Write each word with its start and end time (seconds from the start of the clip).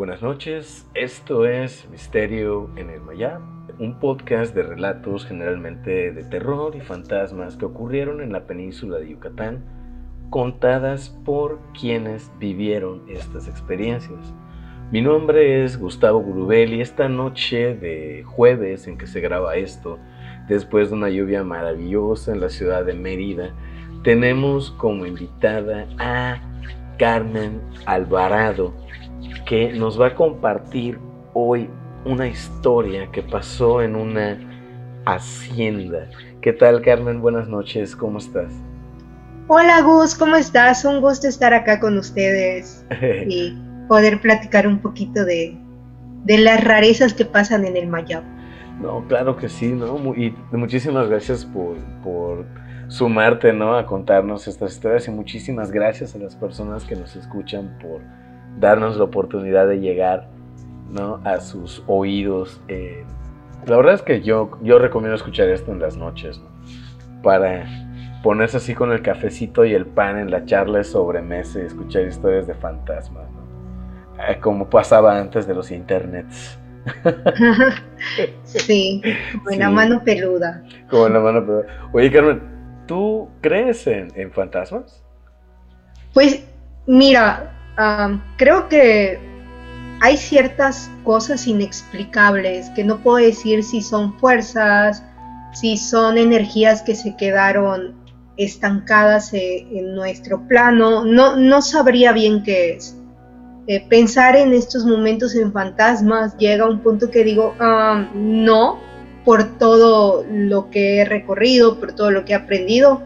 Buenas 0.00 0.22
noches, 0.22 0.88
esto 0.94 1.44
es 1.44 1.86
Misterio 1.90 2.70
en 2.76 2.88
el 2.88 3.02
Mayab, 3.02 3.42
un 3.78 3.98
podcast 4.00 4.54
de 4.54 4.62
relatos 4.62 5.26
generalmente 5.26 6.10
de 6.10 6.24
terror 6.24 6.74
y 6.74 6.80
fantasmas 6.80 7.58
que 7.58 7.66
ocurrieron 7.66 8.22
en 8.22 8.32
la 8.32 8.46
península 8.46 8.96
de 8.96 9.10
Yucatán, 9.10 9.62
contadas 10.30 11.10
por 11.26 11.60
quienes 11.78 12.32
vivieron 12.38 13.02
estas 13.10 13.46
experiencias. 13.46 14.32
Mi 14.90 15.02
nombre 15.02 15.64
es 15.64 15.78
Gustavo 15.78 16.20
Gurubel 16.20 16.72
y 16.72 16.80
esta 16.80 17.10
noche 17.10 17.74
de 17.74 18.24
jueves 18.24 18.86
en 18.86 18.96
que 18.96 19.06
se 19.06 19.20
graba 19.20 19.56
esto, 19.56 19.98
después 20.48 20.88
de 20.88 20.96
una 20.96 21.10
lluvia 21.10 21.44
maravillosa 21.44 22.32
en 22.32 22.40
la 22.40 22.48
ciudad 22.48 22.86
de 22.86 22.94
Mérida, 22.94 23.50
tenemos 24.02 24.70
como 24.70 25.04
invitada 25.04 25.86
a 25.98 26.40
Carmen 26.96 27.60
Alvarado, 27.84 28.72
que 29.50 29.72
nos 29.72 30.00
va 30.00 30.06
a 30.06 30.14
compartir 30.14 31.00
hoy 31.34 31.68
una 32.04 32.28
historia 32.28 33.10
que 33.10 33.20
pasó 33.20 33.82
en 33.82 33.96
una 33.96 34.38
hacienda. 35.06 36.08
¿Qué 36.40 36.52
tal, 36.52 36.80
Carmen? 36.82 37.20
Buenas 37.20 37.48
noches, 37.48 37.96
¿cómo 37.96 38.18
estás? 38.18 38.52
Hola, 39.48 39.82
Gus, 39.82 40.14
¿cómo 40.14 40.36
estás? 40.36 40.84
Un 40.84 41.00
gusto 41.00 41.26
estar 41.26 41.52
acá 41.52 41.80
con 41.80 41.98
ustedes 41.98 42.86
y 43.26 43.58
poder 43.88 44.20
platicar 44.20 44.68
un 44.68 44.78
poquito 44.78 45.24
de, 45.24 45.58
las 46.28 46.62
rarezas 46.62 47.12
que 47.12 47.24
pasan 47.24 47.64
en 47.64 47.76
el 47.76 47.88
Mayab. 47.88 48.22
No, 48.80 49.04
claro 49.08 49.36
que 49.36 49.48
sí, 49.48 49.72
¿no? 49.72 49.96
Y 50.14 50.32
muchísimas 50.52 51.08
gracias 51.08 51.44
por, 51.44 51.76
por 52.04 52.46
sumarte, 52.86 53.52
¿no? 53.52 53.76
A 53.76 53.84
contarnos 53.84 54.46
estas 54.46 54.74
historias 54.74 55.08
y 55.08 55.10
muchísimas 55.10 55.72
gracias 55.72 56.14
a 56.14 56.18
las 56.18 56.36
personas 56.36 56.84
que 56.84 56.94
nos 56.94 57.16
escuchan 57.16 57.76
por 57.82 58.00
darnos 58.58 58.96
la 58.96 59.04
oportunidad 59.04 59.66
de 59.66 59.80
llegar 59.80 60.28
¿no? 60.90 61.20
a 61.24 61.40
sus 61.40 61.82
oídos. 61.86 62.60
Eh, 62.68 63.04
la 63.66 63.76
verdad 63.76 63.94
es 63.94 64.02
que 64.02 64.22
yo, 64.22 64.58
yo 64.62 64.78
recomiendo 64.78 65.16
escuchar 65.16 65.48
esto 65.48 65.72
en 65.72 65.80
las 65.80 65.96
noches, 65.96 66.40
para 67.22 67.66
ponerse 68.22 68.58
así 68.58 68.74
con 68.74 68.92
el 68.92 69.02
cafecito 69.02 69.64
y 69.64 69.74
el 69.74 69.86
pan 69.86 70.18
en 70.18 70.30
la 70.30 70.44
charla 70.44 70.78
de 70.78 70.84
sobremesa 70.84 71.60
y 71.60 71.66
escuchar 71.66 72.04
historias 72.04 72.46
de 72.46 72.54
fantasmas, 72.54 73.24
eh, 74.28 74.38
como 74.40 74.68
pasaba 74.68 75.18
antes 75.18 75.46
de 75.46 75.54
los 75.54 75.70
internets. 75.70 76.58
sí, 78.44 79.02
como 79.32 79.50
en 79.50 79.58
la 79.58 79.70
mano 79.70 80.02
peluda. 80.02 80.62
La 80.90 81.20
mano 81.20 81.44
peluda. 81.44 81.66
Oye, 81.92 82.10
Carmen, 82.10 82.40
¿tú 82.86 83.28
crees 83.42 83.86
en, 83.86 84.08
en 84.14 84.32
fantasmas? 84.32 85.04
Pues, 86.14 86.44
mira, 86.86 87.59
creo 88.36 88.68
que 88.68 89.18
hay 90.00 90.16
ciertas 90.16 90.90
cosas 91.04 91.46
inexplicables 91.46 92.70
que 92.70 92.84
no 92.84 92.98
puedo 92.98 93.18
decir 93.18 93.62
si 93.62 93.82
son 93.82 94.18
fuerzas, 94.18 95.04
si 95.52 95.76
son 95.76 96.16
energías 96.16 96.82
que 96.82 96.94
se 96.94 97.16
quedaron 97.16 97.94
estancadas 98.36 99.34
e, 99.34 99.66
en 99.72 99.94
nuestro 99.94 100.46
plano. 100.48 101.04
No, 101.04 101.36
no 101.36 101.62
sabría 101.62 102.12
bien 102.12 102.42
qué 102.42 102.74
es. 102.74 102.96
Eh, 103.66 103.84
pensar 103.88 104.36
en 104.36 104.52
estos 104.52 104.84
momentos 104.84 105.34
en 105.34 105.52
fantasmas 105.52 106.36
llega 106.38 106.64
a 106.64 106.68
un 106.68 106.80
punto 106.80 107.10
que 107.10 107.22
digo, 107.22 107.54
no, 108.14 108.78
por 109.24 109.58
todo 109.58 110.24
lo 110.28 110.70
que 110.70 110.98
he 110.98 111.04
recorrido, 111.04 111.78
por 111.78 111.92
todo 111.92 112.10
lo 112.10 112.24
que 112.24 112.32
he 112.32 112.36
aprendido, 112.36 113.02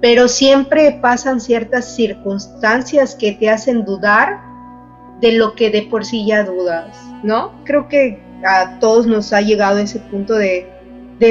pero 0.00 0.28
siempre 0.28 0.98
pasan 1.00 1.40
ciertas 1.40 1.94
circunstancias 1.94 3.14
que 3.14 3.32
te 3.32 3.48
hacen 3.48 3.84
dudar 3.84 4.40
de 5.20 5.32
lo 5.32 5.54
que 5.54 5.70
de 5.70 5.82
por 5.82 6.04
sí 6.04 6.26
ya 6.26 6.44
dudas, 6.44 6.98
¿no? 7.22 7.52
Creo 7.64 7.88
que 7.88 8.20
a 8.44 8.78
todos 8.78 9.06
nos 9.06 9.32
ha 9.32 9.40
llegado 9.40 9.78
ese 9.78 9.98
punto 9.98 10.34
de, 10.34 10.68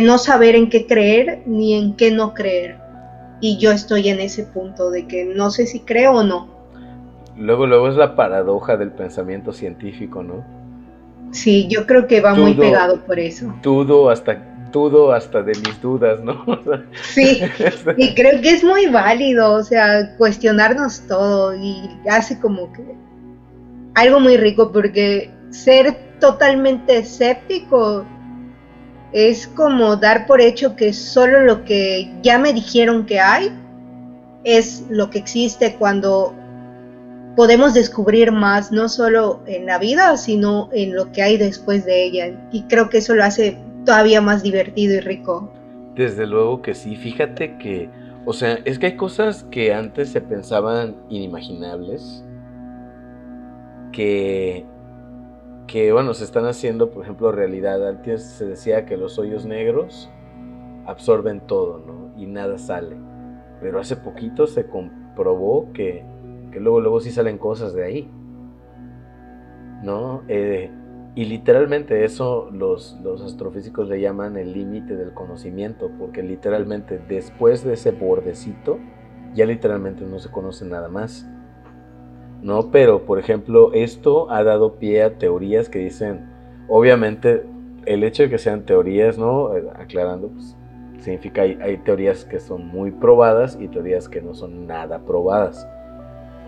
no 0.04 0.18
saber 0.18 0.56
en 0.56 0.70
qué 0.70 0.88
creer 0.88 1.44
ni 1.46 1.76
en 1.76 1.96
qué 1.96 2.12
no 2.12 2.34
creer. 2.34 2.78
Y 3.42 3.58
yo 3.60 3.72
estoy 3.72 4.10
en 4.10 4.20
ese 4.20 4.44
punto 4.44 4.90
de 4.90 5.08
que 5.08 5.26
no 5.26 5.52
sé 5.52 5.68
si 5.68 5.82
creo 5.82 6.14
o 6.14 6.24
no. 6.24 6.48
Luego, 7.38 7.68
luego 7.68 7.90
es 7.90 7.96
la 7.96 8.16
paradoja 8.16 8.78
del 8.78 8.92
pensamiento 8.92 9.54
científico, 9.54 10.24
¿no? 10.24 10.44
Sí, 11.32 11.68
yo 11.68 11.86
creo 11.86 12.08
que 12.08 12.22
va 12.22 12.34
muy 12.34 12.54
pegado 12.54 13.02
por 13.02 13.20
eso. 13.20 13.54
Dudo 13.62 14.10
hasta 14.10 14.55
dudo 14.76 15.14
hasta 15.14 15.42
de 15.42 15.54
mis 15.54 15.82
dudas, 15.82 16.20
¿no? 16.22 16.44
sí, 17.02 17.42
y 17.98 18.14
creo 18.14 18.42
que 18.42 18.50
es 18.50 18.64
muy 18.64 18.88
válido, 18.88 19.54
o 19.54 19.64
sea, 19.64 20.18
cuestionarnos 20.18 21.02
todo 21.08 21.56
y 21.56 21.90
hace 22.10 22.38
como 22.42 22.72
que 22.74 22.84
algo 23.94 24.20
muy 24.20 24.36
rico 24.36 24.74
porque 24.74 25.32
ser 25.50 25.98
totalmente 26.20 26.98
escéptico 26.98 28.06
es 29.14 29.48
como 29.48 29.96
dar 29.96 30.28
por 30.28 30.42
hecho 30.42 30.76
que 30.76 30.92
solo 30.92 31.40
lo 31.40 31.64
que 31.64 32.12
ya 32.22 32.38
me 32.38 32.52
dijeron 32.52 33.06
que 33.06 33.22
hay 33.22 33.58
es 34.44 34.84
lo 34.90 35.10
que 35.10 35.20
existe 35.20 35.76
cuando 35.76 36.36
podemos 37.38 37.74
descubrir 37.74 38.34
más, 38.34 38.74
no 38.74 38.90
solo 38.90 39.42
en 39.46 39.66
la 39.68 39.78
vida, 39.78 40.18
sino 40.18 40.70
en 40.74 40.94
lo 40.96 41.14
que 41.14 41.22
hay 41.22 41.38
después 41.38 41.86
de 41.86 42.04
ella. 42.04 42.50
Y 42.52 42.64
creo 42.64 42.90
que 42.90 42.98
eso 42.98 43.14
lo 43.14 43.24
hace 43.24 43.58
todavía 43.86 44.22
más 44.22 44.44
divertido 44.44 44.96
y 44.96 45.00
rico. 45.00 45.52
Desde 45.96 46.26
luego 46.28 46.62
que 46.62 46.74
sí, 46.74 46.96
fíjate 46.96 47.58
que, 47.58 47.90
o 48.26 48.34
sea, 48.34 48.60
es 48.66 48.80
que 48.80 48.88
hay 48.88 48.96
cosas 48.98 49.44
que 49.46 49.74
antes 49.74 50.10
se 50.10 50.20
pensaban 50.20 50.96
inimaginables, 51.10 52.26
que, 53.94 54.66
que 55.68 55.94
bueno, 55.94 56.14
se 56.14 56.26
están 56.26 56.46
haciendo, 56.46 56.92
por 56.92 57.04
ejemplo, 57.04 57.32
realidad. 57.32 57.88
Antes 57.88 58.24
se 58.24 58.46
decía 58.46 58.86
que 58.86 58.98
los 58.98 59.18
hoyos 59.18 59.46
negros 59.46 60.10
absorben 60.86 61.40
todo, 61.42 61.80
¿no? 61.80 62.12
Y 62.18 62.26
nada 62.26 62.58
sale. 62.58 62.98
Pero 63.62 63.80
hace 63.80 63.96
poquito 63.96 64.48
se 64.48 64.68
comprobó 64.68 65.72
que, 65.72 66.04
que 66.52 66.60
luego, 66.60 66.82
luego 66.82 67.00
sí 67.00 67.12
salen 67.12 67.38
cosas 67.38 67.74
de 67.74 67.86
ahí, 67.86 68.10
¿no? 69.82 70.24
Eh, 70.28 70.70
y 71.16 71.26
literalmente 71.26 72.04
eso 72.04 72.50
los, 72.52 73.00
los 73.02 73.22
astrofísicos 73.22 73.88
le 73.88 74.02
llaman 74.02 74.36
el 74.38 74.54
límite 74.54 74.98
del 74.98 75.14
conocimiento, 75.14 75.90
porque 75.98 76.22
literalmente 76.22 77.00
después 77.00 77.64
de 77.64 77.74
ese 77.74 77.92
bordecito, 77.92 78.80
ya 79.34 79.46
literalmente 79.46 80.04
no 80.04 80.20
se 80.20 80.30
conoce 80.30 80.66
nada 80.66 80.90
más. 80.90 81.26
¿No? 82.42 82.70
Pero, 82.70 83.06
por 83.06 83.18
ejemplo, 83.18 83.74
esto 83.74 84.30
ha 84.30 84.44
dado 84.44 84.76
pie 84.76 85.04
a 85.04 85.18
teorías 85.18 85.70
que 85.70 85.80
dicen, 85.80 86.30
obviamente, 86.68 87.44
el 87.86 88.04
hecho 88.04 88.24
de 88.24 88.30
que 88.30 88.38
sean 88.38 88.66
teorías, 88.66 89.18
¿no? 89.18 89.56
Eh, 89.56 89.64
aclarando, 89.74 90.28
pues, 90.28 90.56
significa 91.00 91.44
hay, 91.44 91.58
hay 91.62 91.78
teorías 91.78 92.26
que 92.26 92.40
son 92.40 92.68
muy 92.68 92.92
probadas 92.92 93.58
y 93.60 93.68
teorías 93.68 94.10
que 94.10 94.22
no 94.22 94.36
son 94.36 94.68
nada 94.68 95.00
probadas. 95.00 95.68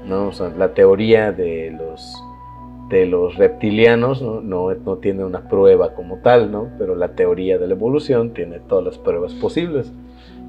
¿no? 0.06 0.28
O 0.28 0.32
sea, 0.32 0.50
la 0.50 0.74
teoría 0.74 1.32
de 1.32 1.72
los 1.72 2.16
de 2.90 3.06
los 3.06 3.36
reptilianos 3.36 4.22
¿no? 4.22 4.42
No, 4.42 4.98
tiene 4.98 5.25
una 5.25 5.48
prueba 5.50 5.94
como 5.94 6.18
tal, 6.18 6.52
¿no? 6.52 6.70
pero 6.78 6.96
la 6.96 7.09
teoría 7.09 7.58
de 7.58 7.68
la 7.68 7.74
evolución 7.74 8.34
tiene 8.34 8.59
todas 8.59 8.86
las 8.86 8.98
pruebas 8.98 9.34
posibles. 9.34 9.92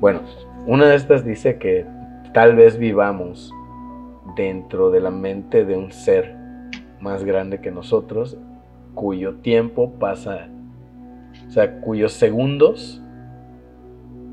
Bueno, 0.00 0.20
una 0.66 0.86
de 0.86 0.96
estas 0.96 1.24
dice 1.24 1.58
que 1.58 1.84
tal 2.32 2.54
vez 2.54 2.78
vivamos 2.78 3.52
dentro 4.36 4.90
de 4.90 5.00
la 5.00 5.10
mente 5.10 5.64
de 5.64 5.76
un 5.76 5.90
ser 5.90 6.36
más 7.00 7.24
grande 7.24 7.60
que 7.60 7.70
nosotros, 7.70 8.36
cuyo 8.94 9.36
tiempo 9.36 9.92
pasa, 9.98 10.48
o 11.46 11.50
sea, 11.50 11.80
cuyos 11.80 12.12
segundos 12.12 13.00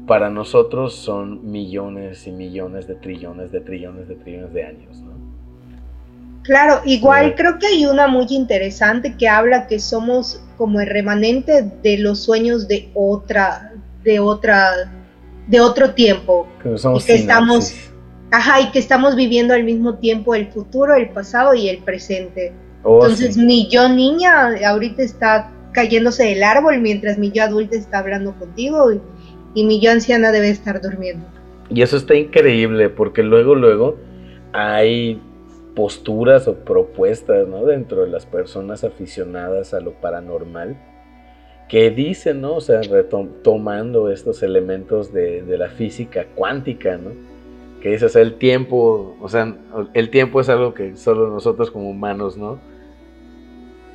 para 0.07 0.29
nosotros 0.29 0.93
son 0.93 1.51
millones 1.51 2.27
y 2.27 2.31
millones 2.31 2.87
de 2.87 2.95
trillones 2.95 3.51
de 3.51 3.61
trillones 3.61 4.07
de 4.07 4.15
trillones 4.15 4.53
de 4.53 4.63
años. 4.63 5.04
Claro, 6.45 6.81
igual 6.85 7.33
creo 7.35 7.57
que 7.57 7.67
hay 7.67 7.85
una 7.87 8.07
muy 8.07 8.27
interesante 8.29 9.15
que 9.17 9.27
habla 9.27 9.65
que 9.65 9.79
somos 9.79 10.41
como 10.57 10.79
el 10.79 10.87
remanente 10.87 11.63
de 11.81 11.97
los 11.97 12.19
sueños 12.19 12.67
de 12.67 12.89
otra, 12.93 13.73
de 14.03 14.19
otra, 14.19 14.91
de 15.47 15.59
otro 15.59 15.95
tiempo. 15.95 16.47
y 16.63 17.03
que 17.03 17.15
estamos, 17.15 17.73
ajá, 18.31 18.61
y 18.61 18.69
que 18.69 18.77
estamos 18.77 19.15
viviendo 19.15 19.55
al 19.55 19.63
mismo 19.63 19.95
tiempo 19.95 20.35
el 20.35 20.47
futuro, 20.47 20.93
el 20.93 21.09
pasado 21.09 21.55
y 21.55 21.67
el 21.67 21.79
presente. 21.79 22.53
Oh, 22.83 23.01
Entonces 23.01 23.37
mi 23.37 23.67
yo 23.67 23.89
niña 23.89 24.51
ahorita 24.67 25.01
está 25.01 25.51
cayéndose 25.71 26.25
del 26.25 26.43
árbol 26.43 26.79
mientras 26.79 27.17
mi 27.17 27.31
yo 27.31 27.41
adulta 27.41 27.75
está 27.75 27.99
hablando 27.99 28.33
contigo 28.35 28.93
y, 28.93 29.01
y 29.55 29.63
mi 29.63 29.81
yo 29.81 29.91
anciana 29.91 30.31
debe 30.31 30.49
estar 30.49 30.79
durmiendo. 30.79 31.25
Y 31.71 31.81
eso 31.81 31.97
está 31.97 32.13
increíble 32.13 32.89
porque 32.89 33.23
luego, 33.23 33.55
luego 33.55 33.97
hay 34.53 35.19
posturas 35.75 36.47
o 36.47 36.55
propuestas 36.55 37.47
¿no? 37.47 37.65
dentro 37.65 38.03
de 38.03 38.09
las 38.09 38.25
personas 38.25 38.83
aficionadas 38.83 39.73
a 39.73 39.79
lo 39.79 39.93
paranormal 39.93 40.77
que 41.67 41.89
dicen, 41.89 42.41
¿no? 42.41 42.55
O 42.55 42.61
sea, 42.61 42.81
tomando 43.43 44.11
estos 44.11 44.43
elementos 44.43 45.11
de, 45.11 45.43
la 45.57 45.69
física 45.69 46.25
cuántica, 46.35 46.97
¿no? 46.97 47.11
Que 47.81 47.91
dice, 47.91 48.05
o 48.05 48.09
sea, 48.09 48.21
el 48.21 48.35
tiempo, 48.37 49.17
o 49.19 49.27
sea, 49.29 49.55
el 49.93 50.09
tiempo 50.09 50.39
es 50.41 50.49
algo 50.49 50.73
que 50.73 50.95
solo 50.95 51.29
nosotros 51.29 51.71
como 51.71 51.89
humanos, 51.89 52.37
¿no? 52.37 52.59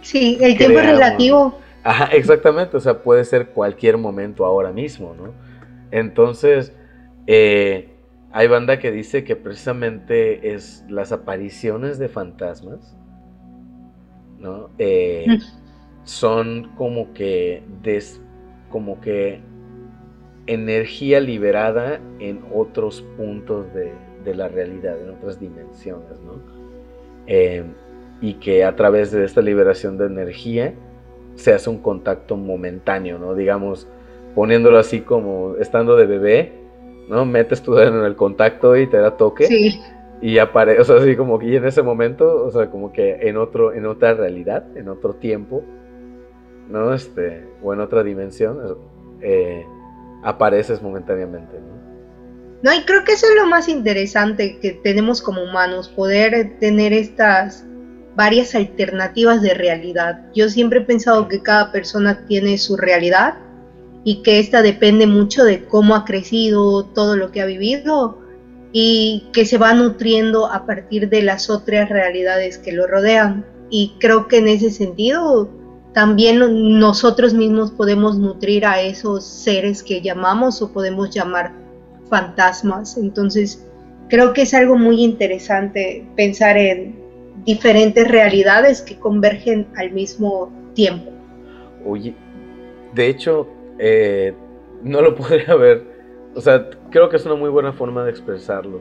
Sí, 0.03 0.39
el 0.41 0.57
tiempo 0.57 0.81
es 0.81 0.87
relativo. 0.87 1.59
Ajá, 1.83 2.07
exactamente, 2.07 2.77
o 2.77 2.81
sea, 2.81 3.03
puede 3.03 3.25
ser 3.25 3.51
cualquier 3.51 3.97
momento 3.97 4.45
ahora 4.45 4.73
mismo, 4.73 5.15
¿no? 5.15 5.33
Entonces, 5.93 6.73
eh, 7.27 7.90
hay 8.33 8.47
banda 8.47 8.79
que 8.79 8.93
dice 8.93 9.25
que 9.25 9.37
precisamente 9.37 10.55
es 10.55 10.85
las 10.89 11.11
apariciones 11.13 11.99
de 11.99 12.09
fantasmas, 12.09 12.97
¿no? 14.39 14.71
Eh, 14.79 15.27
son 16.05 16.71
como 16.77 17.13
que 17.13 17.63
des, 17.83 18.21
como 18.71 19.01
que 19.01 19.41
energía 20.47 21.21
liberada 21.21 22.01
en 22.21 22.43
otros 22.55 23.03
puntos 23.17 23.67
de, 23.75 23.93
la 24.35 24.49
realidad, 24.49 25.01
en 25.03 25.11
otras 25.11 25.41
dimensiones, 25.41 26.21
¿no? 26.25 26.41
Eh, 27.27 27.65
y 28.21 28.35
que 28.35 28.65
a 28.65 28.77
través 28.77 29.11
de 29.11 29.25
esta 29.25 29.41
liberación 29.41 29.99
de 29.99 30.07
energía 30.07 30.75
se 31.35 31.53
hace 31.53 31.69
un 31.69 31.79
contacto 31.79 32.37
momentáneo, 32.37 33.19
¿no? 33.19 33.35
Digamos, 33.35 33.89
poniéndolo 34.37 34.79
así 34.79 35.01
como 35.01 35.57
estando 35.57 35.97
de 35.97 36.07
bebé, 36.07 36.60
¿no? 37.11 37.27
Metes 37.27 37.61
tu 37.61 37.75
dedo 37.75 37.99
en 37.99 38.05
el 38.07 38.15
contacto 38.15 38.77
y 38.77 38.87
te 38.87 38.97
da 38.97 39.17
toque. 39.17 39.47
Sí. 39.47 39.81
Y 40.23 40.39
aparece, 40.39 40.81
o 40.81 40.85
sea, 40.85 40.97
así 40.97 41.17
como 41.17 41.39
que 41.39 41.57
en 41.57 41.65
ese 41.67 41.83
momento, 41.83 42.45
o 42.45 42.51
sea, 42.53 42.71
como 42.71 42.93
que 42.93 43.29
en 43.29 43.37
otro, 43.37 43.73
en 43.73 43.85
otra 43.87 44.15
realidad, 44.15 44.65
en 44.77 44.89
otro 44.89 45.15
tiempo, 45.15 45.65
¿no? 46.69 46.95
Este, 46.95 47.45
o 47.63 47.75
en 47.75 47.81
otra 47.81 48.05
dimensión, 48.05 48.59
eh, 49.23 49.67
apareces 50.23 50.81
momentáneamente, 50.81 51.59
¿no? 51.59 51.81
No, 52.63 52.75
y 52.75 52.85
creo 52.85 53.05
que 53.05 53.13
eso 53.13 53.27
es 53.27 53.35
lo 53.37 53.47
más 53.47 53.69
interesante 53.69 54.59
que 54.61 54.73
tenemos 54.73 55.21
como 55.23 55.43
humanos, 55.43 55.89
poder 55.89 56.59
tener 56.61 56.93
estas 56.93 57.65
varias 58.15 58.55
alternativas 58.55 59.41
de 59.41 59.55
realidad. 59.55 60.27
Yo 60.35 60.49
siempre 60.49 60.81
he 60.81 60.83
pensado 60.83 61.27
que 61.27 61.43
cada 61.43 61.73
persona 61.73 62.27
tiene 62.27 62.59
su 62.59 62.77
realidad 62.77 63.39
y 64.05 64.23
que 64.23 64.39
esta 64.39 64.63
depende 64.63 65.07
mucho 65.07 65.45
de 65.45 65.65
cómo 65.67 65.95
ha 65.95 66.05
crecido, 66.05 66.85
todo 66.85 67.17
lo 67.17 67.31
que 67.33 67.41
ha 67.41 67.47
vivido 67.47 68.19
y 68.73 69.29
que 69.33 69.45
se 69.45 69.59
va 69.59 69.75
nutriendo 69.75 70.47
a 70.47 70.65
partir 70.65 71.09
de 71.09 71.23
las 71.23 71.51
otras 71.51 71.89
realidades 71.89 72.59
que 72.59 72.73
lo 72.73 72.87
rodean. 72.87 73.45
Y 73.69 73.95
creo 73.99 74.29
que 74.29 74.39
en 74.39 74.49
ese 74.49 74.71
sentido 74.71 75.51
también 75.93 76.79
nosotros 76.79 77.35
mismos 77.35 77.73
podemos 77.73 78.19
nutrir 78.19 78.65
a 78.65 78.81
esos 78.81 79.25
seres 79.25 79.83
que 79.83 80.01
llamamos 80.01 80.63
o 80.63 80.73
podemos 80.73 81.11
llamar 81.11 81.53
fantasmas. 82.09 82.97
Entonces, 82.97 83.67
creo 84.09 84.33
que 84.33 84.43
es 84.43 84.55
algo 84.55 84.77
muy 84.77 85.03
interesante 85.03 86.07
pensar 86.17 86.57
en 86.57 86.99
diferentes 87.45 88.07
realidades 88.07 88.83
que 88.83 88.99
convergen 88.99 89.67
al 89.77 89.93
mismo 89.93 90.53
tiempo. 90.75 91.11
Oye, 91.85 92.15
de 92.95 93.09
hecho, 93.09 93.49
eh, 93.83 94.35
no 94.83 95.01
lo 95.01 95.15
podría 95.17 95.55
ver, 95.55 95.83
o 96.35 96.41
sea, 96.41 96.69
creo 96.91 97.09
que 97.09 97.17
es 97.17 97.25
una 97.25 97.35
muy 97.35 97.49
buena 97.49 97.73
forma 97.73 98.05
de 98.05 98.11
expresarlo, 98.11 98.81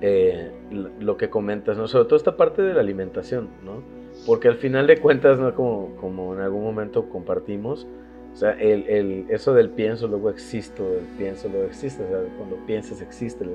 eh, 0.00 0.50
lo 0.70 1.16
que 1.16 1.28
comentas, 1.28 1.76
¿no? 1.76 1.86
Sobre 1.86 2.06
todo 2.06 2.16
esta 2.16 2.36
parte 2.36 2.62
de 2.62 2.72
la 2.72 2.80
alimentación, 2.80 3.48
¿no? 3.62 3.82
Porque 4.26 4.48
al 4.48 4.56
final 4.56 4.86
de 4.86 4.98
cuentas, 4.98 5.38
¿no? 5.38 5.54
Como, 5.54 5.94
como 5.96 6.34
en 6.34 6.40
algún 6.40 6.62
momento 6.62 7.08
compartimos, 7.10 7.86
o 8.32 8.36
sea, 8.36 8.52
el, 8.52 8.88
el, 8.88 9.26
eso 9.28 9.52
del 9.52 9.70
pienso, 9.70 10.08
luego 10.08 10.30
existo, 10.30 10.84
el 10.94 11.06
pienso, 11.18 11.48
luego 11.48 11.66
existe, 11.66 12.02
o 12.02 12.08
sea, 12.08 12.18
cuando 12.36 12.56
piensas 12.66 13.00
existe, 13.02 13.46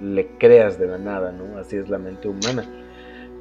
le 0.00 0.28
creas 0.38 0.78
de 0.78 0.86
la 0.86 0.98
nada, 0.98 1.32
¿no? 1.32 1.58
Así 1.58 1.76
es 1.76 1.88
la 1.88 1.98
mente 1.98 2.28
humana. 2.28 2.64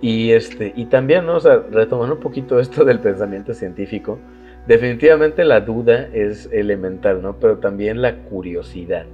Y, 0.01 0.31
este, 0.31 0.73
y 0.75 0.85
también, 0.85 1.25
¿no? 1.25 1.35
O 1.35 1.39
sea, 1.39 1.63
retomando 1.71 2.15
un 2.15 2.21
poquito 2.21 2.59
esto 2.59 2.83
del 2.83 2.99
pensamiento 2.99 3.53
científico, 3.53 4.19
definitivamente 4.67 5.43
la 5.43 5.61
duda 5.61 6.09
es 6.13 6.49
elemental, 6.51 7.21
¿no? 7.21 7.39
Pero 7.39 7.57
también 7.57 8.01
la 8.01 8.15
curiosidad. 8.23 9.05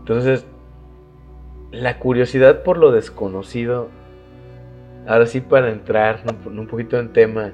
Entonces, 0.00 0.44
la 1.72 1.98
curiosidad 1.98 2.62
por 2.62 2.78
lo 2.78 2.92
desconocido, 2.92 3.88
ahora 5.06 5.26
sí 5.26 5.40
para 5.40 5.70
entrar 5.70 6.20
un, 6.46 6.66
poquito 6.66 6.98
en 6.98 7.12
tema, 7.12 7.52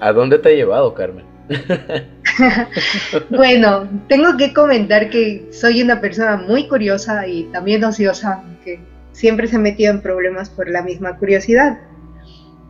¿a 0.00 0.12
dónde 0.12 0.38
te 0.38 0.50
ha 0.50 0.52
llevado, 0.52 0.94
Carmen? 0.94 1.24
bueno, 3.30 3.88
tengo 4.08 4.36
que 4.36 4.52
comentar 4.52 5.10
que 5.10 5.46
soy 5.52 5.80
una 5.80 6.00
persona 6.00 6.36
muy 6.36 6.66
curiosa 6.68 7.26
y 7.26 7.44
también 7.44 7.84
ociosa, 7.84 8.42
que 8.64 8.80
siempre 9.12 9.46
se 9.46 9.56
ha 9.56 9.60
metido 9.60 9.92
en 9.92 10.02
problemas 10.02 10.50
por 10.50 10.68
la 10.68 10.82
misma 10.82 11.16
curiosidad. 11.16 11.78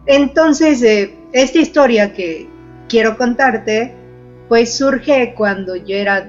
Entonces, 0.05 0.83
eh, 0.83 1.17
esta 1.33 1.59
historia 1.59 2.13
que 2.13 2.49
quiero 2.89 3.17
contarte, 3.17 3.95
pues 4.49 4.77
surge 4.77 5.35
cuando 5.35 5.77
yo 5.77 5.97
era 5.97 6.29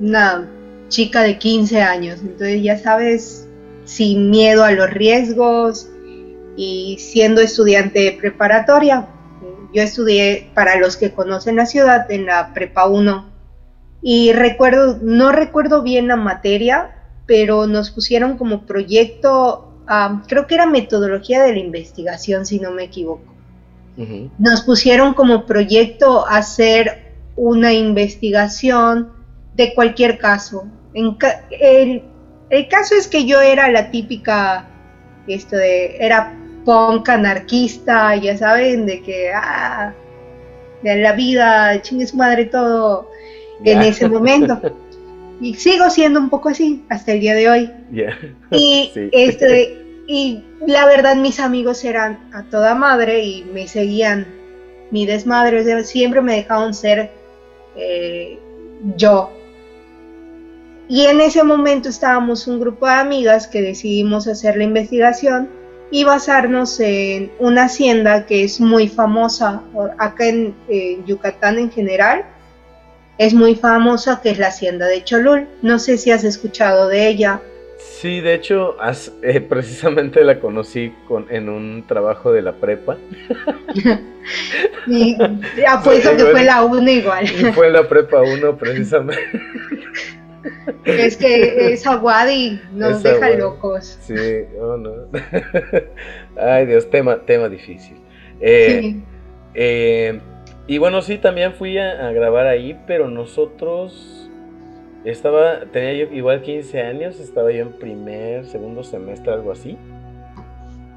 una 0.00 0.48
chica 0.88 1.22
de 1.22 1.38
15 1.38 1.82
años, 1.82 2.20
entonces 2.20 2.62
ya 2.62 2.78
sabes, 2.78 3.48
sin 3.84 4.30
miedo 4.30 4.64
a 4.64 4.72
los 4.72 4.90
riesgos 4.90 5.88
y 6.56 6.96
siendo 6.98 7.40
estudiante 7.40 8.16
preparatoria, 8.20 9.08
yo 9.72 9.82
estudié, 9.82 10.50
para 10.54 10.76
los 10.78 10.96
que 10.96 11.12
conocen 11.12 11.56
la 11.56 11.66
ciudad, 11.66 12.10
en 12.10 12.26
la 12.26 12.54
Prepa 12.54 12.86
1. 12.86 13.30
Y 14.00 14.32
recuerdo, 14.32 14.98
no 15.02 15.32
recuerdo 15.32 15.82
bien 15.82 16.08
la 16.08 16.16
materia, 16.16 16.96
pero 17.26 17.66
nos 17.66 17.90
pusieron 17.90 18.38
como 18.38 18.64
proyecto, 18.64 19.74
creo 20.28 20.46
que 20.46 20.54
era 20.54 20.66
metodología 20.66 21.42
de 21.42 21.52
la 21.52 21.58
investigación, 21.58 22.46
si 22.46 22.58
no 22.58 22.70
me 22.70 22.84
equivoco. 22.84 23.35
Nos 24.38 24.62
pusieron 24.62 25.14
como 25.14 25.46
proyecto 25.46 26.26
hacer 26.26 27.14
una 27.36 27.72
investigación 27.72 29.12
de 29.54 29.74
cualquier 29.74 30.18
caso. 30.18 30.66
el, 30.94 32.02
el, 32.50 32.68
caso 32.68 32.94
es 32.94 33.08
que 33.08 33.24
yo 33.24 33.40
era 33.40 33.70
la 33.70 33.90
típica, 33.90 34.68
esto 35.26 35.56
de, 35.56 35.96
era 35.98 36.34
punk 36.64 37.08
anarquista, 37.08 38.16
ya 38.16 38.36
saben, 38.36 38.86
de 38.86 39.02
que, 39.02 39.32
ah, 39.34 39.94
de 40.82 40.96
la 40.96 41.12
vida, 41.12 41.80
chingue 41.80 42.06
su 42.06 42.16
madre 42.16 42.46
todo, 42.46 43.10
en 43.64 43.82
ese 43.82 44.08
momento. 44.08 44.60
Y 45.38 45.52
sigo 45.52 45.90
siendo 45.90 46.18
un 46.18 46.30
poco 46.30 46.48
así 46.48 46.82
hasta 46.88 47.12
el 47.12 47.20
día 47.20 47.34
de 47.34 47.50
hoy. 47.50 47.70
Y, 48.50 48.90
este, 49.12 49.85
y 50.06 50.44
la 50.66 50.86
verdad 50.86 51.16
mis 51.16 51.40
amigos 51.40 51.84
eran 51.84 52.30
a 52.32 52.44
toda 52.44 52.74
madre 52.74 53.24
y 53.24 53.44
me 53.44 53.66
seguían 53.66 54.26
mi 54.90 55.06
desmadre, 55.06 55.84
siempre 55.84 56.20
me 56.22 56.36
dejaban 56.36 56.74
ser 56.74 57.10
eh, 57.76 58.38
yo. 58.96 59.30
Y 60.88 61.06
en 61.06 61.20
ese 61.20 61.42
momento 61.42 61.88
estábamos 61.88 62.46
un 62.46 62.60
grupo 62.60 62.86
de 62.86 62.92
amigas 62.92 63.48
que 63.48 63.60
decidimos 63.60 64.28
hacer 64.28 64.56
la 64.56 64.64
investigación 64.64 65.48
y 65.90 66.04
basarnos 66.04 66.78
en 66.80 67.32
una 67.38 67.64
hacienda 67.64 68.26
que 68.26 68.44
es 68.44 68.60
muy 68.60 68.88
famosa 68.88 69.62
acá 69.98 70.26
en, 70.26 70.54
Yucatán 71.06 71.58
en 71.58 71.70
general. 71.70 72.24
Es 73.18 73.34
muy 73.34 73.54
famosa, 73.54 74.20
que 74.20 74.30
es 74.30 74.38
la 74.38 74.48
hacienda 74.48 74.86
de 74.86 75.02
Cholul. 75.02 75.48
No 75.62 75.78
sé 75.78 75.96
si 75.96 76.10
has 76.10 76.22
escuchado 76.22 76.88
de 76.88 77.08
ella. 77.08 77.40
Sí, 77.78 78.20
de 78.20 78.34
hecho, 78.34 78.76
eh, 79.22 79.40
precisamente 79.48 80.24
la 80.24 80.40
conocí 80.40 80.92
con, 81.06 81.26
en 81.30 81.48
un 81.48 81.84
trabajo 81.86 82.32
de 82.32 82.42
la 82.42 82.52
prepa. 82.52 82.96
y 84.86 85.16
apuesto 85.66 86.10
que 86.16 86.24
fue 86.26 86.44
la 86.44 86.64
1 86.64 86.90
igual. 86.90 87.26
fue 87.54 87.70
la 87.70 87.88
prepa 87.88 88.22
1 88.22 88.56
precisamente. 88.56 89.40
Es 90.84 91.16
que 91.16 91.72
esa 91.72 91.96
Wadi 91.96 92.60
nos 92.72 93.02
deja 93.02 93.30
locos. 93.30 93.98
Sí, 94.02 94.14
oh 94.60 94.76
no. 94.76 94.92
Ay 96.36 96.66
Dios, 96.66 96.88
tema, 96.88 97.18
tema 97.24 97.48
difícil. 97.48 97.96
Eh, 98.40 98.96
eh, 99.54 100.20
y 100.68 100.78
bueno, 100.78 101.00
sí, 101.02 101.18
también 101.18 101.54
fui 101.54 101.78
a, 101.78 102.10
grabar 102.12 102.46
ahí, 102.46 102.78
pero 102.86 103.08
nosotros 103.08 104.15
estaba, 105.10 105.60
tenía 105.72 105.92
yo 105.94 106.12
igual 106.12 106.42
15 106.42 106.80
años, 106.80 107.20
estaba 107.20 107.52
yo 107.52 107.62
en 107.62 107.72
primer, 107.72 108.44
segundo 108.46 108.82
semestre, 108.82 109.32
algo 109.32 109.52
así. 109.52 109.76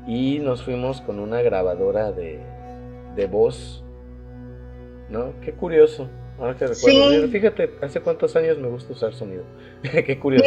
Y 0.07 0.39
nos 0.39 0.63
fuimos 0.63 1.01
con 1.01 1.19
una 1.19 1.41
grabadora 1.41 2.11
de, 2.11 2.39
de 3.15 3.27
voz. 3.27 3.83
¿No? 5.09 5.33
Qué 5.41 5.53
curioso. 5.53 6.09
Ahora 6.39 6.55
que 6.55 6.67
recuerdo, 6.67 7.27
fíjate, 7.27 7.69
hace 7.81 7.99
cuántos 7.99 8.35
años 8.35 8.57
me 8.57 8.69
gusta 8.69 8.93
usar 8.93 9.13
sonido. 9.13 9.43
Qué 9.81 10.17
curioso. 10.19 10.45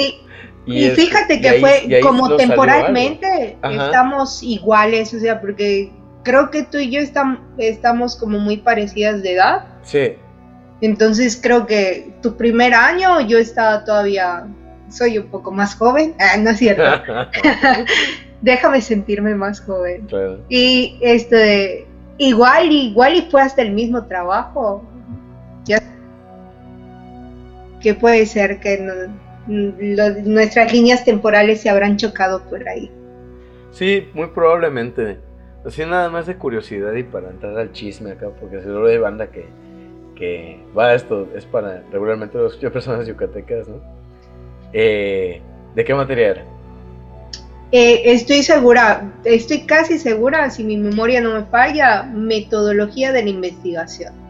Y, 0.65 0.89
fíjate 0.91 1.41
que 1.41 1.61
fue 1.61 2.01
como 2.01 2.37
temporalmente 2.37 3.59
estamos 3.63 4.43
iguales, 4.43 5.13
o 5.13 5.19
sea, 5.19 5.41
porque 5.41 5.93
creo 6.25 6.51
que 6.51 6.63
tú 6.63 6.79
y 6.79 6.91
yo 6.91 7.01
estamos 7.01 8.17
como 8.17 8.39
muy 8.39 8.57
parecidas 8.59 9.23
de 9.23 9.35
edad. 9.35 9.67
Sí. 9.83 10.15
Entonces 10.83 11.39
creo 11.41 11.65
que 11.65 12.13
tu 12.21 12.37
primer 12.37 12.75
año 12.75 13.21
yo 13.21 13.39
estaba 13.39 13.85
todavía, 13.85 14.49
soy 14.91 15.17
un 15.17 15.29
poco 15.29 15.53
más 15.53 15.77
joven, 15.77 16.15
ah, 16.21 16.37
no 16.37 16.51
es 16.51 16.59
cierto. 16.59 16.83
Déjame 18.43 18.83
sentirme 18.83 19.37
más 19.37 19.61
joven. 19.61 20.09
Y 20.49 20.99
este, 21.01 21.87
igual, 22.19 22.73
igual 22.73 23.15
y 23.15 23.23
fue 23.31 23.41
hasta 23.41 23.63
el 23.63 23.71
mismo 23.71 24.05
trabajo. 24.07 24.85
Ya 25.65 25.81
que 27.81 27.95
puede 27.95 28.27
ser 28.27 28.59
que 28.59 29.09
nuestras 29.47 30.73
líneas 30.73 31.05
temporales 31.05 31.61
se 31.61 31.71
habrán 31.71 31.97
chocado 31.97 32.43
por 32.43 32.69
ahí. 32.69 32.91
Sí, 33.71 34.09
muy 34.15 34.27
probablemente. 34.27 35.19
Así 35.65 35.87
nada 35.87 36.11
más 36.11 36.27
de 36.27 36.37
curiosidad 36.37 36.93
y 36.95 37.05
para 37.05 37.31
entrar 37.31 37.57
al 37.57 37.71
chisme 37.71 38.11
acá, 38.11 38.31
porque 38.41 38.61
seguro 38.61 38.89
hay 38.89 38.99
banda 38.99 39.29
que, 39.29 39.47
va 40.77 40.95
esto, 40.95 41.29
es 41.35 41.45
para 41.45 41.83
regularmente 41.91 42.39
los 42.39 42.57
personas 42.73 43.07
yucatecas, 43.07 43.69
¿no? 43.69 43.81
Eh, 44.73 45.41
¿De 45.75 45.85
qué 45.85 45.95
materia 45.95 46.29
era? 46.29 46.45
Eh, 47.73 48.13
estoy 48.13 48.43
segura, 48.43 49.13
estoy 49.25 49.63
casi 49.67 49.99
segura, 49.99 50.51
si 50.51 50.63
mi 50.63 50.77
memoria 50.77 51.21
no 51.21 51.33
me 51.33 51.45
falla, 51.47 52.03
metodología 52.03 53.13
de 53.13 53.23
la 53.23 53.31
investigación 53.31 54.22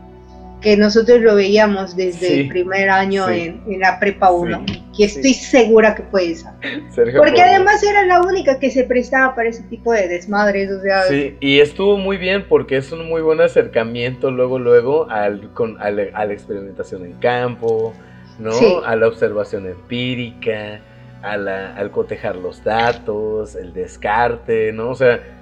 que 0.62 0.76
nosotros 0.76 1.20
lo 1.20 1.34
veíamos 1.34 1.96
desde 1.96 2.40
el 2.40 2.48
primer 2.48 2.88
año 2.88 3.28
en, 3.28 3.62
la 3.80 3.98
prepa 3.98 4.30
1, 4.30 4.64
y 4.96 5.04
estoy 5.04 5.34
segura 5.34 5.94
que 5.94 6.02
puede 6.04 6.36
ser. 6.36 6.52
Porque 7.16 7.42
además 7.42 7.82
era 7.82 8.06
la 8.06 8.22
única 8.22 8.58
que 8.58 8.70
se 8.70 8.84
prestaba 8.84 9.34
para 9.34 9.48
ese 9.48 9.64
tipo 9.64 9.92
de 9.92 10.08
desmadres, 10.08 10.70
o 10.70 10.80
sea... 10.80 11.02
Sí, 11.02 11.36
y 11.40 11.60
estuvo 11.60 11.98
muy 11.98 12.16
bien 12.16 12.46
porque 12.48 12.76
es 12.76 12.92
un 12.92 13.08
muy 13.08 13.20
buen 13.22 13.40
acercamiento 13.40 14.30
luego, 14.30 14.58
luego 14.58 15.10
al, 15.10 15.52
con, 15.52 15.80
a 15.80 15.90
la 15.90 16.32
experimentación 16.32 17.04
en 17.04 17.14
campo, 17.14 17.92
¿no? 18.38 18.52
A 18.84 18.94
la 18.96 19.08
observación 19.08 19.66
empírica, 19.66 20.80
a 21.22 21.36
la, 21.36 21.74
al 21.74 21.90
cotejar 21.90 22.36
los 22.36 22.62
datos, 22.62 23.56
el 23.56 23.72
descarte, 23.72 24.72
¿no? 24.72 24.90
O 24.90 24.94
sea 24.94 25.41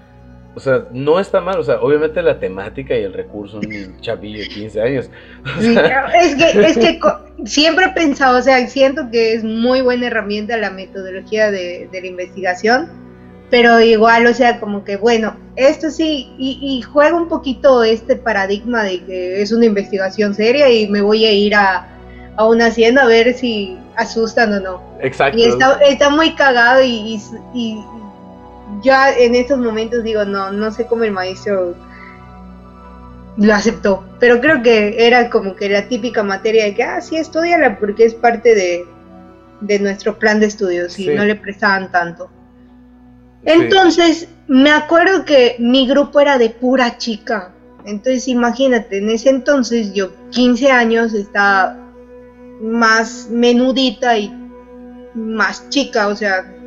o 0.61 0.63
sea, 0.63 0.85
no 0.93 1.19
está 1.19 1.41
mal, 1.41 1.59
o 1.59 1.65
sea, 1.65 1.81
obviamente 1.81 2.21
la 2.21 2.39
temática 2.39 2.95
y 2.95 3.03
el 3.03 3.15
recurso, 3.15 3.61
un 3.61 3.99
chavillo 4.03 4.41
de 4.41 4.49
15 4.49 4.83
años. 4.83 5.11
es 5.59 6.35
que, 6.37 6.67
es 6.67 6.77
que 6.77 7.01
siempre 7.47 7.87
he 7.87 7.89
pensado, 7.93 8.39
o 8.39 8.43
sea, 8.43 8.67
siento 8.67 9.11
que 9.11 9.33
es 9.33 9.43
muy 9.43 9.81
buena 9.81 10.09
herramienta 10.09 10.59
la 10.59 10.71
metodología 10.71 11.51
de, 11.51 11.89
la 11.91 12.07
investigación, 12.07 12.91
pero 13.49 13.81
igual, 13.81 14.27
o 14.27 14.35
sea, 14.35 14.61
como 14.61 14.85
que 14.85 14.99
bueno, 14.99 15.35
esto 15.57 15.91
sí, 15.91 16.31
y, 16.37 16.83
juega 16.83 17.17
un 17.17 17.29
poquito 17.29 17.83
este 17.83 18.17
paradigma 18.17 18.85
de 18.85 19.03
que 19.05 19.41
es 19.41 19.53
una 19.53 19.65
investigación 19.65 20.35
seria 20.35 20.69
y 20.69 20.89
me 20.89 21.01
voy 21.01 21.25
a 21.25 21.33
ir 21.33 21.55
a, 21.55 21.89
a 22.37 22.47
una 22.47 22.67
hacienda 22.67 23.05
a 23.05 23.07
ver 23.07 23.33
si 23.33 23.79
asustan 23.97 24.53
o 24.53 24.61
no. 24.61 24.83
Exacto. 25.01 25.39
Y 25.39 25.45
está, 25.45 25.79
está 25.81 26.11
muy 26.11 26.35
cagado 26.35 26.83
y, 26.83 27.19
y 27.55 27.81
ya 28.83 29.11
en 29.17 29.35
estos 29.35 29.59
momentos 29.59 30.03
digo, 30.05 30.25
no, 30.25 30.53
no 30.53 30.71
sé 30.71 30.87
cómo 30.87 31.05
el 31.05 31.13
maestro 31.13 31.75
lo 33.37 33.55
aceptó, 33.55 34.05
pero 34.19 34.41
creo 34.41 34.63
que 34.63 35.07
era 35.07 35.31
como 35.31 35.57
que 35.57 35.69
la 35.69 35.89
típica 35.89 36.23
materia 36.23 36.65
de 36.65 36.75
que, 36.75 36.83
ah, 36.83 37.01
sí, 37.01 37.17
estudiala 37.17 37.79
porque 37.79 38.05
es 38.05 38.15
parte 38.15 38.55
de, 38.55 38.87
nuestro 39.79 40.19
plan 40.19 40.41
de 40.41 40.47
estudios 40.47 40.99
y 40.99 41.09
no 41.09 41.25
le 41.25 41.37
prestaban 41.37 41.91
tanto. 41.91 42.31
Entonces, 43.45 44.29
me 44.49 44.71
acuerdo 44.71 45.25
que 45.25 45.57
mi 45.59 45.87
grupo 45.87 46.21
era 46.21 46.39
de 46.39 46.51
pura 46.51 46.99
chica. 46.99 47.53
Entonces, 47.85 48.29
imagínate, 48.29 48.99
en 48.99 49.11
ese 49.11 49.31
entonces 49.31 49.95
yo, 49.95 50.13
15 50.31 50.71
años, 50.71 51.15
estaba 51.15 51.77
más 52.61 53.29
menudita 53.31 54.19
y 54.19 54.31
más 55.15 55.69
chica, 55.71 56.09
o 56.09 56.17
sea, 56.17 56.60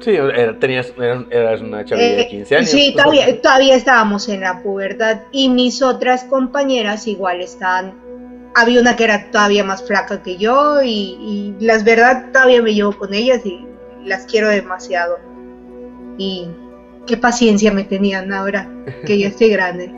Sí, 0.00 0.16
tenías, 0.60 0.92
eras 1.30 1.60
una 1.60 1.84
chavilla 1.84 2.16
de 2.16 2.28
15 2.28 2.54
eh, 2.54 2.58
años. 2.58 2.70
Sí, 2.70 2.94
todavía, 2.96 3.40
todavía 3.40 3.74
estábamos 3.76 4.28
en 4.28 4.40
la 4.40 4.62
pubertad 4.62 5.20
y 5.32 5.48
mis 5.48 5.82
otras 5.82 6.24
compañeras 6.24 7.06
igual 7.06 7.40
estaban. 7.40 7.94
Había 8.54 8.80
una 8.80 8.96
que 8.96 9.04
era 9.04 9.30
todavía 9.30 9.64
más 9.64 9.86
flaca 9.86 10.22
que 10.22 10.36
yo 10.36 10.82
y, 10.82 11.54
las 11.60 11.84
verdad 11.84 12.30
todavía 12.32 12.62
me 12.62 12.74
llevo 12.74 12.96
con 12.96 13.14
ellas 13.14 13.44
y 13.44 13.66
las 14.04 14.26
quiero 14.26 14.48
demasiado. 14.48 15.18
Y 16.18 16.48
qué 17.06 17.16
paciencia 17.16 17.72
me 17.72 17.84
tenían 17.84 18.32
ahora 18.32 18.68
que 19.06 19.18
yo 19.18 19.28
estoy 19.28 19.50
grande. 19.50 19.92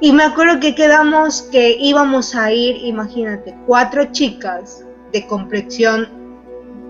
Y 0.00 0.12
me 0.12 0.24
acuerdo 0.24 0.60
que 0.60 0.74
quedamos 0.74 1.42
que 1.50 1.76
íbamos 1.80 2.34
a 2.34 2.52
ir, 2.52 2.76
imagínate, 2.84 3.54
cuatro 3.66 4.04
chicas 4.12 4.84
de 5.12 5.26
complexión 5.26 6.08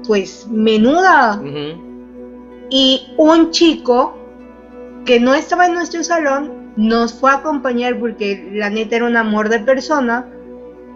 pues 0.06 0.46
menuda 0.48 1.40
y 2.70 3.12
un 3.16 3.50
chico 3.50 4.16
que 5.04 5.20
no 5.20 5.34
estaba 5.34 5.66
en 5.66 5.74
nuestro 5.74 6.02
salón 6.02 6.72
nos 6.76 7.14
fue 7.14 7.30
a 7.30 7.34
acompañar 7.34 7.98
porque 7.98 8.50
la 8.52 8.70
neta 8.70 8.96
era 8.96 9.06
un 9.06 9.16
amor 9.16 9.48
de 9.48 9.60
persona, 9.60 10.26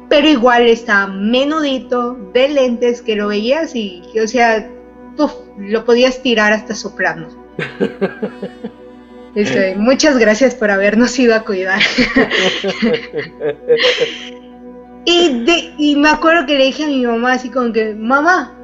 pero 0.09 0.29
igual 0.29 0.67
estaba 0.67 1.07
menudito, 1.07 2.15
de 2.35 2.49
lentes, 2.49 3.01
que 3.01 3.17
lo 3.17 3.29
veías 3.29 3.75
y, 3.75 4.03
o 4.23 4.27
sea, 4.27 4.69
lo 5.59 5.85
podías 5.85 6.23
tirar 6.23 6.53
hasta 6.53 6.75
soplando. 6.75 7.29
Este, 9.33 9.77
muchas 9.77 10.19
gracias 10.19 10.57
por 10.57 10.73
habernos 10.73 11.17
ido 11.17 11.37
a 11.37 11.45
cuidar. 11.45 11.79
y, 15.05 15.73
y 15.79 15.95
me 15.95 16.09
acuerdo 16.09 16.47
que 16.47 16.59
le 16.59 16.65
dije 16.65 16.83
a 16.83 16.89
mi 16.89 17.07
mamá 17.07 17.35
así 17.35 17.49
como 17.49 17.73
que, 17.73 17.95
mamá, 17.95 18.60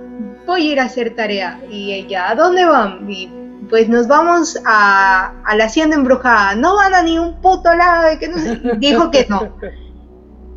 voy 0.46 0.68
a 0.68 0.72
ir 0.72 0.80
a 0.80 0.84
hacer 0.84 1.14
tarea. 1.14 1.60
Y 1.70 1.92
ella, 1.92 2.30
¿a 2.30 2.34
dónde 2.34 2.64
van? 2.64 3.10
Y 3.10 3.28
pues 3.68 3.88
nos 3.88 4.06
vamos 4.06 4.58
a, 4.64 5.32
la 5.56 5.64
hacienda 5.64 5.96
embrujada. 5.96 6.54
No 6.54 6.76
van 6.76 6.94
a 6.94 7.02
ni 7.02 7.18
un 7.18 7.40
puto 7.40 7.74
lado 7.74 8.08
de 8.08 8.18
que 8.18 8.28
no 8.28 8.36
Dijo 8.78 9.10
que 9.10 9.26
no. 9.28 9.56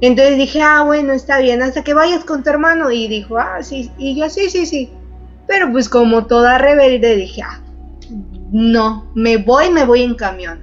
Entonces 0.02 0.38
dije, 0.38 0.62
ah, 0.62 0.84
bueno, 0.84 1.12
está 1.12 1.40
bien, 1.40 1.62
hasta 1.62 1.84
que 1.84 1.94
vayas 1.94 2.24
con 2.24 2.44
tu 2.44 2.50
hermano. 2.50 2.92
Y 2.92 3.08
dijo, 3.08 3.38
ah, 3.38 3.62
sí. 3.62 3.92
Y 3.98 4.16
yo, 4.16 4.30
sí, 4.30 4.50
sí, 4.50 4.66
sí. 4.66 4.90
Pero 5.48 5.72
pues 5.72 5.90
como 5.90 6.28
toda 6.28 6.58
rebelde 6.58 7.16
dije, 7.16 7.42
ah, 7.42 7.60
no, 8.52 9.12
me 9.16 9.38
voy, 9.38 9.72
me 9.72 9.86
voy 9.86 10.04
en 10.04 10.16
camión. 10.16 10.60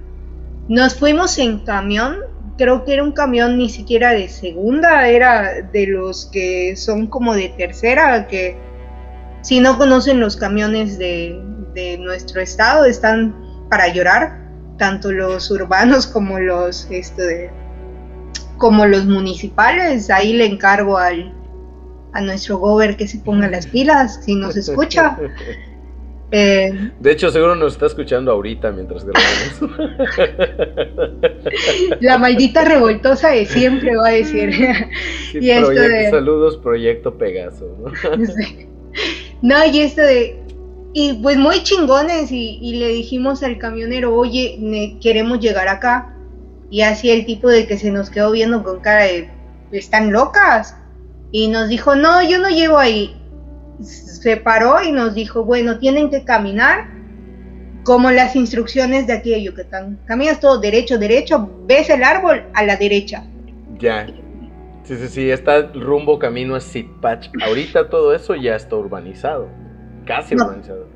Nos 0.68 0.94
fuimos 0.94 1.38
en 1.38 1.60
camión, 1.60 2.16
creo 2.56 2.84
que 2.84 2.94
era 2.94 3.04
un 3.04 3.12
camión 3.12 3.58
ni 3.58 3.68
siquiera 3.68 4.10
de 4.10 4.28
segunda, 4.28 5.08
era 5.08 5.62
de 5.62 5.86
los 5.86 6.26
que 6.26 6.74
son 6.76 7.06
como 7.06 7.34
de 7.34 7.50
tercera, 7.50 8.26
que 8.26 8.56
si 9.46 9.60
no 9.60 9.78
conocen 9.78 10.18
los 10.18 10.36
camiones 10.36 10.98
de, 10.98 11.40
nuestro 12.00 12.40
estado, 12.40 12.84
están 12.84 13.32
para 13.70 13.86
llorar, 13.92 14.40
tanto 14.76 15.12
los 15.12 15.48
urbanos 15.52 16.06
como 16.12 16.40
los, 16.40 16.88
este, 16.90 17.52
como 18.56 18.86
los 18.86 19.06
municipales. 19.06 20.10
Ahí 20.10 20.32
le 20.32 20.46
encargo 20.46 20.98
al, 20.98 21.32
a 22.12 22.22
nuestro 22.22 22.58
gober 22.58 22.96
que 22.96 23.06
se 23.06 23.18
ponga 23.18 23.48
las 23.48 23.68
pilas, 23.68 24.20
si 24.24 24.34
nos 24.34 24.56
escucha. 24.56 25.16
Eh, 26.32 26.90
de 26.98 27.12
hecho, 27.12 27.30
seguro 27.30 27.54
nos 27.54 27.74
está 27.74 27.86
escuchando 27.86 28.32
ahorita 28.32 28.72
mientras 28.72 29.04
grabamos. 29.04 29.78
La 32.00 32.18
maldita 32.18 32.64
revoltosa 32.64 33.30
de 33.30 33.46
siempre 33.46 33.96
va 33.96 34.08
a 34.08 34.10
decir. 34.10 34.50
y 35.32 35.50
Saludos, 36.10 36.56
Proyecto 36.56 37.16
Pegaso. 37.16 37.76
¿no? 37.78 37.92
No, 39.42 39.64
y 39.64 39.80
esto 39.80 40.02
de. 40.02 40.42
Y 40.92 41.14
pues 41.14 41.36
muy 41.36 41.62
chingones, 41.62 42.32
y, 42.32 42.74
le 42.76 42.88
dijimos 42.88 43.42
al 43.42 43.58
camionero, 43.58 44.14
oye, 44.14 44.96
queremos 45.02 45.40
llegar 45.40 45.68
acá. 45.68 46.14
Y 46.70 46.80
así 46.82 47.10
el 47.10 47.26
tipo 47.26 47.48
de 47.48 47.66
que 47.66 47.76
se 47.76 47.90
nos 47.90 48.08
quedó 48.08 48.30
viendo 48.30 48.62
con 48.64 48.80
cara 48.80 49.04
de, 49.04 49.30
están 49.72 50.10
locas. 50.10 50.76
Y 51.32 51.48
nos 51.48 51.68
dijo, 51.68 51.96
no, 51.96 52.22
yo 52.26 52.38
no 52.38 52.48
llego 52.48 52.78
ahí. 52.78 53.14
Se 53.82 54.38
paró 54.38 54.82
y 54.82 54.90
nos 54.90 55.14
dijo, 55.14 55.44
bueno, 55.44 55.78
tienen 55.78 56.08
que 56.08 56.24
caminar 56.24 56.88
como 57.84 58.10
las 58.10 58.34
instrucciones 58.34 59.06
de 59.06 59.12
aquí 59.12 59.30
de 59.30 59.42
Yucatán. 59.42 59.98
Caminas 60.06 60.40
todo 60.40 60.58
derecho, 60.58 60.98
derecho, 60.98 61.48
ves 61.66 61.90
el 61.90 62.04
árbol 62.04 62.44
a 62.54 62.64
la 62.64 62.76
derecha. 62.76 63.24
Ya. 63.78 64.06
Sí, 64.86 64.96
sí, 64.96 65.08
sí, 65.08 65.30
está 65.30 65.62
rumbo 65.72 66.16
camino 66.18 66.54
a 66.54 66.60
Sitpach. 66.60 67.28
Ahorita 67.44 67.88
todo 67.88 68.14
eso 68.14 68.36
ya 68.36 68.54
está 68.54 68.76
urbanizado, 68.76 69.48
casi 70.04 70.36
urbanizado. 70.36 70.86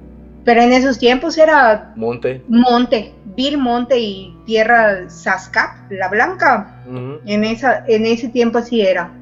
Pero 0.44 0.62
en 0.62 0.72
esos 0.72 0.96
tiempos 0.96 1.36
era... 1.36 1.92
Monte. 1.96 2.44
Monte, 2.48 3.12
Vil 3.36 3.58
Monte 3.58 3.98
y 3.98 4.36
tierra 4.46 5.10
Sascap, 5.10 5.90
la 5.90 6.08
blanca. 6.08 6.84
en, 7.26 7.44
esa, 7.44 7.84
en 7.88 8.06
ese 8.06 8.28
tiempo 8.28 8.58
así 8.58 8.80
era. 8.80 9.12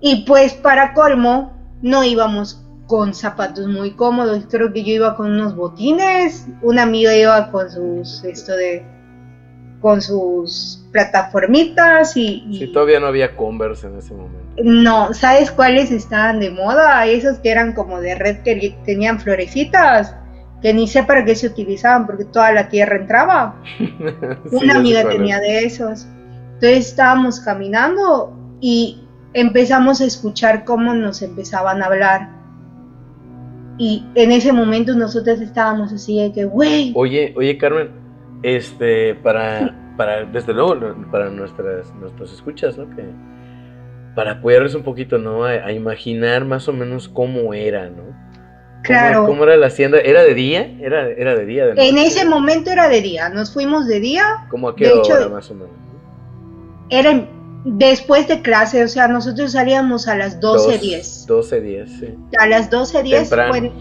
Y 0.00 0.24
pues 0.26 0.52
para 0.52 0.92
colmo, 0.92 1.56
no 1.80 2.04
íbamos 2.04 2.62
con 2.86 3.14
zapatos 3.14 3.66
muy 3.68 3.92
cómodos. 3.92 4.44
Creo 4.50 4.70
que 4.70 4.84
yo 4.84 4.92
iba 4.92 5.16
con 5.16 5.32
unos 5.32 5.56
botines, 5.56 6.46
una 6.60 6.82
amiga 6.82 7.16
iba 7.16 7.50
con 7.50 7.70
sus, 7.70 8.22
esto 8.24 8.54
de 8.54 8.84
con 9.80 10.02
sus 10.02 10.84
plataformitas 10.92 12.16
y, 12.16 12.44
y... 12.48 12.58
Sí, 12.58 12.72
todavía 12.72 13.00
no 13.00 13.06
había 13.06 13.36
Converse 13.36 13.86
en 13.86 13.98
ese 13.98 14.14
momento. 14.14 14.48
No, 14.62 15.14
¿sabes 15.14 15.50
cuáles 15.50 15.90
estaban 15.90 16.40
de 16.40 16.50
moda? 16.50 17.06
Esos 17.06 17.38
que 17.38 17.50
eran 17.50 17.72
como 17.72 18.00
de 18.00 18.14
red 18.16 18.38
que 18.38 18.76
tenían 18.84 19.20
florecitas. 19.20 20.14
que 20.60 20.74
ni 20.74 20.88
sé 20.88 21.04
para 21.04 21.24
qué 21.24 21.36
se 21.36 21.46
utilizaban, 21.46 22.06
porque 22.06 22.24
toda 22.24 22.52
la 22.52 22.68
tierra 22.68 22.96
entraba. 22.96 23.62
Una 24.50 24.76
amiga 24.76 25.08
tenía 25.08 25.38
de 25.38 25.64
esos. 25.64 26.06
Entonces 26.54 26.88
estábamos 26.88 27.38
caminando 27.38 28.36
y 28.60 29.04
empezamos 29.32 30.00
a 30.00 30.06
escuchar 30.06 30.64
cómo 30.64 30.94
nos 30.94 31.22
empezaban 31.22 31.82
a 31.82 31.86
hablar. 31.86 32.30
Y 33.78 34.04
en 34.16 34.32
ese 34.32 34.52
momento 34.52 34.94
nosotros 34.96 35.40
estábamos 35.40 35.92
así 35.92 36.20
de 36.20 36.32
que, 36.32 36.44
güey. 36.46 36.92
Oye, 36.96 37.32
oye, 37.36 37.56
Carmen, 37.56 37.90
este, 38.42 39.14
para, 39.14 39.67
para, 39.98 40.24
desde 40.24 40.54
luego, 40.54 40.78
para 41.10 41.28
nuestras, 41.28 41.92
nuestras 41.96 42.32
escuchas, 42.32 42.78
¿no? 42.78 42.88
Que, 42.96 43.04
para 44.14 44.32
apoyarles 44.32 44.74
un 44.74 44.84
poquito, 44.84 45.18
¿no? 45.18 45.44
A, 45.44 45.70
imaginar 45.72 46.44
más 46.44 46.68
o 46.68 46.72
menos 46.72 47.08
cómo 47.08 47.52
era, 47.52 47.90
¿no? 47.90 48.16
Claro. 48.82 49.26
¿Cómo, 49.26 49.42
era 49.42 49.56
la 49.56 49.66
hacienda? 49.66 49.98
¿Era 49.98 50.22
de 50.22 50.34
día? 50.34 50.72
¿Era, 50.80 51.08
era 51.08 51.34
de 51.34 51.44
día? 51.44 51.66
en 51.76 51.98
ese 51.98 52.24
momento 52.24 52.70
era 52.70 52.88
de 52.88 53.02
día. 53.02 53.28
Nos 53.28 53.52
fuimos 53.52 53.86
de 53.88 54.00
día. 54.00 54.46
¿Cómo 54.48 54.68
a 54.68 54.76
qué 54.76 54.88
hora 54.88 55.28
más 55.28 55.50
o 55.50 55.54
menos? 55.54 55.70
Era 56.88 57.28
después 57.64 58.28
de 58.28 58.40
clase, 58.40 58.82
o 58.84 58.88
sea, 58.88 59.08
nosotros 59.08 59.52
salíamos 59.52 60.06
a 60.06 60.16
las 60.16 60.40
12.10. 60.40 61.26
12.10, 61.26 61.86
sí. 61.86 62.14
A 62.38 62.46
las 62.46 62.70
12.10 62.70 63.50
fue 63.50 63.72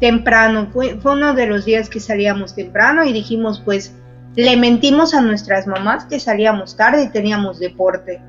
temprano. 0.00 0.68
Fue, 0.72 0.96
fue 1.00 1.12
uno 1.12 1.32
de 1.34 1.46
los 1.46 1.64
días 1.64 1.88
que 1.88 2.00
salíamos 2.00 2.54
temprano 2.54 3.04
y 3.04 3.12
dijimos, 3.12 3.62
pues, 3.64 3.94
le 4.36 4.56
mentimos 4.56 5.14
a 5.14 5.20
nuestras 5.20 5.66
mamás 5.66 6.04
que 6.04 6.20
salíamos 6.20 6.76
tarde 6.76 7.04
y 7.04 7.08
teníamos 7.08 7.58
deporte. 7.58 8.20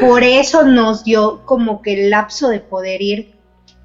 Por 0.00 0.24
eso 0.24 0.64
nos 0.64 1.04
dio 1.04 1.44
como 1.46 1.82
que 1.82 2.04
el 2.04 2.10
lapso 2.10 2.48
de 2.48 2.60
poder 2.60 3.00
ir 3.00 3.34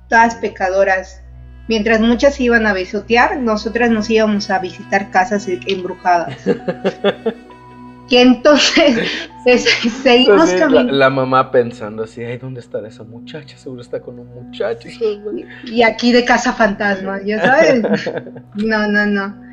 todas 0.09 0.35
pecadoras 0.35 1.21
Mientras 1.67 1.99
muchas 1.99 2.39
iban 2.39 2.67
a 2.67 2.73
besotear, 2.73 3.39
nosotras 3.39 3.89
nos 3.89 4.09
íbamos 4.09 4.49
a 4.51 4.59
visitar 4.59 5.09
casas 5.09 5.47
embrujadas. 5.47 6.37
y 8.09 8.17
entonces 8.17 9.09
seguimos 10.03 10.51
caminando. 10.51 10.93
La, 10.93 11.09
mamá 11.09 11.49
pensando 11.49 12.03
así, 12.03 12.23
ay, 12.23 12.37
¿dónde 12.37 12.59
está 12.59 12.85
esa 12.87 13.03
muchacha? 13.03 13.57
Seguro 13.57 13.81
está 13.81 13.99
con 13.99 14.19
un 14.19 14.27
muchacho. 14.27 14.87
Y, 15.65 15.81
aquí 15.81 16.11
de 16.11 16.23
casa 16.23 16.53
fantasma, 16.53 17.19
ya 17.23 17.41
sabes. 17.41 17.83
No, 18.55 18.87
no, 18.87 19.05
no. 19.05 19.44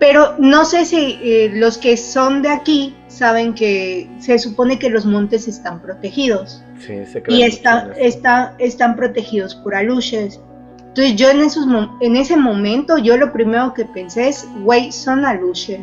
Pero 0.00 0.34
no 0.38 0.64
sé 0.64 0.86
si 0.86 1.20
eh, 1.22 1.50
los 1.52 1.76
que 1.76 1.98
son 1.98 2.40
de 2.40 2.48
aquí 2.48 2.96
saben 3.06 3.54
que 3.54 4.08
se 4.18 4.38
supone 4.38 4.78
que 4.78 4.88
los 4.88 5.04
montes 5.04 5.46
están 5.46 5.80
protegidos. 5.82 6.64
Sí, 6.78 7.04
se 7.04 7.22
y 7.28 7.42
está, 7.42 7.92
está, 7.98 8.54
están 8.58 8.96
protegidos 8.96 9.54
por 9.54 9.74
aluches. 9.74 10.40
Entonces 10.78 11.16
yo 11.16 11.28
en, 11.28 11.40
esos, 11.40 11.66
en 12.00 12.16
ese 12.16 12.38
momento, 12.38 12.96
yo 12.96 13.18
lo 13.18 13.30
primero 13.30 13.74
que 13.74 13.84
pensé 13.84 14.28
es, 14.28 14.48
güey, 14.62 14.90
son 14.90 15.26
aluches. 15.26 15.80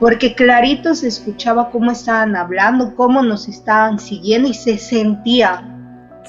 Porque 0.00 0.34
clarito 0.34 0.96
se 0.96 1.06
escuchaba 1.06 1.70
cómo 1.70 1.92
estaban 1.92 2.34
hablando, 2.34 2.96
cómo 2.96 3.22
nos 3.22 3.46
estaban 3.46 4.00
siguiendo 4.00 4.48
y 4.48 4.54
se 4.54 4.76
sentía. 4.76 5.72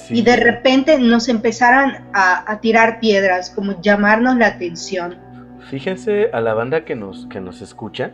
Y 0.08 0.22
de 0.22 0.36
repente 0.36 0.96
nos 1.00 1.28
empezaron 1.28 1.96
a, 2.14 2.50
a, 2.50 2.60
tirar 2.60 3.00
piedras, 3.00 3.50
como 3.50 3.82
llamarnos 3.82 4.36
la 4.36 4.46
atención. 4.46 5.27
Fíjense 5.68 6.30
a 6.32 6.40
la 6.40 6.54
banda 6.54 6.86
que 6.86 6.96
nos, 6.96 7.26
que 7.26 7.40
nos 7.40 7.60
escucha. 7.60 8.12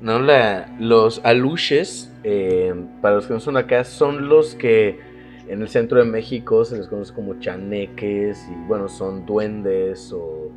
¿no? 0.00 0.18
La, 0.18 0.74
los 0.78 1.20
aluches, 1.22 2.10
eh, 2.24 2.74
para 3.02 3.16
los 3.16 3.26
que 3.26 3.34
no 3.34 3.40
son 3.40 3.58
acá, 3.58 3.84
son 3.84 4.28
los 4.28 4.54
que 4.54 4.98
en 5.46 5.60
el 5.60 5.68
centro 5.68 5.98
de 5.98 6.06
México 6.06 6.64
se 6.64 6.78
les 6.78 6.88
conoce 6.88 7.12
como 7.12 7.38
chaneques 7.38 8.48
y 8.50 8.54
bueno, 8.66 8.88
son 8.88 9.26
duendes 9.26 10.10
o, 10.12 10.50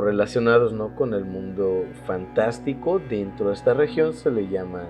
relacionados 0.00 0.72
¿no? 0.72 0.94
con 0.94 1.12
el 1.12 1.24
mundo 1.24 1.84
fantástico. 2.06 3.00
Dentro 3.10 3.48
de 3.48 3.54
esta 3.54 3.74
región 3.74 4.14
se 4.14 4.30
le 4.30 4.48
llaman 4.48 4.86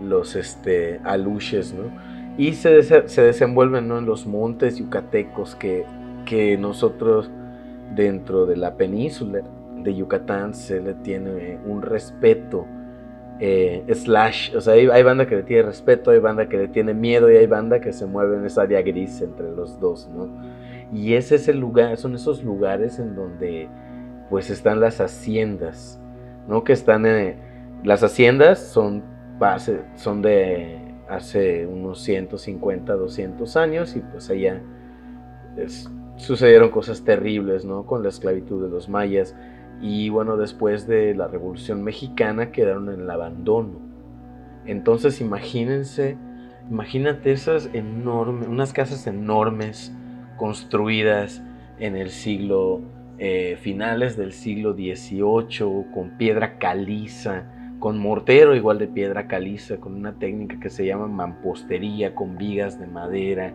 los 0.00 0.36
este, 0.36 0.98
aluches, 1.04 1.74
¿no? 1.74 1.90
Y 2.38 2.54
se, 2.54 2.82
se 2.82 3.22
desenvuelven 3.22 3.86
¿no? 3.86 3.98
en 3.98 4.06
los 4.06 4.26
montes 4.26 4.78
yucatecos 4.78 5.56
que, 5.56 5.84
que 6.24 6.56
nosotros 6.56 7.28
dentro 7.94 8.46
de 8.46 8.56
la 8.56 8.76
península 8.76 9.42
de 9.82 9.94
Yucatán 9.94 10.54
se 10.54 10.80
le 10.80 10.94
tiene 10.94 11.58
un 11.66 11.82
respeto 11.82 12.66
eh, 13.42 13.84
slash, 13.94 14.54
o 14.54 14.60
sea, 14.60 14.74
hay, 14.74 15.02
banda 15.02 15.26
que 15.26 15.36
le 15.36 15.42
tiene 15.42 15.62
respeto, 15.62 16.10
hay 16.10 16.18
banda 16.18 16.46
que 16.48 16.58
le 16.58 16.68
tiene 16.68 16.92
miedo 16.92 17.30
y 17.30 17.36
hay 17.36 17.46
banda 17.46 17.80
que 17.80 17.92
se 17.94 18.04
mueve 18.04 18.36
en 18.36 18.44
esa 18.44 18.62
área 18.62 18.82
gris 18.82 19.22
entre 19.22 19.50
los 19.50 19.80
dos, 19.80 20.10
¿no? 20.14 20.28
Y 20.92 21.14
ese 21.14 21.36
es 21.36 21.48
el 21.48 21.58
lugar, 21.58 21.96
son 21.96 22.14
esos 22.14 22.44
lugares 22.44 22.98
en 22.98 23.14
donde 23.14 23.68
pues 24.28 24.50
están 24.50 24.78
las 24.80 25.00
haciendas, 25.00 25.98
¿no? 26.48 26.64
Que 26.64 26.74
están 26.74 27.06
en, 27.06 27.36
las 27.82 28.02
haciendas 28.02 28.58
son, 28.58 29.02
base, 29.38 29.80
son 29.94 30.20
de 30.20 30.76
hace 31.08 31.66
unos 31.66 32.02
150, 32.02 32.92
200 32.92 33.56
años 33.56 33.96
y 33.96 34.00
pues 34.00 34.28
allá 34.28 34.60
sucedieron 36.16 36.68
cosas 36.68 37.02
terribles, 37.04 37.64
¿no? 37.64 37.86
Con 37.86 38.02
la 38.02 38.10
esclavitud 38.10 38.62
de 38.62 38.68
los 38.68 38.90
mayas 38.90 39.34
y 39.80 40.08
bueno, 40.10 40.36
después 40.36 40.86
de 40.86 41.14
la 41.14 41.28
Revolución 41.28 41.82
Mexicana 41.82 42.52
quedaron 42.52 42.92
en 42.92 43.00
el 43.00 43.10
abandono. 43.10 43.80
Entonces 44.66 45.20
imagínense, 45.20 46.16
imagínate 46.70 47.32
esas 47.32 47.70
enormes, 47.72 48.46
unas 48.48 48.72
casas 48.72 49.06
enormes 49.06 49.92
construidas 50.36 51.42
en 51.78 51.96
el 51.96 52.10
siglo, 52.10 52.82
eh, 53.18 53.56
finales 53.60 54.16
del 54.16 54.32
siglo 54.32 54.74
XVIII, 54.74 55.86
con 55.92 56.10
piedra 56.18 56.58
caliza, 56.58 57.44
con 57.78 57.98
mortero 57.98 58.54
igual 58.54 58.78
de 58.78 58.86
piedra 58.86 59.26
caliza, 59.26 59.78
con 59.78 59.94
una 59.94 60.12
técnica 60.12 60.60
que 60.60 60.68
se 60.68 60.86
llama 60.86 61.06
mampostería, 61.06 62.14
con 62.14 62.36
vigas 62.36 62.78
de 62.78 62.86
madera, 62.86 63.52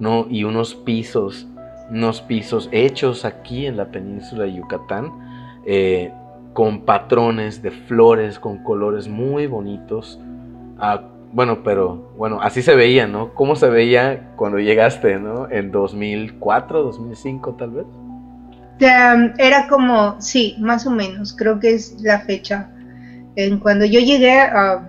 ¿no? 0.00 0.26
Y 0.30 0.44
unos 0.44 0.74
pisos, 0.74 1.46
unos 1.90 2.22
pisos 2.22 2.68
hechos 2.72 3.26
aquí 3.26 3.66
en 3.66 3.76
la 3.76 3.90
península 3.90 4.44
de 4.44 4.54
Yucatán, 4.54 5.27
eh, 5.70 6.10
con 6.54 6.86
patrones 6.86 7.60
de 7.60 7.70
flores, 7.70 8.38
con 8.38 8.64
colores 8.64 9.06
muy 9.06 9.46
bonitos. 9.46 10.18
Ah, 10.78 11.02
bueno, 11.30 11.62
pero 11.62 12.14
bueno, 12.16 12.40
así 12.40 12.62
se 12.62 12.74
veía, 12.74 13.06
¿no? 13.06 13.34
¿Cómo 13.34 13.54
se 13.54 13.68
veía 13.68 14.32
cuando 14.36 14.58
llegaste, 14.58 15.18
¿no? 15.18 15.46
En 15.50 15.70
2004, 15.70 16.82
2005 16.84 17.54
tal 17.56 17.70
vez. 17.72 17.86
Era 18.80 19.68
como, 19.68 20.18
sí, 20.22 20.56
más 20.58 20.86
o 20.86 20.90
menos, 20.90 21.36
creo 21.36 21.60
que 21.60 21.74
es 21.74 22.00
la 22.00 22.20
fecha. 22.20 22.70
En 23.36 23.58
cuando 23.58 23.84
yo 23.84 24.00
llegué, 24.00 24.40
ah, 24.40 24.88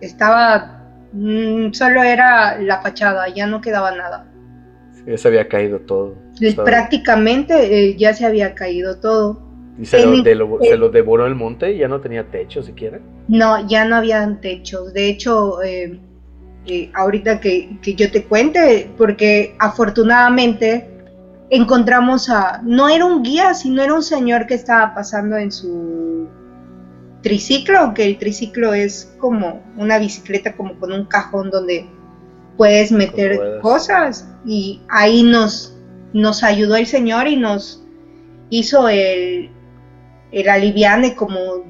estaba, 0.00 0.82
mm, 1.12 1.70
solo 1.74 2.02
era 2.02 2.58
la 2.60 2.82
fachada, 2.82 3.28
ya 3.28 3.46
no 3.46 3.60
quedaba 3.60 3.92
nada. 3.92 4.26
ya 5.06 5.16
se 5.16 5.28
había 5.28 5.46
caído 5.48 5.78
todo. 5.78 6.16
Prácticamente 6.64 7.54
eh, 7.90 7.96
ya 7.96 8.12
se 8.14 8.26
había 8.26 8.56
caído 8.56 8.98
todo. 8.98 9.47
¿Y 9.78 9.86
se, 9.86 10.04
lo, 10.34 10.88
devoró 10.90 11.26
el 11.26 11.36
monte 11.36 11.72
y 11.72 11.78
ya 11.78 11.88
no 11.88 12.00
tenía 12.00 12.24
techo 12.24 12.62
siquiera? 12.62 12.98
No, 13.28 13.66
ya 13.68 13.84
no 13.84 13.96
habían 13.96 14.40
techos. 14.40 14.92
De 14.92 15.08
hecho, 15.08 15.62
eh, 15.62 16.00
eh, 16.66 16.90
ahorita 16.94 17.40
que, 17.40 17.78
yo 17.82 18.10
te 18.10 18.24
cuente, 18.24 18.90
porque 18.98 19.54
afortunadamente 19.60 20.88
encontramos 21.50 22.28
a, 22.28 22.60
no 22.64 22.88
era 22.88 23.04
un 23.04 23.22
guía, 23.22 23.54
sino 23.54 23.82
era 23.82 23.94
un 23.94 24.02
señor 24.02 24.46
que 24.46 24.54
estaba 24.54 24.94
pasando 24.94 25.36
en 25.36 25.52
su 25.52 26.28
triciclo, 27.22 27.94
que 27.94 28.04
el 28.04 28.18
triciclo 28.18 28.74
es 28.74 29.14
como 29.18 29.62
una 29.76 29.98
bicicleta 29.98 30.56
como 30.56 30.78
con 30.78 30.92
un 30.92 31.04
cajón 31.06 31.50
donde 31.50 31.86
puedes 32.56 32.90
meter 32.90 33.60
cosas 33.62 34.28
y 34.44 34.80
ahí 34.88 35.22
nos, 35.22 35.76
nos 36.12 36.42
ayudó 36.42 36.74
el 36.76 36.86
señor 36.86 37.28
y 37.28 37.36
nos 37.36 37.84
hizo 38.50 38.88
el, 38.88 39.50
el 40.32 40.48
aliviane 40.48 41.14
como 41.14 41.64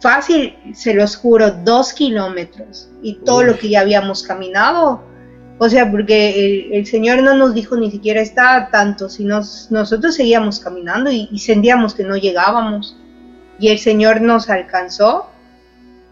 fácil, 0.00 0.54
se 0.74 0.92
los 0.92 1.16
juro, 1.16 1.50
dos 1.50 1.94
kilómetros 1.94 2.90
y 3.02 3.14
todo 3.24 3.42
lo 3.42 3.58
que 3.58 3.70
ya 3.70 3.80
habíamos 3.80 4.22
caminado. 4.22 5.02
O 5.58 5.68
sea, 5.68 5.90
porque 5.90 6.68
el, 6.72 6.84
Señor 6.86 7.22
no 7.22 7.34
nos 7.34 7.54
dijo 7.54 7.74
ni 7.76 7.90
siquiera 7.90 8.20
está 8.20 8.68
tanto, 8.70 9.08
sino 9.08 9.40
nosotros 9.70 10.14
seguíamos 10.14 10.60
caminando 10.60 11.10
y, 11.10 11.38
sentíamos 11.38 11.94
que 11.94 12.04
no 12.04 12.16
llegábamos. 12.16 12.96
Y 13.58 13.68
el 13.68 13.78
Señor 13.78 14.20
nos 14.20 14.50
alcanzó. 14.50 15.30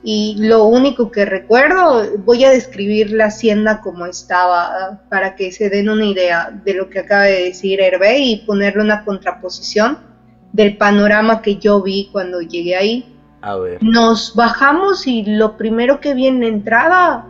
Y 0.05 0.37
lo 0.39 0.65
único 0.65 1.11
que 1.11 1.25
recuerdo, 1.25 2.19
voy 2.25 2.45
a 2.45 2.51
describir 2.51 3.13
la 3.13 3.27
hacienda 3.27 3.81
como 3.83 4.07
estaba, 4.07 5.03
para 5.11 5.37
que 5.37 5.53
se 5.53 5.69
den 5.69 5.91
una 5.91 6.07
idea 6.07 6.51
de 6.65 6.75
lo 6.75 6.89
que 6.89 7.01
acaba 7.01 7.25
de 7.25 7.45
decir 7.45 7.81
Hervé 7.81 8.19
y 8.19 8.37
ponerle 8.47 8.83
una 8.83 9.05
contraposición 9.05 10.12
del 10.53 10.77
panorama 10.77 11.43
que 11.43 11.57
yo 11.57 11.83
vi 11.83 12.09
cuando 12.13 12.41
llegué 12.41 12.77
ahí. 12.77 13.17
A 13.41 13.57
ver. 13.57 13.83
Nos 13.83 14.35
bajamos 14.35 15.07
y 15.07 15.25
lo 15.25 15.57
primero 15.57 16.01
que 16.01 16.15
vi 16.15 16.27
en 16.27 16.41
la 16.41 16.47
entrada 16.47 17.27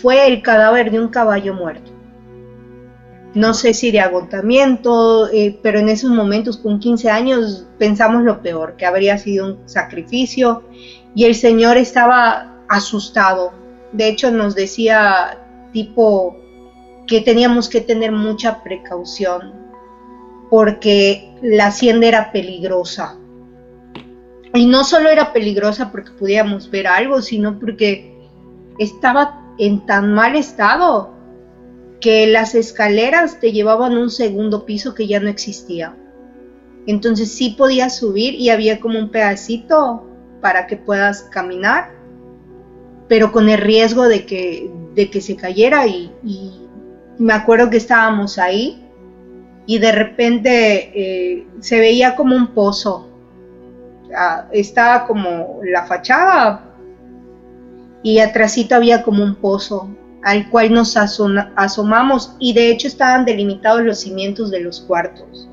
fue 0.00 0.26
el 0.26 0.42
cadáver 0.42 0.90
de 0.90 1.00
un 1.00 1.08
caballo 1.08 1.54
muerto. 1.54 1.90
no 3.34 3.54
sé 3.54 3.72
si 3.72 3.90
de 3.90 4.00
agotamiento, 4.00 5.26
eh, 5.30 5.58
pero 5.62 5.78
en 5.78 5.88
esos 5.88 6.10
momentos 6.10 6.58
con 6.58 6.78
15 6.78 7.10
años 7.10 7.66
pensamos 7.78 8.24
lo 8.24 8.42
peor, 8.42 8.76
que 8.76 8.84
habría 8.84 9.16
sido 9.16 9.46
un 9.46 9.58
sacrificio 9.64 10.64
y 11.14 11.24
el 11.24 11.34
Señor 11.34 11.78
estaba 11.78 12.58
asustado. 12.68 13.52
De 13.92 14.08
hecho 14.08 14.30
nos 14.30 14.54
decía 14.54 15.38
tipo 15.72 16.36
que 17.06 17.22
teníamos 17.22 17.70
que 17.70 17.80
tener 17.80 18.12
mucha 18.12 18.62
precaución 18.62 19.54
porque 20.50 21.31
la 21.42 21.66
hacienda 21.66 22.06
era 22.06 22.32
peligrosa. 22.32 23.18
Y 24.54 24.66
no 24.66 24.84
solo 24.84 25.08
era 25.08 25.32
peligrosa 25.32 25.90
porque 25.90 26.10
pudiéramos 26.12 26.70
ver 26.70 26.86
algo, 26.86 27.22
sino 27.22 27.58
porque 27.58 28.14
estaba 28.78 29.42
en 29.58 29.84
tan 29.86 30.14
mal 30.14 30.36
estado 30.36 31.12
que 32.00 32.26
las 32.26 32.54
escaleras 32.54 33.40
te 33.40 33.52
llevaban 33.52 33.92
a 33.92 34.00
un 34.00 34.10
segundo 34.10 34.66
piso 34.66 34.94
que 34.94 35.06
ya 35.06 35.20
no 35.20 35.28
existía. 35.28 35.96
Entonces 36.86 37.30
sí 37.30 37.54
podías 37.56 37.96
subir 37.96 38.34
y 38.34 38.50
había 38.50 38.80
como 38.80 38.98
un 38.98 39.10
pedacito 39.10 40.04
para 40.40 40.66
que 40.66 40.76
puedas 40.76 41.22
caminar, 41.22 41.92
pero 43.08 43.30
con 43.30 43.48
el 43.48 43.58
riesgo 43.58 44.08
de 44.08 44.26
que, 44.26 44.70
de 44.94 45.10
que 45.10 45.20
se 45.20 45.36
cayera 45.36 45.86
y, 45.86 46.10
me 47.18 47.34
acuerdo 47.34 47.70
que 47.70 47.76
estábamos 47.76 48.38
ahí 48.38 48.81
y 49.66 49.78
de 49.78 49.92
repente 49.92 50.92
eh, 50.94 51.46
se 51.60 51.78
veía 51.78 52.16
como 52.16 52.36
un 52.36 52.48
pozo. 52.48 53.08
estaba 54.52 55.06
como 55.06 55.60
la 55.64 55.84
fachada 55.86 56.74
y 58.02 58.18
atrásito 58.18 58.74
había 58.74 59.02
como 59.02 59.22
un 59.22 59.36
pozo 59.36 59.88
al 60.22 60.48
cual 60.50 60.72
nos 60.72 60.96
asomamos 60.96 62.36
y 62.38 62.52
de 62.52 62.70
hecho 62.70 62.86
estaban 62.86 63.24
delimitados 63.24 63.82
los 63.82 64.00
cimientos 64.00 64.50
de 64.50 64.60
los 64.60 64.80
cuartos. 64.80 65.48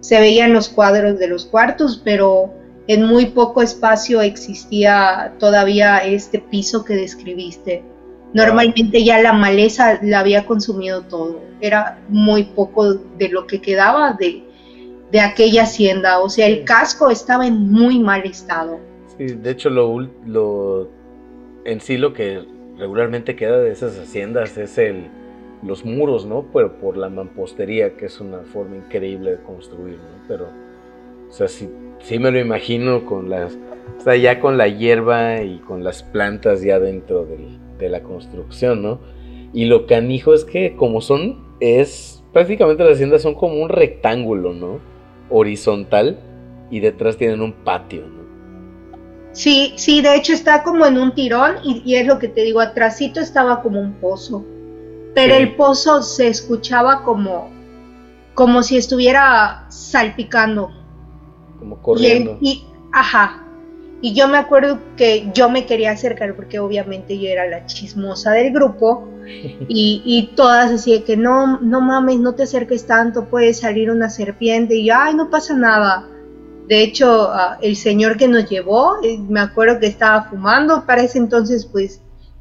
Se 0.00 0.20
veían 0.20 0.52
los 0.52 0.68
cuadros 0.68 1.18
de 1.18 1.28
los 1.28 1.44
cuartos, 1.44 2.00
pero 2.02 2.50
en 2.86 3.04
muy 3.04 3.26
poco 3.26 3.62
espacio 3.62 4.22
existía 4.22 5.34
todavía 5.38 5.98
este 5.98 6.38
piso 6.38 6.84
que 6.84 6.94
describiste. 6.94 7.84
Normalmente 8.34 9.04
ya 9.04 9.20
la 9.20 9.32
maleza 9.32 9.98
la 10.02 10.20
había 10.20 10.44
consumido 10.44 11.02
todo. 11.02 11.40
Era 11.60 12.00
muy 12.08 12.44
poco 12.44 12.94
de 12.94 13.28
lo 13.28 13.46
que 13.46 13.60
quedaba 13.60 14.12
de, 14.12 14.44
de 15.10 15.20
aquella 15.20 15.62
hacienda. 15.62 16.20
O 16.20 16.28
sea, 16.28 16.46
el 16.46 16.64
casco 16.64 17.10
estaba 17.10 17.46
en 17.46 17.70
muy 17.70 17.98
mal 17.98 18.24
estado. 18.24 18.78
Sí, 19.16 19.26
de 19.26 19.50
hecho, 19.50 19.70
lo, 19.70 20.00
lo 20.26 20.90
en 21.64 21.80
sí 21.80 21.96
lo 21.96 22.12
que 22.12 22.44
regularmente 22.78 23.36
queda 23.36 23.58
de 23.58 23.72
esas 23.72 23.98
haciendas 23.98 24.56
es 24.58 24.78
el, 24.78 25.08
los 25.62 25.84
muros, 25.84 26.26
¿no? 26.26 26.46
Pero 26.52 26.78
por 26.78 26.96
la 26.96 27.08
mampostería, 27.08 27.96
que 27.96 28.06
es 28.06 28.20
una 28.20 28.38
forma 28.40 28.76
increíble 28.76 29.32
de 29.32 29.42
construir, 29.42 29.96
¿no? 29.96 30.28
Pero, 30.28 30.48
o 31.28 31.32
sea, 31.32 31.48
sí, 31.48 31.68
sí 32.00 32.18
me 32.18 32.30
lo 32.30 32.38
imagino 32.38 33.04
con 33.04 33.30
las, 33.30 33.56
o 33.98 34.00
sea, 34.00 34.16
ya 34.16 34.40
con 34.40 34.56
la 34.58 34.68
hierba 34.68 35.42
y 35.42 35.58
con 35.58 35.82
las 35.82 36.02
plantas 36.02 36.62
ya 36.62 36.78
dentro 36.78 37.24
de 37.78 37.88
la 37.88 38.02
construcción, 38.02 38.82
¿no? 38.82 39.00
Y 39.52 39.66
lo 39.66 39.86
canijo 39.86 40.34
es 40.34 40.44
que 40.44 40.76
como 40.76 41.00
son, 41.00 41.44
es, 41.60 42.22
prácticamente 42.32 42.84
las 42.84 42.94
haciendas 42.94 43.22
son 43.22 43.34
como 43.34 43.54
un 43.62 43.68
rectángulo, 43.68 44.52
¿no? 44.52 44.80
Horizontal 45.30 46.18
y 46.70 46.80
detrás 46.80 47.16
tienen 47.16 47.40
un 47.40 47.52
patio, 47.52 48.06
¿no? 48.06 48.26
Sí, 49.32 49.74
sí, 49.76 50.00
de 50.00 50.14
hecho 50.14 50.32
está 50.32 50.62
como 50.62 50.86
en 50.86 50.96
un 50.96 51.14
tirón 51.14 51.56
y, 51.62 51.94
es 51.94 52.06
lo 52.06 52.18
que 52.18 52.28
te 52.28 52.42
digo, 52.42 52.60
atrásito 52.60 53.20
estaba 53.20 53.62
como 53.62 53.80
un 53.80 53.92
pozo, 53.94 54.44
pero 55.14 55.34
el 55.34 55.56
pozo 55.56 56.02
se 56.02 56.28
escuchaba 56.28 57.02
como, 57.02 57.50
como 58.34 58.62
si 58.62 58.78
estuviera 58.78 59.66
salpicando. 59.68 60.70
Como 61.58 61.80
corriendo. 61.82 62.38
Y, 62.40 62.64
ajá, 62.92 63.45
y 64.02 64.14
yo 64.14 64.28
me 64.28 64.38
acuerdo 64.38 64.78
que 64.96 65.30
yo 65.34 65.48
me 65.48 65.66
quería 65.66 65.92
acercar 65.92 66.34
porque 66.36 66.58
obviamente 66.58 67.18
yo 67.18 67.28
era 67.28 67.46
la 67.46 67.66
chismosa 67.66 68.32
del 68.32 68.52
grupo 68.52 69.08
y, 69.68 70.02
y 70.04 70.34
todas 70.34 70.70
así 70.70 71.00
que 71.00 71.16
no, 71.16 71.60
no 71.60 71.80
mames, 71.80 72.18
no 72.18 72.34
te 72.34 72.44
acerques 72.44 72.86
tanto, 72.86 73.26
puede 73.26 73.54
salir 73.54 73.90
una 73.90 74.10
serpiente 74.10 74.76
y 74.76 74.86
yo, 74.86 74.94
ay, 74.96 75.14
no 75.14 75.30
pasa 75.30 75.54
nada. 75.54 76.08
De 76.68 76.82
hecho, 76.82 77.30
el 77.62 77.76
señor 77.76 78.16
que 78.16 78.26
nos 78.26 78.50
llevó, 78.50 78.96
eh, 79.04 79.18
me 79.18 79.38
acuerdo 79.38 79.78
que 79.78 79.86
estaba 79.86 80.24
fumando, 80.24 80.84
para 80.84 81.02
ese 81.02 81.18
entonces 81.18 81.64
pues 81.64 82.00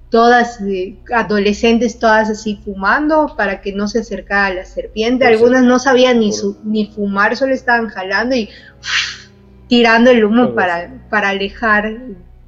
todas 0.09 0.61
eh, 0.61 0.97
adolescentes, 1.13 1.99
todas 1.99 2.29
así 2.29 2.59
fumando 2.63 3.35
para 3.37 3.61
que 3.61 3.73
no 3.73 3.87
se 3.87 3.99
acercara 3.99 4.47
a 4.47 4.53
la 4.53 4.65
serpiente. 4.65 5.25
Algunas 5.25 5.63
no 5.63 5.77
sabían 5.77 6.19
ni, 6.19 6.31
ni 6.63 6.87
fumar, 6.87 7.35
solo 7.35 7.53
estaban 7.53 7.87
jalando 7.89 8.35
y 8.35 8.49
tirando 9.67 10.11
el 10.11 10.23
humo 10.23 10.53
para, 10.53 10.93
para 11.09 11.29
alejar 11.29 11.97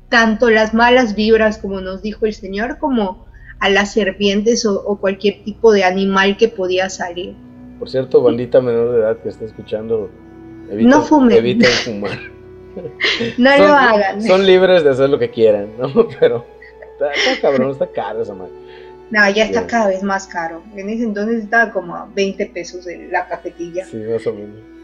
tanto 0.10 0.50
las 0.50 0.74
malas 0.74 1.16
vibras, 1.16 1.58
como 1.58 1.82
nos 1.82 2.02
dijo 2.02 2.26
el 2.26 2.34
señor, 2.34 2.78
como 2.80 3.26
a 3.60 3.70
las 3.70 3.94
serpientes 3.94 4.66
o, 4.66 4.82
o 4.86 5.00
cualquier 5.00 5.44
tipo 5.44 5.72
de 5.72 5.84
animal 5.84 6.38
que 6.38 6.48
podía 6.48 6.90
salir. 6.90 7.36
Por 7.80 7.90
cierto, 7.90 8.22
bandita 8.22 8.62
menor 8.62 8.92
de 8.92 9.00
edad 9.00 9.18
que 9.18 9.30
está 9.30 9.46
escuchando, 9.46 10.10
no 10.72 11.02
fumen. 11.02 11.38
Eviten 11.38 11.72
fumar. 11.72 12.20
no 13.38 13.58
lo 13.58 13.68
hagan. 13.68 14.22
Son 14.22 14.46
libres 14.46 14.84
de 14.84 14.92
hacer 14.92 15.10
lo 15.10 15.20
que 15.20 15.30
quieran, 15.30 15.70
¿no? 15.78 16.08
Pero 16.20 16.46
está, 16.94 17.42
cabrón, 17.42 17.72
está 17.72 17.88
caro 17.88 18.22
esa 18.22 18.34
madre. 18.34 18.54
No, 19.10 19.30
ya 19.30 19.46
está 19.46 19.66
cada 19.66 19.88
vez 19.88 20.04
más 20.04 20.28
caro. 20.28 20.62
En 20.76 20.90
ese 20.90 21.04
entonces 21.04 21.44
estaba 21.44 21.72
como 21.72 21.96
a 21.96 22.10
20 22.14 22.46
pesos 22.48 22.86
en 22.88 23.12
la 23.12 23.28
cafetilla. 23.28 23.86
Sí, 23.86 23.98
más 23.98 24.28
o 24.28 24.34
menos. 24.34 24.77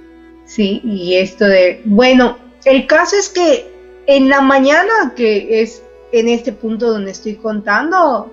Sí, 0.54 0.82
y 0.84 1.16
esto 1.16 1.46
de... 1.46 1.82
Bueno, 1.84 2.38
el 2.63 2.86
caso 2.86 3.16
es 3.16 3.28
que 3.30 3.74
en 4.06 4.30
la 4.30 4.39
mañana, 4.39 5.13
que 5.16 5.63
es 5.63 5.82
en 6.12 6.30
este 6.30 6.52
punto 6.52 6.92
donde 6.92 7.10
estoy 7.10 7.38
contando, 7.38 8.32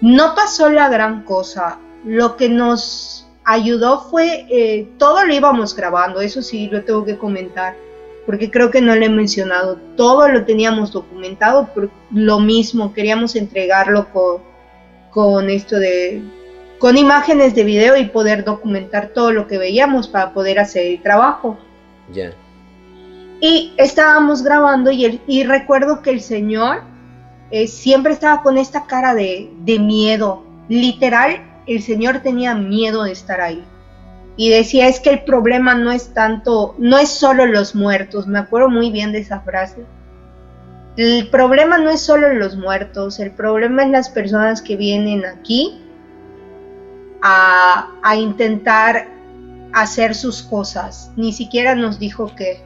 no 0.00 0.34
pasó 0.34 0.70
la 0.70 0.88
gran 0.88 1.22
cosa. 1.22 1.78
Lo 2.06 2.38
que 2.38 2.48
nos 2.48 3.28
ayudó 3.44 4.00
fue, 4.08 4.46
eh, 4.48 4.88
todo 4.96 5.26
lo 5.26 5.34
íbamos 5.34 5.76
grabando, 5.76 6.22
eso 6.22 6.40
sí 6.40 6.66
lo 6.68 6.82
tengo 6.84 7.04
que 7.04 7.18
comentar, 7.18 7.76
porque 8.24 8.50
creo 8.50 8.70
que 8.70 8.80
no 8.80 8.96
lo 8.96 9.04
he 9.04 9.10
mencionado, 9.10 9.76
todo 9.98 10.28
lo 10.28 10.46
teníamos 10.46 10.92
documentado, 10.92 11.68
lo 12.10 12.40
mismo, 12.40 12.94
queríamos 12.94 13.36
entregarlo 13.36 14.10
con, 14.14 14.38
con 15.10 15.50
esto 15.50 15.78
de, 15.78 16.22
con 16.80 16.98
imágenes 16.98 17.54
de 17.54 17.62
video 17.62 17.96
y 17.96 18.06
poder 18.06 18.42
documentar 18.42 19.10
todo 19.14 19.30
lo 19.30 19.46
que 19.46 19.58
veíamos 19.58 20.08
para 20.08 20.32
poder 20.32 20.58
hacer 20.58 20.86
el 20.86 21.00
trabajo. 21.00 21.56
Ya. 22.12 22.32
Y 23.40 23.72
estábamos 23.76 24.42
grabando 24.42 24.90
y, 24.90 25.20
y 25.28 25.44
recuerdo 25.44 26.02
que 26.02 26.10
el 26.10 26.20
señor 26.20 26.82
eh, 27.52 27.68
siempre 27.68 28.12
estaba 28.12 28.42
con 28.42 28.58
esta 28.58 28.86
cara 28.86 29.14
de, 29.14 29.52
de 29.60 29.78
miedo, 29.78 30.44
literal 30.68 31.46
el 31.66 31.82
Señor 31.82 32.20
tenía 32.20 32.54
miedo 32.54 33.04
de 33.04 33.12
estar 33.12 33.40
ahí. 33.40 33.64
Y 34.36 34.48
decía, 34.48 34.88
es 34.88 35.00
que 35.00 35.10
el 35.10 35.24
problema 35.24 35.74
no 35.74 35.92
es 35.92 36.14
tanto, 36.14 36.74
no 36.78 36.98
es 36.98 37.10
solo 37.10 37.46
los 37.46 37.74
muertos, 37.74 38.26
me 38.26 38.38
acuerdo 38.38 38.70
muy 38.70 38.90
bien 38.90 39.12
de 39.12 39.18
esa 39.18 39.40
frase. 39.40 39.84
El 40.96 41.28
problema 41.28 41.78
no 41.78 41.90
es 41.90 42.00
solo 42.00 42.32
los 42.32 42.56
muertos, 42.56 43.20
el 43.20 43.30
problema 43.30 43.84
es 43.84 43.90
las 43.90 44.08
personas 44.08 44.62
que 44.62 44.76
vienen 44.76 45.24
aquí 45.24 45.78
a, 47.22 48.16
intentar 48.16 49.08
hacer 49.72 50.14
sus 50.14 50.42
cosas. 50.42 51.12
Ni 51.16 51.32
siquiera 51.32 51.74
nos 51.74 51.98
dijo 51.98 52.34
que. 52.34 52.62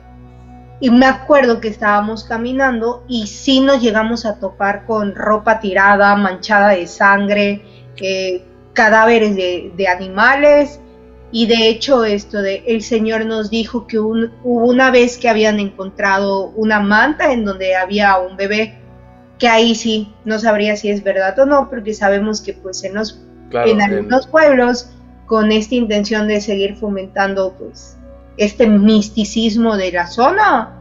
Y 0.80 0.90
me 0.90 1.06
acuerdo 1.06 1.60
que 1.60 1.68
estábamos 1.68 2.24
caminando 2.24 3.04
y 3.08 3.26
sí 3.28 3.60
nos 3.60 3.80
llegamos 3.80 4.26
a 4.26 4.38
topar 4.38 4.86
con 4.86 5.14
ropa 5.14 5.60
tirada, 5.60 6.16
manchada 6.16 6.70
de 6.70 6.86
sangre, 6.86 7.62
eh, 7.96 8.44
cadáveres 8.74 9.36
de, 9.36 9.88
animales 9.88 10.80
y 11.30 11.46
de 11.46 11.68
hecho 11.68 12.04
esto 12.04 12.42
de 12.42 12.64
el 12.66 12.82
Señor 12.82 13.24
nos 13.24 13.50
dijo 13.50 13.86
que 13.86 13.98
hubo 13.98 14.28
una 14.42 14.90
vez 14.90 15.16
que 15.16 15.28
habían 15.28 15.58
encontrado 15.58 16.48
una 16.50 16.80
manta 16.80 17.32
en 17.32 17.44
donde 17.44 17.76
había 17.76 18.18
un 18.18 18.36
bebé 18.36 18.78
que 19.38 19.48
ahí 19.48 19.74
sí 19.74 20.12
no 20.24 20.38
sabría 20.38 20.76
si 20.76 20.90
es 20.90 21.02
verdad 21.02 21.38
o 21.38 21.46
no 21.46 21.70
porque 21.70 21.94
sabemos 21.94 22.40
que 22.40 22.52
pues 22.52 22.84
en 22.84 22.94
los 22.94 23.23
en 23.54 23.82
algunos 23.82 24.26
pueblos 24.26 24.90
con 25.26 25.52
esta 25.52 25.74
intención 25.74 26.28
de 26.28 26.40
seguir 26.40 26.76
fomentando 26.76 27.54
pues 27.58 27.96
este 28.36 28.66
misticismo 28.66 29.76
de 29.76 29.92
la 29.92 30.06
zona 30.06 30.72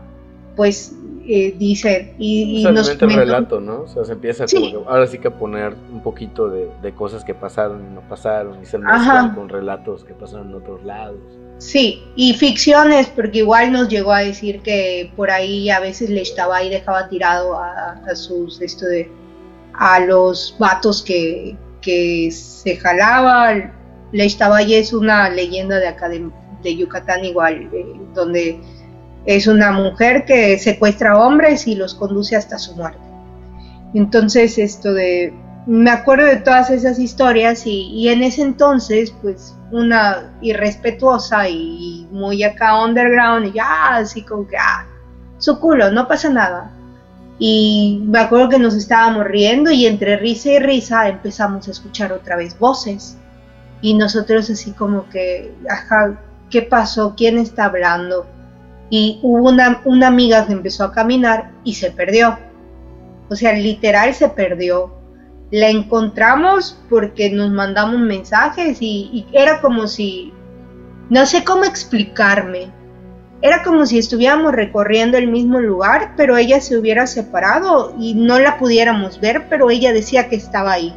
pues 0.55 0.93
eh, 1.25 1.55
dice 1.57 2.13
y, 2.19 2.65
nos 2.65 2.89
el 2.89 2.99
relato, 2.99 3.61
¿no? 3.61 3.83
O 3.83 3.87
sea, 3.87 4.03
se 4.03 4.11
empieza 4.11 4.45
ahora 4.87 5.07
sí 5.07 5.19
que 5.19 5.29
a 5.29 5.31
poner 5.31 5.73
un 5.91 6.03
poquito 6.03 6.49
de, 6.49 6.91
cosas 6.93 7.23
que 7.23 7.33
pasaron 7.33 7.81
y 7.89 7.93
no 7.95 8.01
pasaron 8.01 8.61
y 8.61 8.65
se 8.65 8.77
mezclan 8.77 9.33
con 9.33 9.47
relatos 9.47 10.03
que 10.03 10.13
pasaron 10.13 10.49
en 10.49 10.55
otros 10.55 10.83
lados. 10.83 11.19
Sí, 11.59 12.03
y 12.17 12.33
ficciones, 12.33 13.07
porque 13.07 13.39
igual 13.39 13.71
nos 13.71 13.87
llegó 13.87 14.11
a 14.11 14.19
decir 14.19 14.61
que 14.61 15.13
por 15.15 15.31
ahí 15.31 15.69
a 15.69 15.79
veces 15.79 16.09
le 16.09 16.21
estaba 16.21 16.61
y 16.61 16.69
dejaba 16.69 17.07
tirado 17.07 17.57
a, 17.57 18.15
sus, 18.15 18.61
esto 18.61 18.85
de, 18.85 19.09
a 19.73 20.01
los 20.01 20.53
vatos 20.59 21.01
que, 21.01 21.55
que 21.83 22.31
se 22.31 22.77
jalaban 22.77 23.83
Valle 24.49 24.79
es 24.79 24.93
una 24.93 25.29
leyenda 25.29 25.79
de 25.79 25.87
acá 25.87 26.07
de, 26.09 26.29
Yucatán 26.77 27.25
igual, 27.25 27.69
donde 28.13 28.59
es 29.25 29.47
una 29.47 29.71
mujer 29.71 30.23
que 30.25 30.57
secuestra 30.57 31.17
hombres 31.17 31.67
y 31.67 31.75
los 31.75 31.93
conduce 31.93 32.35
hasta 32.35 32.57
su 32.57 32.75
muerte. 32.75 33.01
Entonces, 33.93 34.57
esto 34.57 34.93
de, 34.93 35.33
me 35.65 35.89
acuerdo 35.89 36.25
de 36.25 36.37
todas 36.37 36.69
esas 36.69 36.99
historias 36.99 37.63
y, 37.65 38.07
en 38.07 38.23
ese 38.23 38.43
entonces, 38.43 39.13
pues, 39.21 39.55
una 39.71 40.33
irrespetuosa 40.41 41.49
y 41.49 42.07
muy 42.11 42.43
acá 42.43 42.81
underground 42.83 43.47
y 43.47 43.53
ya, 43.53 43.95
así 43.95 44.23
como 44.23 44.47
que, 44.47 44.57
ah, 44.57 44.85
su 45.37 45.59
culo, 45.59 45.91
no 45.91 46.07
pasa 46.07 46.29
nada. 46.29 46.71
Y 47.39 48.01
me 48.05 48.19
acuerdo 48.19 48.49
que 48.49 48.59
nos 48.59 48.75
estábamos 48.75 49.25
riendo 49.25 49.71
y 49.71 49.85
entre 49.85 50.17
risa 50.17 50.51
y 50.51 50.59
risa 50.59 51.09
empezamos 51.09 51.67
a 51.67 51.71
escuchar 51.71 52.13
otra 52.13 52.35
vez 52.35 52.57
voces. 52.57 53.17
Y 53.81 53.95
nosotros 53.95 54.49
así 54.49 54.71
como 54.71 55.09
que, 55.09 55.53
ajá, 55.69 56.19
¿qué 56.49 56.61
pasó? 56.61 57.15
¿Quién 57.17 57.37
está 57.37 57.65
hablando? 57.65 58.25
Y 58.89 59.19
hubo 59.23 59.49
una, 59.49 59.81
una 59.85 60.07
amiga 60.07 60.45
que 60.45 60.53
empezó 60.53 60.83
a 60.85 60.91
caminar 60.93 61.51
y 61.63 61.73
se 61.73 61.91
perdió. 61.91 62.37
O 63.29 63.35
sea, 63.35 63.53
literal 63.53 64.13
se 64.13 64.29
perdió. 64.29 64.93
La 65.51 65.69
encontramos 65.69 66.79
porque 66.89 67.29
nos 67.29 67.51
mandamos 67.51 67.99
mensajes 67.99 68.81
y, 68.81 69.09
y 69.11 69.27
era 69.33 69.61
como 69.61 69.87
si, 69.87 70.31
no 71.09 71.25
sé 71.25 71.43
cómo 71.43 71.63
explicarme, 71.63 72.71
era 73.43 73.61
como 73.61 73.85
si 73.85 73.99
estuviéramos 73.99 74.53
recorriendo 74.53 75.17
el 75.17 75.27
mismo 75.27 75.59
lugar, 75.59 76.13
pero 76.15 76.37
ella 76.37 76.61
se 76.61 76.77
hubiera 76.77 77.05
separado 77.07 77.93
y 77.99 78.13
no 78.13 78.39
la 78.39 78.57
pudiéramos 78.57 79.19
ver, 79.19 79.47
pero 79.49 79.69
ella 79.69 79.91
decía 79.91 80.29
que 80.29 80.37
estaba 80.37 80.71
ahí. 80.71 80.95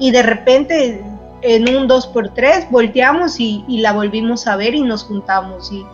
Y 0.00 0.10
de 0.10 0.24
repente, 0.24 1.00
en 1.40 1.76
un 1.76 1.88
2x3, 1.88 2.68
volteamos 2.68 3.38
y, 3.38 3.64
la 3.68 3.92
volvimos 3.92 4.48
a 4.48 4.56
ver 4.56 4.74
y 4.74 4.82
nos 4.82 5.04
juntamos 5.04 5.70
y 5.70 5.86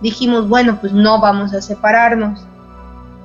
dijimos, 0.00 0.48
bueno, 0.48 0.78
pues 0.80 0.92
no 0.92 1.20
vamos 1.20 1.52
a 1.54 1.60
separarnos. 1.60 2.46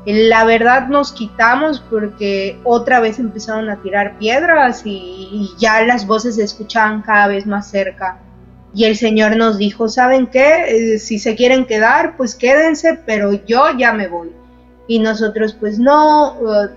La 0.04 0.44
verdad 0.44 0.88
nos 0.88 1.12
quitamos 1.12 1.82
porque 1.88 2.60
otra 2.64 3.00
vez 3.00 3.20
empezaron 3.20 3.70
a 3.70 3.76
tirar 3.76 4.18
piedras 4.18 4.82
y 4.86 5.52
ya 5.60 5.84
las 5.84 6.08
voces 6.08 6.38
se 6.38 6.44
escuchaban 6.44 7.04
cada 7.04 7.28
vez 7.28 7.46
más 7.46 7.70
cerca 7.70 8.18
y 8.74 8.86
el 8.86 8.96
Señor 8.96 9.36
nos 9.36 9.58
dijo, 9.58 9.90
¿saben 9.90 10.28
qué? 10.28 10.94
Eh, 10.94 11.00
si 11.00 11.20
se 11.20 11.36
quieren 11.36 11.66
quedar, 11.66 12.16
pues 12.16 12.36
quédense, 12.36 13.00
pero 13.06 13.34
yo 13.46 13.66
ya 13.78 13.92
me 13.92 14.08
voy. 14.08 14.32
Y 14.88 15.00
nosotros 15.00 15.56
pues 15.60 15.78
no, 15.78 16.40
uh, 16.40 16.68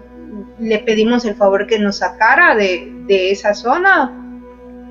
le 0.59 0.78
pedimos 0.80 1.24
el 1.24 1.37
favor 1.37 1.66
que 1.66 1.78
nos 1.78 1.96
sacara 1.96 2.57
de, 2.57 2.92
de 3.07 3.30
esa 3.30 3.54
zona. 3.54 4.20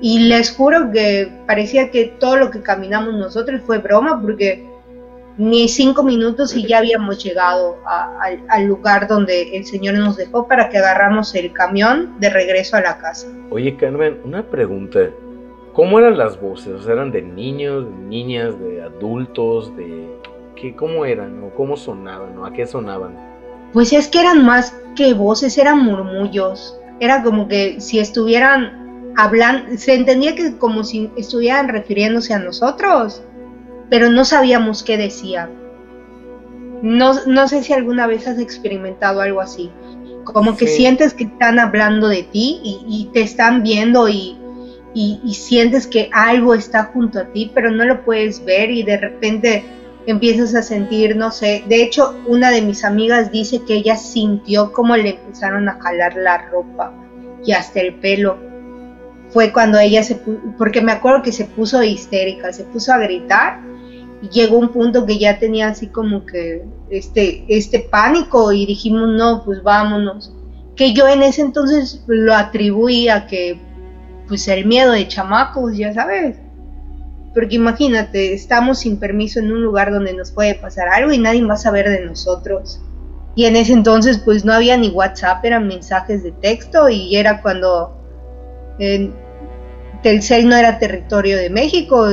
Y 0.00 0.20
les 0.20 0.50
juro 0.50 0.90
que 0.90 1.30
parecía 1.46 1.90
que 1.90 2.06
todo 2.18 2.36
lo 2.36 2.50
que 2.50 2.62
caminamos 2.62 3.14
nosotros 3.14 3.60
fue 3.64 3.78
broma, 3.78 4.20
porque 4.20 4.66
ni 5.36 5.68
cinco 5.68 6.02
minutos 6.02 6.54
y 6.54 6.66
ya 6.66 6.78
habíamos 6.78 7.22
llegado 7.22 7.78
al 7.86 8.64
lugar 8.66 9.08
donde 9.08 9.56
el 9.56 9.64
Señor 9.64 9.94
nos 9.94 10.16
dejó 10.16 10.46
para 10.46 10.68
que 10.68 10.78
agarramos 10.78 11.34
el 11.34 11.52
camión 11.52 12.20
de 12.20 12.30
regreso 12.30 12.76
a 12.76 12.80
la 12.80 12.98
casa. 12.98 13.26
Oye, 13.50 13.76
Carmen, 13.76 14.20
una 14.24 14.48
pregunta. 14.48 15.10
¿Cómo 15.74 15.98
eran 15.98 16.16
las 16.16 16.40
voces? 16.40 16.86
¿Eran 16.86 17.10
de 17.10 17.20
niños, 17.20 17.84
de 17.84 18.06
niñas, 18.06 18.58
de 18.60 18.80
adultos, 18.80 19.76
de 19.76 20.08
qué 20.54 20.74
cómo 20.76 21.04
eran 21.04 21.42
o 21.42 21.52
cómo 21.56 21.76
sonaban 21.76 22.38
o 22.38 22.46
a 22.46 22.52
qué 22.52 22.64
sonaban? 22.64 23.16
Pues 23.72 23.92
es 23.92 24.06
que 24.06 24.20
eran 24.20 24.44
más 24.44 24.72
que 24.94 25.14
voces, 25.14 25.58
eran 25.58 25.84
murmullos. 25.84 26.78
Era 27.00 27.24
como 27.24 27.48
que 27.48 27.80
si 27.80 27.98
estuvieran 27.98 29.12
hablando, 29.16 29.76
se 29.76 29.94
entendía 29.94 30.36
que 30.36 30.56
como 30.58 30.84
si 30.84 31.10
estuvieran 31.16 31.68
refiriéndose 31.68 32.32
a 32.34 32.38
nosotros, 32.38 33.24
pero 33.90 34.08
no 34.10 34.24
sabíamos 34.24 34.84
qué 34.84 34.96
decían. 34.96 35.50
No, 36.82 37.14
no 37.26 37.48
sé 37.48 37.64
si 37.64 37.72
alguna 37.72 38.06
vez 38.06 38.28
has 38.28 38.38
experimentado 38.38 39.20
algo 39.20 39.40
así. 39.40 39.72
Como 40.22 40.56
que 40.56 40.68
sientes 40.68 41.14
que 41.14 41.24
están 41.24 41.58
hablando 41.58 42.06
de 42.06 42.22
ti 42.22 42.60
y 42.62 43.10
te 43.12 43.22
están 43.22 43.64
viendo 43.64 44.08
y, 44.08 44.38
y, 44.94 45.34
sientes 45.34 45.88
que 45.88 46.08
algo 46.12 46.54
está 46.54 46.84
junto 46.84 47.18
a 47.18 47.24
ti, 47.24 47.50
pero 47.52 47.70
no 47.70 47.84
lo 47.84 48.04
puedes 48.04 48.44
ver 48.44 48.70
y 48.70 48.84
de 48.84 48.96
repente 48.96 49.64
empiezas 50.06 50.54
a 50.54 50.62
sentir, 50.62 51.16
no 51.16 51.32
sé, 51.32 51.64
de 51.68 51.82
hecho 51.82 52.14
una 52.26 52.50
de 52.50 52.62
mis 52.62 52.84
amigas 52.84 53.32
dice 53.32 53.62
que 53.66 53.74
ella 53.74 53.96
sintió 53.96 54.72
como 54.72 54.96
le 54.96 55.10
empezaron 55.10 55.68
a 55.68 55.80
jalar 55.80 56.14
la 56.16 56.38
ropa 56.48 56.92
y 57.44 57.52
hasta 57.52 57.80
el 57.80 57.94
pelo. 57.94 58.38
Fue 59.30 59.52
cuando 59.52 59.78
ella 59.78 60.04
se 60.04 60.20
porque 60.56 60.80
me 60.80 60.92
acuerdo 60.92 61.22
que 61.22 61.32
se 61.32 61.44
puso 61.44 61.82
histérica, 61.82 62.52
se 62.52 62.64
puso 62.64 62.92
a 62.92 62.98
gritar 62.98 63.60
y 64.22 64.28
llegó 64.28 64.58
un 64.58 64.68
punto 64.68 65.04
que 65.06 65.18
ya 65.18 65.38
tenía 65.38 65.68
así 65.68 65.88
como 65.88 66.24
que 66.24 66.64
este, 66.90 67.44
este 67.48 67.80
pánico 67.80 68.52
y 68.52 68.64
dijimos, 68.64 69.08
no, 69.08 69.42
pues 69.44 69.62
vámonos. 69.62 70.32
Que 70.76 70.92
yo 70.92 71.08
en 71.08 71.22
ese 71.22 71.42
entonces 71.42 72.04
lo 72.06 72.34
atribuí 72.34 73.08
a 73.08 73.26
que 73.26 73.58
pues 74.28 74.46
el 74.48 74.66
miedo 74.66 74.92
de 74.92 75.08
chamacos, 75.08 75.76
ya 75.76 75.92
sabes. 75.92 76.36
Porque 77.34 77.56
imagínate, 77.56 78.32
estamos 78.32 78.80
sin 78.80 78.98
permiso 78.98 79.40
en 79.40 79.50
un 79.50 79.62
lugar 79.62 79.92
donde 79.92 80.14
nos 80.14 80.30
puede 80.30 80.54
pasar 80.54 80.88
algo 80.88 81.12
y 81.12 81.18
nadie 81.18 81.44
va 81.44 81.54
a 81.54 81.58
saber 81.58 81.88
de 81.88 82.04
nosotros. 82.04 82.80
Y 83.34 83.46
en 83.46 83.56
ese 83.56 83.72
entonces 83.72 84.18
pues 84.18 84.44
no 84.44 84.52
había 84.52 84.76
ni 84.76 84.88
WhatsApp, 84.90 85.44
eran 85.44 85.66
mensajes 85.66 86.22
de 86.22 86.30
texto 86.30 86.88
y 86.88 87.16
era 87.16 87.42
cuando 87.42 87.96
eh, 88.78 89.10
Telcel 90.04 90.48
no 90.48 90.56
era 90.56 90.78
territorio 90.78 91.36
de 91.36 91.50
México, 91.50 92.06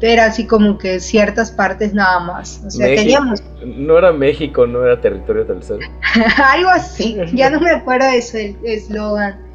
era 0.00 0.26
así 0.26 0.46
como 0.46 0.78
que 0.78 1.00
ciertas 1.00 1.50
partes 1.50 1.92
nada 1.92 2.20
más. 2.20 2.62
O 2.64 2.70
sea, 2.70 2.86
teníamos... 2.94 3.42
No 3.64 3.98
era 3.98 4.12
México, 4.12 4.66
no 4.66 4.84
era 4.84 5.00
territorio 5.00 5.44
de 5.44 5.54
Telcel. 5.54 5.80
Algo 6.52 6.70
así, 6.70 7.16
ya 7.34 7.50
no 7.50 7.60
me 7.60 7.70
acuerdo 7.70 8.06
de 8.06 8.18
ese 8.18 8.56
eslogan 8.62 9.51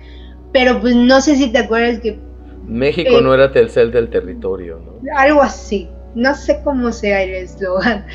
pero 0.57 0.81
pues 0.81 0.95
no 0.95 1.21
sé 1.21 1.35
si 1.35 1.51
te 1.51 1.59
acuerdas 1.59 1.99
que... 1.99 2.19
México 2.65 3.21
no 3.21 3.31
era 3.31 3.51
Telcel 3.51 3.91
del 3.91 4.09
territorio, 4.09 4.79
¿no? 4.83 5.15
Algo 5.15 5.43
así, 5.43 5.87
no 6.15 6.33
sé 6.33 6.61
cómo 6.63 6.91
sea 6.91 7.21
el 7.21 7.29
eslogan, 7.35 8.07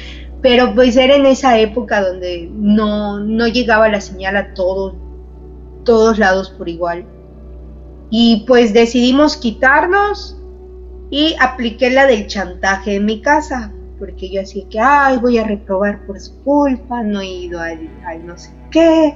pero 0.43 0.75
pues 0.75 0.97
era 0.97 1.15
en 1.15 1.25
esa 1.27 1.57
época 1.61 2.03
donde 2.03 2.51
no, 2.53 3.21
no 3.21 3.47
llegaba 3.47 3.89
la 3.89 4.01
señal 4.01 4.37
a 4.37 4.55
todos, 4.55 4.97
todos 5.85 6.19
lados 6.19 6.51
por 6.51 6.69
igual. 6.69 7.05
Y 8.11 8.45
pues 8.49 8.73
decidimos 8.73 9.37
quitarnos 9.37 10.37
y 11.11 11.37
apliqué 11.39 11.91
la 11.91 12.07
del 12.07 12.27
chantaje 12.27 12.97
en 12.97 13.05
mi 13.05 13.23
casa, 13.23 13.73
porque 14.01 14.29
yo 14.29 14.41
así 14.41 14.67
que, 14.69 14.81
ay, 14.81 15.17
voy 15.19 15.39
a 15.39 15.45
reprobar 15.45 16.05
por 16.07 16.19
su 16.19 16.43
culpa, 16.43 17.05
no 17.05 17.21
he 17.21 17.29
ido 17.29 17.61
al, 17.61 17.89
al 18.05 18.27
no 18.27 18.37
sé 18.37 18.51
qué, 18.73 19.15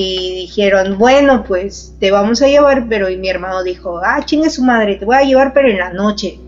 y 0.00 0.32
dijeron, 0.42 0.96
bueno, 0.96 1.42
pues 1.42 1.96
te 1.98 2.12
vamos 2.12 2.40
a 2.40 2.46
llevar, 2.46 2.86
pero 2.88 3.10
y 3.10 3.16
mi 3.16 3.28
hermano 3.30 3.64
dijo, 3.64 3.98
ah, 3.98 4.24
chingue 4.24 4.48
su 4.48 4.62
madre, 4.62 4.94
te 4.94 5.04
voy 5.04 5.16
a 5.16 5.22
llevar, 5.22 5.52
pero 5.52 5.68
en 5.68 5.78
la 5.78 5.92
noche, 5.92 6.38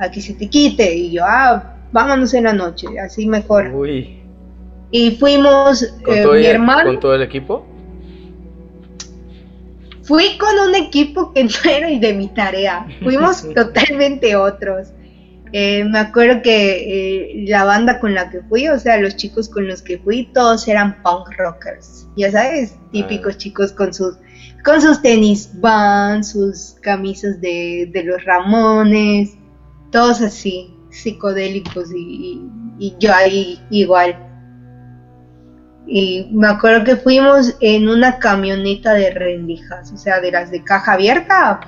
a 0.00 0.10
que 0.10 0.20
se 0.20 0.34
te 0.34 0.50
quite. 0.50 0.96
Y 0.96 1.12
yo, 1.12 1.22
ah, 1.24 1.76
vámonos 1.92 2.34
en 2.34 2.42
la 2.42 2.52
noche, 2.52 2.88
así 2.98 3.28
mejor. 3.28 3.72
Uy. 3.72 4.20
Y 4.90 5.12
fuimos, 5.12 5.84
eh, 6.08 6.26
mi 6.26 6.44
hermano. 6.46 6.90
¿Con 6.90 6.98
todo 6.98 7.14
el 7.14 7.22
equipo? 7.22 7.64
Fui 10.02 10.36
con 10.36 10.68
un 10.68 10.74
equipo 10.74 11.32
que 11.32 11.44
no 11.44 11.70
era 11.70 11.86
de 11.86 12.12
mi 12.14 12.26
tarea, 12.26 12.84
fuimos 13.04 13.46
totalmente 13.54 14.34
otros. 14.34 14.88
Eh, 15.52 15.84
me 15.84 15.98
acuerdo 15.98 16.42
que 16.42 17.40
eh, 17.40 17.44
la 17.48 17.64
banda 17.64 18.00
con 18.00 18.14
la 18.14 18.30
que 18.30 18.42
fui, 18.42 18.68
o 18.68 18.78
sea, 18.78 18.98
los 18.98 19.16
chicos 19.16 19.48
con 19.48 19.66
los 19.66 19.82
que 19.82 19.98
fui, 19.98 20.30
todos 20.32 20.68
eran 20.68 21.02
punk 21.02 21.30
rockers. 21.38 22.06
Ya 22.16 22.30
sabes, 22.30 22.76
típicos 22.92 23.34
ah. 23.34 23.38
chicos 23.38 23.72
con 23.72 23.94
sus, 23.94 24.16
con 24.64 24.82
sus 24.82 25.00
tenis 25.00 25.50
van, 25.60 26.22
sus 26.22 26.76
camisas 26.82 27.40
de, 27.40 27.90
los 28.04 28.24
Ramones, 28.24 29.36
todos 29.90 30.20
así, 30.20 30.74
psicodélicos 30.90 31.90
y, 31.94 32.42
y 32.78 32.94
yo 32.98 33.14
ahí 33.14 33.60
igual. 33.70 34.16
Y 35.86 36.28
me 36.32 36.48
acuerdo 36.48 36.84
que 36.84 36.96
fuimos 36.96 37.56
en 37.60 37.88
una 37.88 38.18
camioneta 38.18 38.92
de 38.92 39.10
rendijas, 39.10 39.90
o 39.92 39.96
sea, 39.96 40.20
de 40.20 40.30
las 40.30 40.50
de 40.50 40.62
caja 40.62 40.92
abierta, 40.92 41.60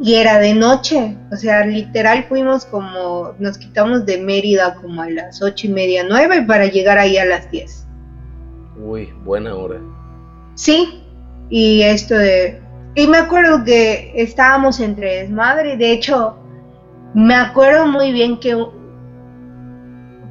y 0.00 0.14
era 0.14 0.38
de 0.38 0.54
noche, 0.54 1.16
o 1.30 1.36
sea, 1.36 1.64
literal 1.64 2.24
fuimos 2.28 2.64
como, 2.64 3.32
nos 3.38 3.58
quitamos 3.58 4.04
de 4.06 4.18
Mérida 4.18 4.74
como 4.74 5.02
a 5.02 5.08
las 5.08 5.40
ocho 5.40 5.68
y 5.68 5.70
media, 5.70 6.04
nueve 6.08 6.42
para 6.42 6.66
llegar 6.66 6.98
ahí 6.98 7.16
a 7.16 7.24
las 7.24 7.48
diez. 7.50 7.86
Uy, 8.76 9.12
buena 9.24 9.54
hora. 9.54 9.80
Sí, 10.54 11.02
y 11.48 11.82
esto 11.82 12.16
de... 12.16 12.60
Y 12.96 13.06
me 13.06 13.18
acuerdo 13.18 13.64
que 13.64 14.12
estábamos 14.16 14.80
entre 14.80 15.22
desmadre, 15.22 15.76
de 15.76 15.92
hecho, 15.92 16.38
me 17.14 17.34
acuerdo 17.34 17.86
muy 17.86 18.12
bien 18.12 18.38
que... 18.40 18.56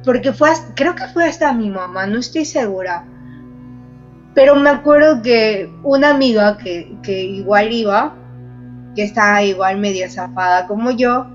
Porque 0.04 0.32
fue, 0.34 0.50
creo 0.76 0.94
que 0.94 1.06
fue 1.08 1.24
hasta 1.24 1.52
mi 1.54 1.70
mamá, 1.70 2.06
no 2.06 2.18
estoy 2.18 2.44
segura. 2.44 3.06
Pero 4.34 4.56
me 4.56 4.68
acuerdo 4.68 5.22
que 5.22 5.70
una 5.82 6.10
amiga 6.10 6.58
que, 6.58 6.94
que 7.02 7.22
igual 7.22 7.72
iba, 7.72 8.14
que 8.94 9.04
está 9.04 9.42
igual 9.42 9.78
media 9.78 10.10
zafada 10.10 10.66
como 10.66 10.90
yo, 10.90 11.26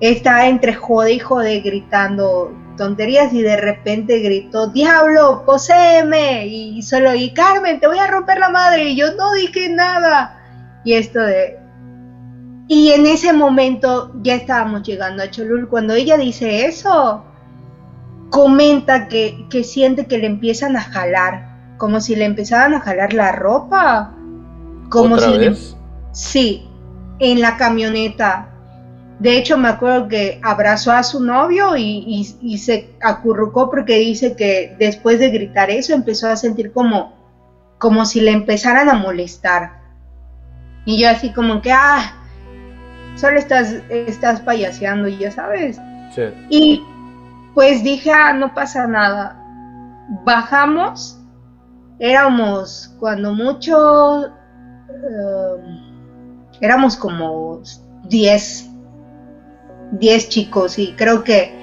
está 0.00 0.48
entre 0.48 0.74
jode 0.74 1.12
y 1.14 1.18
jode 1.18 1.60
gritando 1.60 2.52
tonterías 2.76 3.32
y 3.32 3.42
de 3.42 3.56
repente 3.56 4.20
gritó, 4.20 4.68
diablo, 4.68 5.42
poséeme. 5.44 6.46
Y 6.46 6.82
solo, 6.82 7.14
y 7.14 7.32
Carmen, 7.32 7.80
te 7.80 7.88
voy 7.88 7.98
a 7.98 8.06
romper 8.06 8.38
la 8.38 8.50
madre. 8.50 8.90
Y 8.90 8.96
yo 8.96 9.14
no 9.14 9.32
dije 9.32 9.68
nada. 9.70 10.38
Y 10.84 10.94
esto 10.94 11.20
de... 11.20 11.58
Y 12.68 12.90
en 12.92 13.06
ese 13.06 13.32
momento 13.32 14.12
ya 14.22 14.34
estábamos 14.34 14.82
llegando 14.82 15.22
a 15.22 15.30
Cholul. 15.30 15.68
Cuando 15.68 15.94
ella 15.94 16.16
dice 16.16 16.66
eso, 16.66 17.24
comenta 18.30 19.08
que, 19.08 19.46
que 19.50 19.64
siente 19.64 20.06
que 20.06 20.18
le 20.18 20.26
empiezan 20.26 20.76
a 20.76 20.80
jalar, 20.80 21.76
como 21.78 22.00
si 22.00 22.16
le 22.16 22.24
empezaran 22.24 22.74
a 22.74 22.80
jalar 22.80 23.12
la 23.12 23.32
ropa. 23.32 24.14
Como 24.90 25.18
si 25.18 25.38
vez? 25.38 25.76
sí, 26.12 26.68
en 27.18 27.40
la 27.40 27.56
camioneta. 27.56 28.48
De 29.18 29.38
hecho, 29.38 29.56
me 29.56 29.68
acuerdo 29.68 30.08
que 30.08 30.40
abrazó 30.42 30.92
a 30.92 31.02
su 31.02 31.22
novio 31.22 31.76
y, 31.76 32.24
se 32.58 32.90
acurrucó 33.02 33.70
porque 33.70 33.98
dice 33.98 34.36
que 34.36 34.76
después 34.78 35.18
de 35.18 35.30
gritar 35.30 35.70
eso 35.70 35.94
empezó 35.94 36.28
a 36.28 36.36
sentir 36.36 36.72
como, 36.72 37.14
como 37.78 38.04
si 38.04 38.20
le 38.20 38.32
empezaran 38.32 38.88
a 38.90 38.94
molestar. 38.94 39.80
Y 40.84 41.00
yo 41.00 41.08
así 41.08 41.32
como 41.32 41.62
que, 41.62 41.72
ah, 41.72 42.12
solo 43.16 43.38
estás, 43.38 43.72
estás 43.88 44.40
payaseando, 44.40 45.08
ya 45.08 45.30
sabes. 45.30 45.80
Sí. 46.14 46.22
Y 46.50 46.84
pues 47.54 47.82
dije, 47.82 48.12
ah, 48.12 48.34
no 48.34 48.52
pasa 48.52 48.86
nada. 48.86 49.42
Bajamos, 50.24 51.18
éramos 51.98 52.94
cuando 53.00 53.32
mucho, 53.32 54.26
eh, 54.26 55.85
éramos 56.60 56.96
como 56.96 57.60
10 58.04 58.70
10 59.92 60.28
chicos 60.28 60.78
y 60.78 60.92
creo 60.92 61.24
que 61.24 61.54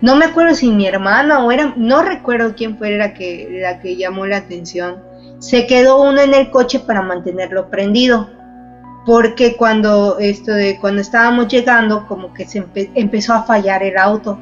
no 0.00 0.16
me 0.16 0.26
acuerdo 0.26 0.54
si 0.54 0.70
mi 0.70 0.86
hermana 0.86 1.44
o 1.44 1.52
era, 1.52 1.74
no 1.76 2.02
recuerdo 2.02 2.54
quién 2.54 2.78
fue 2.78 2.96
la 2.96 3.12
que, 3.12 3.58
la 3.60 3.80
que 3.80 3.96
llamó 3.96 4.26
la 4.26 4.38
atención. 4.38 5.02
Se 5.40 5.66
quedó 5.66 6.02
uno 6.02 6.20
en 6.22 6.34
el 6.34 6.50
coche 6.50 6.80
para 6.80 7.02
mantenerlo 7.02 7.68
prendido, 7.68 8.28
porque 9.04 9.56
cuando 9.56 10.18
esto 10.18 10.52
de 10.52 10.78
cuando 10.80 11.02
estábamos 11.02 11.48
llegando 11.48 12.06
como 12.06 12.32
que 12.32 12.46
se 12.46 12.64
empezó 12.94 13.34
a 13.34 13.42
fallar 13.42 13.82
el 13.82 13.98
auto, 13.98 14.38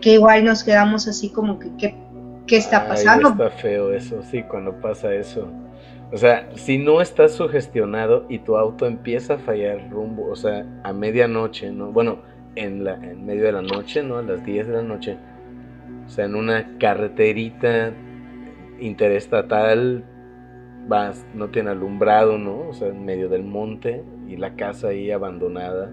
que 0.00 0.14
igual 0.14 0.44
nos 0.44 0.62
quedamos 0.62 1.08
así 1.08 1.30
como 1.30 1.58
que 1.58 1.70
qué, 2.46 2.56
está 2.56 2.86
pasando. 2.86 3.30
está 3.30 3.50
feo 3.50 3.92
eso, 3.92 4.22
sí, 4.22 4.42
cuando 4.44 4.72
pasa 4.80 5.12
eso. 5.12 5.48
O 6.14 6.16
sea, 6.16 6.48
si 6.54 6.78
no 6.78 7.00
estás 7.00 7.32
sugestionado 7.32 8.26
y 8.28 8.38
tu 8.38 8.56
auto 8.56 8.86
empieza 8.86 9.34
a 9.34 9.38
fallar 9.38 9.90
rumbo, 9.90 10.30
o 10.30 10.36
sea, 10.36 10.64
a 10.84 10.92
medianoche, 10.92 11.72
¿no? 11.72 11.90
Bueno, 11.90 12.18
en, 12.54 12.84
la, 12.84 12.94
en 12.94 13.26
medio 13.26 13.42
de 13.42 13.50
la 13.50 13.62
noche, 13.62 14.00
¿no? 14.04 14.18
A 14.18 14.22
las 14.22 14.44
10 14.44 14.68
de 14.68 14.72
la 14.74 14.82
noche. 14.82 15.18
O 16.06 16.08
sea, 16.08 16.26
en 16.26 16.36
una 16.36 16.78
carreterita 16.78 17.92
interestatal, 18.78 20.04
vas, 20.86 21.26
no 21.34 21.48
tiene 21.48 21.70
alumbrado, 21.70 22.38
¿no? 22.38 22.68
O 22.68 22.74
sea, 22.74 22.86
en 22.90 23.04
medio 23.04 23.28
del 23.28 23.42
monte 23.42 24.04
y 24.28 24.36
la 24.36 24.54
casa 24.54 24.90
ahí 24.90 25.10
abandonada. 25.10 25.90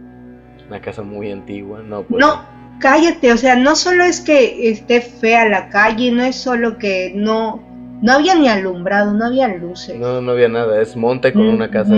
Una 0.68 0.82
casa 0.82 1.02
muy 1.02 1.32
antigua, 1.32 1.82
¿no? 1.82 2.04
Pues, 2.04 2.24
no, 2.24 2.46
cállate, 2.80 3.34
o 3.34 3.38
sea, 3.38 3.56
no 3.56 3.76
solo 3.76 4.04
es 4.04 4.22
que 4.22 4.70
esté 4.70 5.02
fea 5.02 5.50
la 5.50 5.70
calle, 5.70 6.12
no 6.12 6.22
es 6.22 6.36
solo 6.36 6.78
que 6.78 7.12
no 7.16 7.71
no 8.02 8.14
había 8.14 8.36
ni 8.36 8.48
alumbrado, 8.48 9.14
no 9.14 9.26
había 9.26 9.48
luces. 9.48 9.98
No, 9.98 10.22
no 10.22 10.32
había 10.32 10.48
nada, 10.48 10.82
es 10.82 10.96
monte 10.96 11.32
con 11.32 11.48
una 11.48 11.70
casa. 11.70 11.94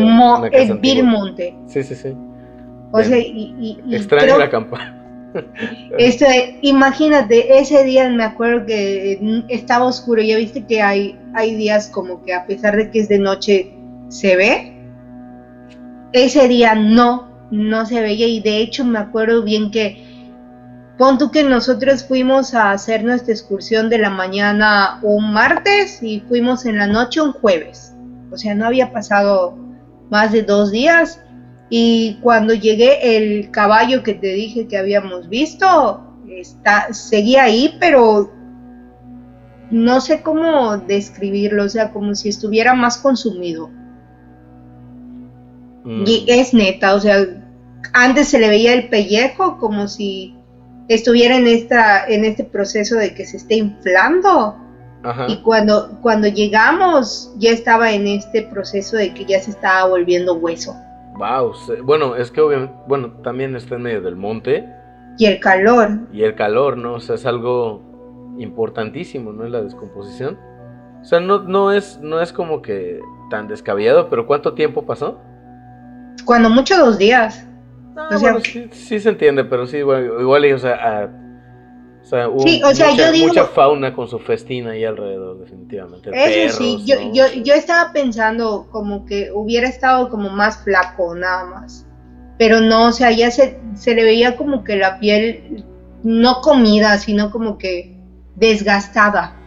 es 0.52 0.82
Bill 0.82 1.04
Monte. 1.04 1.56
Sí, 1.68 1.82
sí, 1.84 1.96
sí. 1.96 2.14
O 2.92 3.02
sea, 3.02 3.18
y, 3.18 3.80
Extraño 3.90 4.38
la 4.38 4.50
campana. 4.50 5.00
Esto, 5.98 6.26
imagínate, 6.62 7.58
ese 7.58 7.84
día 7.84 8.08
me 8.10 8.24
acuerdo 8.24 8.68
que 8.68 9.44
estaba 9.48 9.86
oscuro, 9.86 10.22
ya 10.22 10.38
viste 10.38 10.66
que 10.66 10.82
hay, 10.82 11.18
hay 11.34 11.56
días 11.56 11.88
como 11.88 12.22
que 12.22 12.34
a 12.34 12.46
pesar 12.46 12.78
de 12.78 12.92
que 12.92 13.00
es 13.00 13.10
de 13.10 13.18
noche 13.18 13.72
se 14.10 14.36
ve. 14.36 14.74
Ese 16.12 16.48
día 16.48 16.76
no, 16.76 17.30
no 17.50 17.86
se 17.88 18.00
veía 18.02 18.28
y 18.28 18.42
de 18.42 18.60
hecho 18.60 18.86
me 18.86 19.00
acuerdo 19.00 19.42
bien 19.42 19.72
que 19.72 20.13
Pon 20.98 21.18
tú 21.18 21.32
que 21.32 21.44
nosotros 21.44 22.04
fuimos 22.04 22.54
a 22.54 22.72
hacer 22.72 23.04
nuestra 23.04 23.34
excursión 23.34 23.90
de 23.90 23.98
la 23.98 24.12
mañana 24.12 25.00
un 25.02 25.34
martes 25.34 26.04
y 26.04 26.22
fuimos 26.22 26.66
en 26.66 26.78
la 26.78 26.88
noche 26.88 27.22
un 27.22 27.32
jueves. 27.32 27.96
O 28.32 28.38
sea, 28.38 28.54
no 28.54 28.68
había 28.68 28.92
pasado 28.92 29.58
más 30.10 30.32
de 30.32 30.44
dos 30.44 30.72
días. 30.72 31.20
Y 31.70 32.20
cuando 32.22 32.54
llegué, 32.54 33.18
el 33.18 33.50
caballo 33.50 34.04
que 34.04 34.14
te 34.14 34.28
dije 34.28 34.68
que 34.68 34.78
habíamos 34.78 35.30
visto 35.30 36.04
está, 36.28 36.94
seguía 36.94 37.44
ahí, 37.44 37.76
pero 37.80 38.32
no 39.72 40.02
sé 40.02 40.22
cómo 40.22 40.78
describirlo, 40.78 41.64
o 41.64 41.70
sea, 41.70 41.92
como 41.92 42.14
si 42.14 42.30
estuviera 42.30 42.76
más 42.76 43.00
consumido. 43.00 43.72
Mm. 45.84 46.04
Y 46.06 46.26
es 46.28 46.54
neta, 46.54 46.94
o 46.94 47.00
sea, 47.00 47.26
antes 47.94 48.28
se 48.28 48.40
le 48.40 48.50
veía 48.50 48.74
el 48.74 48.90
pellejo 48.90 49.58
como 49.58 49.88
si 49.88 50.36
estuviera 50.88 51.36
en, 51.36 51.48
esta, 51.48 52.06
en 52.08 52.26
este 52.26 52.44
proceso 52.44 52.96
de 52.96 53.14
que 53.14 53.26
se 53.26 53.38
esté 53.38 53.56
inflando. 53.56 54.58
Y 55.28 55.42
cuando, 55.42 56.00
cuando 56.02 56.30
llegamos 56.30 57.34
ya 57.38 57.52
estaba 57.52 57.92
en 57.92 58.08
este 58.08 58.44
proceso 58.44 58.96
de 58.96 59.14
que 59.14 59.26
ya 59.26 59.38
se 59.42 59.52
estaba 59.52 59.90
volviendo 59.90 60.36
hueso. 60.36 60.74
Wow, 61.18 61.54
bueno, 61.84 62.16
es 62.16 62.32
que 62.32 62.40
obviamente, 62.40 62.74
bueno, 62.88 63.12
también 63.22 63.54
está 63.56 63.76
en 63.76 63.82
medio 63.82 64.02
del 64.02 64.16
monte. 64.16 64.66
Y 65.18 65.26
el 65.26 65.42
calor. 65.42 65.90
Y 66.14 66.24
el 66.24 66.36
calor, 66.36 66.78
¿no? 66.78 66.94
O 66.94 67.00
sea, 67.02 67.16
es 67.16 67.26
algo 67.26 67.82
importantísimo, 68.40 69.34
¿no? 69.34 69.44
La 69.44 69.62
descomposición. 69.62 70.40
O 71.02 71.06
sea, 71.06 71.20
no, 71.20 71.44
no, 71.44 71.74
es, 71.74 72.00
no 72.02 72.22
es 72.22 72.32
como 72.32 72.62
que 72.62 73.02
tan 73.30 73.50
descabellado, 73.50 74.10
pero 74.10 74.26
¿cuánto 74.26 74.54
tiempo 74.54 74.86
pasó? 74.86 75.20
Cuando 76.24 76.50
mucho 76.50 76.78
dos 76.78 76.98
días. 76.98 77.46
No, 77.96 78.20
bueno, 78.20 78.40
sí, 78.72 79.00
se 79.00 79.10
entiende, 79.10 79.44
pero 79.44 79.68
sí, 79.68 79.78
igual, 79.78 80.54
o 80.54 80.60
sea, 80.60 81.10
o 82.04 82.06
sea, 82.06 82.30
mucha, 82.30 83.46
fauna 83.46 83.94
con 83.94 84.10
su 84.10 84.20
festina 84.20 84.72
ahí 84.72 84.84
alrededor, 84.84 85.40
definitivamente. 85.40 86.12
Eso 86.14 86.58
sí, 86.58 86.84
yo, 86.86 86.96
yo, 87.14 87.26
yo 87.44 87.54
estaba 87.54 87.94
pensando 87.94 88.68
como 88.72 89.06
que 89.06 89.32
hubiera 89.34 89.70
estado 89.70 90.10
como 90.10 90.30
más 90.30 90.64
flaco, 90.64 91.16
nada 91.16 91.46
más. 91.46 91.86
Pero 92.38 92.60
no, 92.60 92.88
o 92.88 92.92
sea, 92.92 93.12
ya 93.12 93.32
se, 93.32 93.58
se 93.76 93.96
le 93.96 94.04
veía 94.04 94.36
como 94.36 94.66
que 94.66 94.76
la 94.76 95.00
piel 95.00 95.64
no 96.04 96.42
comida, 96.42 96.98
sino 96.98 97.32
como 97.32 97.58
que 97.58 97.96
desgastada. 98.36 99.38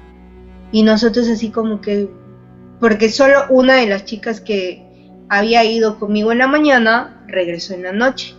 Y 0.73 0.83
nosotros 0.83 1.29
así 1.29 1.51
como 1.51 1.83
que, 1.83 2.09
porque 2.81 3.11
solo 3.11 3.45
una 3.51 3.75
de 3.75 3.87
las 3.87 4.07
chicas 4.07 4.41
que 4.41 4.83
había 5.29 5.63
ido 5.65 5.99
conmigo 5.99 6.33
en 6.33 6.39
la 6.39 6.47
mañana, 6.47 7.16
regresó 7.27 7.75
en 7.75 7.83
la 7.83 7.93
noche. 7.93 8.35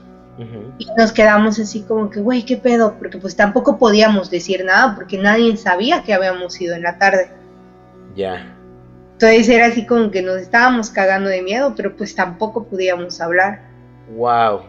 Y 0.78 0.86
nos 0.96 1.12
quedamos 1.12 1.58
así 1.58 1.82
como 1.82 2.12
que, 2.12 2.20
güey, 2.20 2.46
¿qué 2.46 2.58
pedo? 2.58 2.96
Porque 3.00 3.18
pues 3.18 3.36
tampoco 3.36 3.80
podíamos 3.80 4.30
decir 4.30 4.64
nada 4.64 4.94
porque 4.96 5.18
nadie 5.18 5.58
sabía 5.58 6.04
que 6.04 6.14
habíamos 6.14 6.62
ido 6.62 6.76
en 6.76 6.84
la 6.84 7.00
tarde. 7.00 7.32
Ya. 8.16 8.56
Entonces 9.14 9.50
era 9.50 9.66
así 9.66 9.88
como 9.88 10.12
que 10.12 10.22
nos 10.22 10.38
estábamos 10.38 10.92
cagando 10.92 11.28
de 11.28 11.42
miedo, 11.42 11.74
pero 11.76 11.96
pues 11.96 12.14
tampoco 12.14 12.66
podíamos 12.66 13.20
hablar. 13.20 13.64
Wow. 14.16 14.62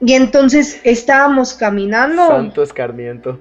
Y 0.00 0.14
entonces 0.14 0.80
estábamos 0.84 1.54
caminando. 1.54 2.28
Santo 2.28 2.62
escarmiento. 2.62 3.40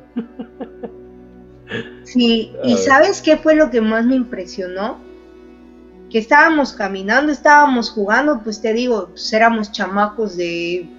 sí, 2.04 2.52
y 2.64 2.78
¿sabes 2.78 3.22
qué 3.22 3.38
fue 3.38 3.54
lo 3.54 3.70
que 3.70 3.80
más 3.80 4.06
me 4.06 4.16
impresionó? 4.16 4.98
Que 6.10 6.20
estábamos 6.20 6.74
caminando, 6.74 7.32
estábamos 7.32 7.92
jugando, 7.92 8.42
pues 8.44 8.62
te 8.62 8.74
digo, 8.74 9.10
pues 9.10 9.32
éramos 9.34 9.72
chamacos 9.72 10.36
de 10.36 10.90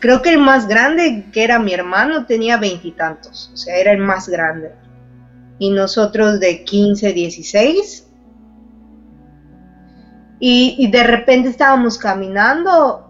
Creo 0.00 0.22
que 0.22 0.30
el 0.30 0.38
más 0.38 0.66
grande, 0.66 1.26
que 1.30 1.44
era 1.44 1.58
mi 1.58 1.74
hermano, 1.74 2.24
tenía 2.24 2.56
veintitantos, 2.56 3.50
o 3.52 3.56
sea, 3.56 3.76
era 3.76 3.92
el 3.92 3.98
más 3.98 4.30
grande. 4.30 4.72
Y 5.58 5.70
nosotros 5.70 6.40
de 6.40 6.64
15, 6.64 7.12
16. 7.12 8.06
Y, 10.42 10.90
de 10.90 11.02
repente 11.02 11.50
estábamos 11.50 11.98
caminando 11.98 13.06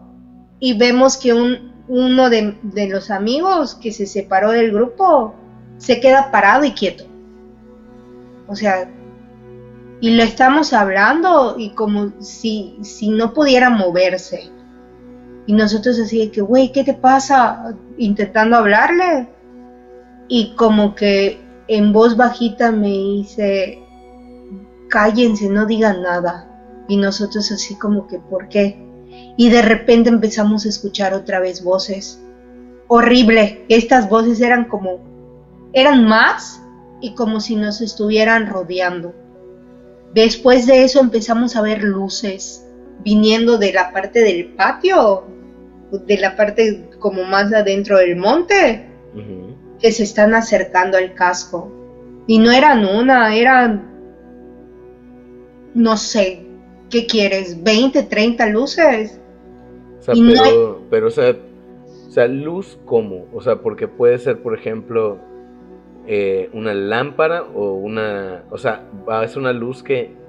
y 0.59 0.76
vemos 0.76 1.16
que 1.16 1.32
un, 1.32 1.72
uno 1.86 2.28
de, 2.28 2.59
de 2.62 2.88
los 2.88 3.12
amigos 3.12 3.76
que 3.76 3.93
se 3.93 4.05
separó 4.05 4.51
del 4.51 4.72
grupo 4.72 5.36
se 5.78 6.01
queda 6.01 6.32
parado 6.32 6.64
y 6.64 6.72
quieto. 6.72 7.05
O 8.49 8.57
sea, 8.57 8.91
y 10.01 10.11
lo 10.11 10.23
estamos 10.23 10.73
hablando 10.73 11.57
y 11.59 11.71
como 11.71 12.13
si, 12.21 12.79
si 12.83 13.11
no 13.11 13.33
pudiera 13.33 13.71
moverse. 13.71 14.51
Y 15.47 15.53
nosotros 15.53 15.99
así 15.99 16.19
de 16.19 16.31
que, 16.31 16.41
güey, 16.41 16.73
¿qué 16.73 16.85
te 16.85 16.95
pasa? 16.95 17.75
Intentando 17.99 18.57
hablarle. 18.57 19.29
Y 20.29 20.55
como 20.55 20.95
que 20.95 21.41
en 21.67 21.93
voz 21.93 22.17
bajita 22.17 22.71
me 22.71 22.89
dice, 22.89 23.79
cállense, 24.89 25.49
no 25.49 25.67
digan 25.67 26.03
nada. 26.03 26.47
Y 26.89 26.97
nosotros 26.97 27.51
así 27.51 27.75
como 27.77 28.07
que, 28.07 28.19
¿por 28.19 28.49
qué? 28.49 28.91
y 29.37 29.49
de 29.49 29.63
repente 29.63 30.09
empezamos 30.09 30.65
a 30.65 30.69
escuchar 30.69 31.15
otra 31.15 31.41
vez 31.41 31.63
voces. 31.63 32.21
Horrible, 32.89 33.65
estas 33.69 34.09
voces 34.09 34.41
eran 34.41 34.67
como, 34.67 34.99
eran 35.73 36.05
más 36.07 36.61
y 37.01 37.15
como 37.15 37.41
si 37.41 37.57
nos 37.57 37.81
estuvieran 37.81 38.47
rodeando. 38.49 39.15
Después 40.15 40.67
de 40.67 40.85
eso 40.85 41.01
empezamos 41.01 41.57
a 41.57 41.63
ver 41.63 41.83
luces 41.83 42.67
viniendo 43.05 43.59
de 43.59 43.73
la 43.73 43.93
parte 43.93 44.21
del 44.21 44.49
patio, 44.55 45.25
de 45.93 46.19
la 46.19 46.37
parte 46.37 46.89
como 46.99 47.25
más 47.25 47.53
adentro 47.53 47.99
del 47.99 48.17
monte, 48.17 48.87
que 49.79 49.93
se 49.93 50.03
están 50.03 50.35
acercando 50.35 50.99
al 50.99 51.15
casco. 51.15 51.73
Y 52.27 52.39
no 52.39 52.53
eran 52.53 52.85
una, 52.85 53.35
eran, 53.35 53.89
no 55.75 55.97
sé, 55.97 56.45
¿qué 56.91 57.07
quieres? 57.07 57.63
¿20, 57.63 58.09
30 58.09 58.47
luces? 58.49 59.21
O 60.01 60.03
sea, 60.03 60.15
pero, 60.15 60.83
pero, 60.91 61.09
o 61.09 61.11
sea, 61.11 61.37
o 62.09 62.11
sea, 62.11 62.27
luz 62.27 62.79
como, 62.85 63.27
o 63.33 63.41
sea, 63.41 63.57
porque 63.57 63.89
puede 63.89 64.19
ser, 64.19 64.43
por 64.43 64.59
ejemplo, 64.59 65.19
eh, 66.07 66.51
una 66.53 66.75
lámpara 66.75 67.43
o 67.43 67.75
una, 67.75 68.45
o 68.51 68.59
sea, 68.59 68.85
es 69.23 69.37
una 69.37 69.53
luz 69.53 69.83
que, 69.83 70.21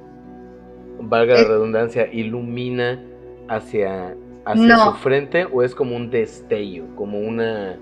valga 1.02 1.36
la 1.36 1.44
redundancia, 1.44 2.08
ilumina 2.12 3.02
hacia, 3.48 4.16
hacia 4.46 4.78
su 4.78 4.94
frente 4.94 5.46
o 5.46 5.64
es 5.64 5.76
como 5.76 5.96
un 5.96 6.10
destello, 6.10 6.86
como 6.96 7.20
una 7.20 7.78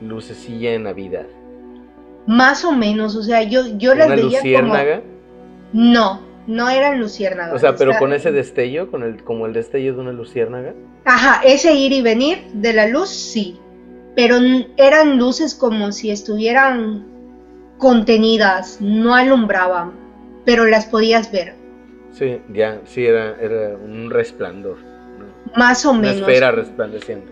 lucecilla 0.00 0.74
en 0.74 0.84
Navidad. 0.84 1.26
Más 2.26 2.64
o 2.64 2.72
menos, 2.72 3.16
o 3.16 3.22
sea, 3.22 3.42
yo, 3.42 3.62
yo 3.76 3.94
las 3.94 4.08
veía 4.08 4.22
luciérnaga? 4.22 5.00
como... 5.00 5.12
No, 5.72 6.20
no 6.46 6.70
eran 6.70 7.00
luciérnagas. 7.00 7.54
O 7.54 7.58
sea, 7.58 7.76
pero 7.76 7.98
con 7.98 8.12
ese 8.12 8.30
destello, 8.30 8.90
con 8.90 9.02
el, 9.02 9.24
como 9.24 9.46
el 9.46 9.52
destello 9.52 9.94
de 9.94 10.00
una 10.00 10.12
luciérnaga. 10.12 10.74
Ajá, 11.04 11.42
ese 11.44 11.74
ir 11.74 11.92
y 11.92 12.02
venir 12.02 12.44
de 12.52 12.72
la 12.72 12.86
luz, 12.86 13.08
sí. 13.08 13.58
Pero 14.14 14.36
eran 14.76 15.18
luces 15.18 15.54
como 15.54 15.90
si 15.90 16.10
estuvieran 16.10 17.06
contenidas, 17.82 18.78
no 18.80 19.16
alumbraban, 19.16 19.90
pero 20.44 20.66
las 20.66 20.86
podías 20.86 21.32
ver. 21.32 21.56
Sí, 22.12 22.40
ya, 22.54 22.80
sí, 22.84 23.04
era, 23.04 23.34
era 23.40 23.76
un 23.76 24.08
resplandor. 24.08 24.76
Más 25.56 25.84
o 25.84 25.92
menos. 25.92 26.18
Una 26.18 26.26
esfera 26.28 26.52
resplandeciendo. 26.52 27.26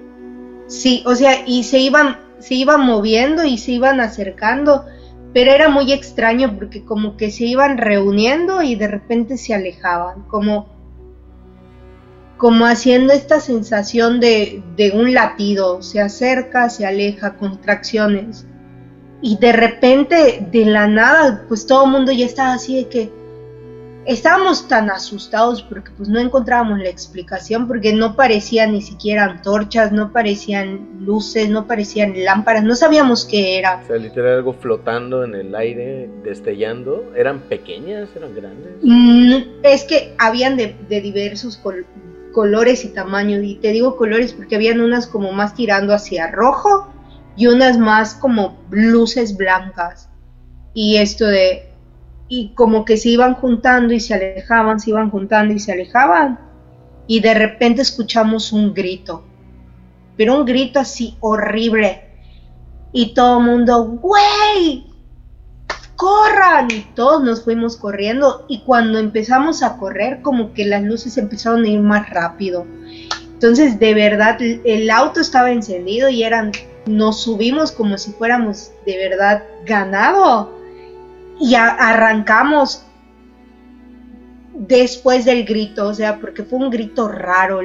Sí, 0.66 1.04
o 1.06 1.14
sea, 1.14 1.44
y 1.46 1.62
se 1.62 1.78
iban, 1.78 2.18
se 2.40 2.56
iban 2.56 2.84
moviendo 2.84 3.44
y 3.44 3.58
se 3.58 3.70
iban 3.70 4.00
acercando 4.00 4.86
pero 5.32 5.52
era 5.52 5.68
muy 5.68 5.92
extraño 5.92 6.56
porque 6.56 6.84
como 6.84 7.16
que 7.16 7.30
se 7.30 7.44
iban 7.44 7.78
reuniendo 7.78 8.62
y 8.62 8.74
de 8.74 8.88
repente 8.88 9.36
se 9.36 9.54
alejaban, 9.54 10.22
como, 10.22 10.68
como 12.36 12.66
haciendo 12.66 13.12
esta 13.12 13.38
sensación 13.38 14.18
de, 14.18 14.60
de 14.76 14.90
un 14.90 15.14
latido, 15.14 15.82
se 15.82 16.00
acerca, 16.00 16.68
se 16.68 16.84
aleja, 16.84 17.36
contracciones. 17.36 18.44
Y 19.22 19.36
de 19.38 19.52
repente, 19.52 20.46
de 20.50 20.64
la 20.64 20.86
nada, 20.86 21.44
pues 21.48 21.66
todo 21.66 21.84
el 21.84 21.90
mundo 21.90 22.12
ya 22.12 22.24
estaba 22.24 22.54
así 22.54 22.76
de 22.76 22.88
que, 22.88 23.20
estábamos 24.06 24.66
tan 24.66 24.90
asustados 24.90 25.62
porque 25.62 25.90
pues 25.96 26.08
no 26.08 26.18
encontrábamos 26.18 26.78
la 26.78 26.88
explicación 26.88 27.66
porque 27.66 27.92
no 27.92 28.16
parecían 28.16 28.72
ni 28.72 28.82
siquiera 28.82 29.24
antorchas, 29.24 29.92
no 29.92 30.12
parecían 30.12 30.88
luces, 31.00 31.48
no 31.48 31.66
parecían 31.66 32.14
lámparas, 32.24 32.64
no 32.64 32.74
sabíamos 32.74 33.24
qué 33.24 33.58
era. 33.58 33.80
O 33.84 33.86
sea, 33.86 33.96
literal 33.96 34.38
algo 34.38 34.54
flotando 34.54 35.24
en 35.24 35.34
el 35.34 35.54
aire, 35.54 36.08
destellando. 36.24 37.12
¿Eran 37.16 37.40
pequeñas? 37.40 38.08
¿Eran 38.16 38.34
grandes? 38.34 38.72
Mm, 38.82 39.62
es 39.62 39.84
que 39.84 40.14
habían 40.18 40.56
de, 40.56 40.74
diversos 40.88 41.60
colores 42.32 42.84
y 42.84 42.88
tamaños 42.88 43.42
y 43.44 43.56
te 43.56 43.72
digo 43.72 43.96
colores 43.96 44.32
porque 44.32 44.56
habían 44.56 44.80
unas 44.80 45.06
como 45.06 45.32
más 45.32 45.54
tirando 45.54 45.94
hacia 45.94 46.30
rojo 46.30 46.92
y 47.36 47.46
unas 47.46 47.78
más 47.78 48.14
como 48.14 48.58
luces 48.70 49.36
blancas. 49.36 50.08
Y 50.74 50.96
esto 50.96 51.26
de 51.26 51.70
y 52.28 52.50
como 52.54 52.84
que 52.84 52.96
se 52.96 53.08
iban 53.08 53.34
juntando 53.34 53.92
y 53.92 53.98
se 53.98 54.14
alejaban, 54.14 54.78
se 54.78 54.90
iban 54.90 55.10
juntando 55.10 55.52
y 55.52 55.58
se 55.58 55.72
alejaban. 55.72 56.38
Y 57.08 57.18
de 57.20 57.34
repente 57.34 57.82
escuchamos 57.82 58.52
un 58.52 58.72
grito, 58.72 59.24
pero 60.16 60.38
un 60.38 60.44
grito 60.44 60.78
así 60.78 61.16
horrible. 61.18 62.04
Y 62.92 63.14
todo 63.14 63.40
el 63.40 63.46
mundo, 63.46 63.84
güey, 63.84 64.86
corran. 65.96 66.70
Y 66.70 66.86
todos 66.94 67.22
nos 67.22 67.42
fuimos 67.42 67.76
corriendo. 67.76 68.46
Y 68.48 68.60
cuando 68.60 69.00
empezamos 69.00 69.64
a 69.64 69.76
correr, 69.76 70.22
como 70.22 70.52
que 70.54 70.64
las 70.66 70.84
luces 70.84 71.18
empezaron 71.18 71.64
a 71.64 71.68
ir 71.68 71.80
más 71.80 72.08
rápido. 72.10 72.64
Entonces, 73.32 73.78
de 73.80 73.94
verdad, 73.94 74.38
el 74.40 74.90
auto 74.90 75.20
estaba 75.20 75.50
encendido 75.50 76.08
y 76.08 76.22
eran, 76.22 76.52
nos 76.86 77.20
subimos 77.22 77.72
como 77.72 77.98
si 77.98 78.12
fuéramos 78.12 78.72
de 78.86 78.96
verdad 78.96 79.44
ganado 79.64 80.54
y 81.38 81.54
arrancamos 81.54 82.84
después 84.54 85.24
del 85.24 85.44
grito, 85.44 85.88
o 85.88 85.94
sea, 85.94 86.18
porque 86.20 86.42
fue 86.42 86.58
un 86.58 86.70
grito 86.70 87.08
raro, 87.08 87.60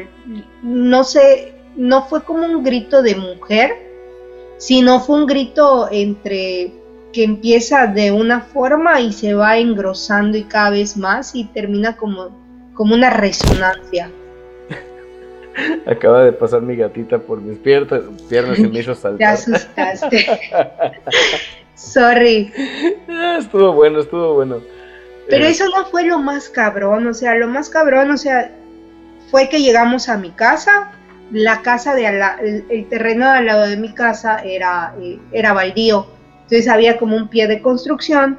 no 0.63 1.03
sé, 1.03 1.53
no 1.75 2.05
fue 2.05 2.23
como 2.23 2.45
un 2.45 2.63
grito 2.63 3.01
de 3.01 3.15
mujer, 3.15 3.71
sino 4.57 4.99
fue 5.01 5.17
un 5.17 5.25
grito 5.25 5.89
entre 5.91 6.73
que 7.11 7.23
empieza 7.23 7.87
de 7.87 8.11
una 8.11 8.41
forma 8.41 9.01
y 9.01 9.13
se 9.13 9.33
va 9.33 9.57
engrosando 9.57 10.37
y 10.37 10.43
cada 10.43 10.71
vez 10.71 10.97
más 10.97 11.35
y 11.35 11.45
termina 11.45 11.95
como, 11.95 12.29
como 12.73 12.95
una 12.95 13.09
resonancia. 13.09 14.11
Acaba 15.85 16.23
de 16.23 16.31
pasar 16.31 16.61
mi 16.61 16.75
gatita 16.75 17.17
por 17.17 17.41
mis 17.41 17.57
piernas, 17.59 18.01
piernas 18.29 18.59
y 18.59 18.67
me 18.67 18.79
hizo 18.79 18.95
saltar. 18.95 19.17
Te 19.17 19.25
asustaste. 19.25 20.25
Sorry. 21.75 22.51
Ah, 23.09 23.37
estuvo 23.39 23.73
bueno, 23.73 23.99
estuvo 23.99 24.33
bueno. 24.33 24.61
Pero 25.29 25.45
eh, 25.45 25.49
eso 25.49 25.65
no 25.69 25.85
fue 25.85 26.05
lo 26.05 26.19
más 26.19 26.49
cabrón, 26.49 27.07
o 27.07 27.13
sea, 27.13 27.35
lo 27.35 27.47
más 27.47 27.69
cabrón, 27.69 28.11
o 28.11 28.17
sea, 28.17 28.51
fue 29.31 29.49
que 29.49 29.61
llegamos 29.61 30.07
a 30.07 30.17
mi 30.17 30.31
casa, 30.31 30.91
la 31.31 31.61
casa 31.61 31.95
de 31.95 32.05
el, 32.69 32.87
terreno 32.87 33.27
al 33.27 33.47
lado 33.47 33.67
de 33.67 33.75
mi 33.75 33.93
casa 33.93 34.39
era, 34.39 34.93
eh, 35.01 35.19
era 35.31 35.53
baldío, 35.53 36.07
entonces 36.43 36.67
había 36.67 36.97
como 36.97 37.17
un 37.17 37.27
pie 37.27 37.47
de 37.47 37.61
construcción 37.61 38.37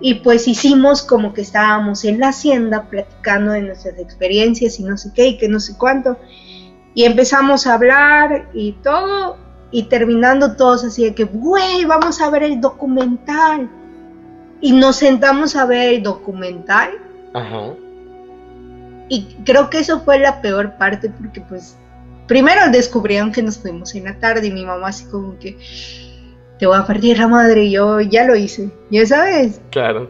y 0.00 0.14
pues 0.14 0.48
hicimos 0.48 1.02
como 1.02 1.32
que 1.32 1.40
estábamos 1.42 2.04
en 2.04 2.20
la 2.20 2.28
hacienda 2.28 2.88
platicando 2.90 3.52
de 3.52 3.62
nuestras 3.62 3.98
experiencias 3.98 4.78
y 4.80 4.84
no 4.84 4.96
sé 4.96 5.12
qué 5.14 5.28
y 5.28 5.38
que 5.38 5.48
no 5.48 5.60
sé 5.60 5.76
cuánto 5.78 6.18
y 6.94 7.04
empezamos 7.04 7.66
a 7.66 7.74
hablar 7.74 8.48
y 8.54 8.72
todo 8.72 9.36
y 9.70 9.84
terminando 9.84 10.54
todos 10.54 10.84
así 10.84 11.04
de 11.04 11.14
que, 11.14 11.24
güey, 11.24 11.84
vamos 11.84 12.20
a 12.20 12.30
ver 12.30 12.44
el 12.44 12.60
documental. 12.60 13.68
Y 14.60 14.72
nos 14.72 14.96
sentamos 14.96 15.56
a 15.56 15.66
ver 15.66 15.94
el 15.94 16.02
documental. 16.04 16.92
Ajá. 17.34 17.74
Y 19.08 19.24
creo 19.44 19.68
que 19.68 19.80
eso 19.80 20.00
fue 20.00 20.20
la 20.20 20.40
peor 20.40 20.78
parte 20.78 21.10
porque 21.10 21.40
pues 21.40 21.76
primero 22.28 22.70
descubrieron 22.70 23.32
que 23.32 23.42
nos 23.42 23.58
fuimos 23.58 23.94
en 23.96 24.04
la 24.04 24.18
tarde 24.18 24.46
y 24.46 24.52
mi 24.52 24.64
mamá 24.64 24.88
así 24.88 25.04
como 25.06 25.36
que 25.38 25.58
te 26.64 26.68
voy 26.68 26.78
a 26.78 26.86
partir 26.86 27.18
la 27.18 27.28
madre 27.28 27.70
yo 27.70 28.00
ya 28.00 28.24
lo 28.24 28.34
hice, 28.34 28.70
ya 28.90 29.04
sabes. 29.04 29.60
Claro. 29.70 30.08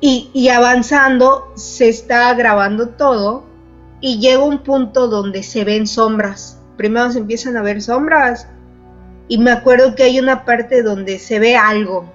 Y, 0.00 0.30
y 0.32 0.48
avanzando 0.48 1.52
se 1.54 1.90
está 1.90 2.32
grabando 2.32 2.88
todo 2.88 3.44
y 4.00 4.18
llega 4.18 4.42
un 4.42 4.60
punto 4.60 5.06
donde 5.06 5.42
se 5.42 5.64
ven 5.64 5.86
sombras. 5.86 6.58
Primero 6.78 7.10
se 7.10 7.18
empiezan 7.18 7.58
a 7.58 7.62
ver 7.62 7.82
sombras 7.82 8.48
y 9.28 9.36
me 9.36 9.50
acuerdo 9.50 9.94
que 9.94 10.04
hay 10.04 10.18
una 10.18 10.46
parte 10.46 10.82
donde 10.82 11.18
se 11.18 11.38
ve 11.40 11.56
algo. 11.56 12.10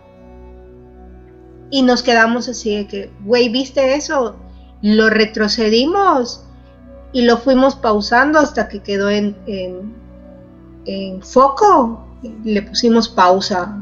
Y 1.69 1.83
nos 1.83 2.01
quedamos 2.01 2.49
así 2.49 2.77
de 2.77 2.87
que, 2.87 3.11
güey, 3.23 3.49
¿viste 3.49 3.93
eso? 3.93 4.37
Lo 4.81 5.11
retrocedimos 5.11 6.47
y 7.13 7.25
lo 7.25 7.37
fuimos 7.37 7.75
pausando 7.75 8.39
hasta 8.39 8.67
que 8.67 8.79
quedó 8.79 9.11
en, 9.11 9.35
en, 9.45 9.93
en 10.85 11.21
foco. 11.21 12.07
Le 12.43 12.61
pusimos 12.61 13.09
pausa. 13.09 13.77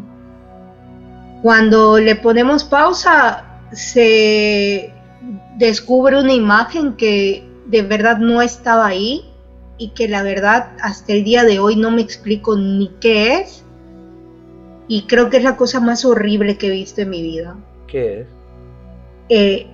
Cuando 1.42 2.00
le 2.00 2.16
ponemos 2.16 2.64
pausa, 2.64 3.46
se 3.72 4.94
descubre 5.58 6.20
una 6.20 6.34
imagen 6.34 6.96
que 6.96 7.48
de 7.68 7.82
verdad 7.82 8.18
no 8.18 8.42
estaba 8.42 8.88
ahí 8.88 9.26
y 9.78 9.90
que 9.90 10.08
la 10.08 10.24
verdad 10.24 10.72
hasta 10.82 11.14
el 11.14 11.24
día 11.24 11.44
de 11.44 11.60
hoy 11.60 11.76
no 11.76 11.92
me 11.92 12.02
explico 12.02 12.58
ni 12.58 12.90
qué 13.00 13.36
es. 13.36 13.64
Y 14.88 15.04
creo 15.04 15.30
que 15.30 15.38
es 15.38 15.44
la 15.44 15.56
cosa 15.56 15.80
más 15.80 16.04
horrible 16.04 16.58
que 16.58 16.68
he 16.68 16.72
visto 16.72 17.02
en 17.02 17.10
mi 17.10 17.22
vida. 17.22 17.56
¿Qué 17.88 18.22
es? 18.22 18.28
Eh, 19.30 19.68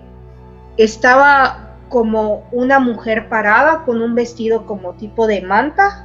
estaba 0.78 1.78
como 1.90 2.48
una 2.52 2.80
mujer 2.80 3.30
parada 3.30 3.86
con 3.86 4.02
un 4.02 4.16
vestido 4.16 4.66
como 4.66 4.94
tipo 4.94 5.28
de 5.28 5.42
manta. 5.42 6.02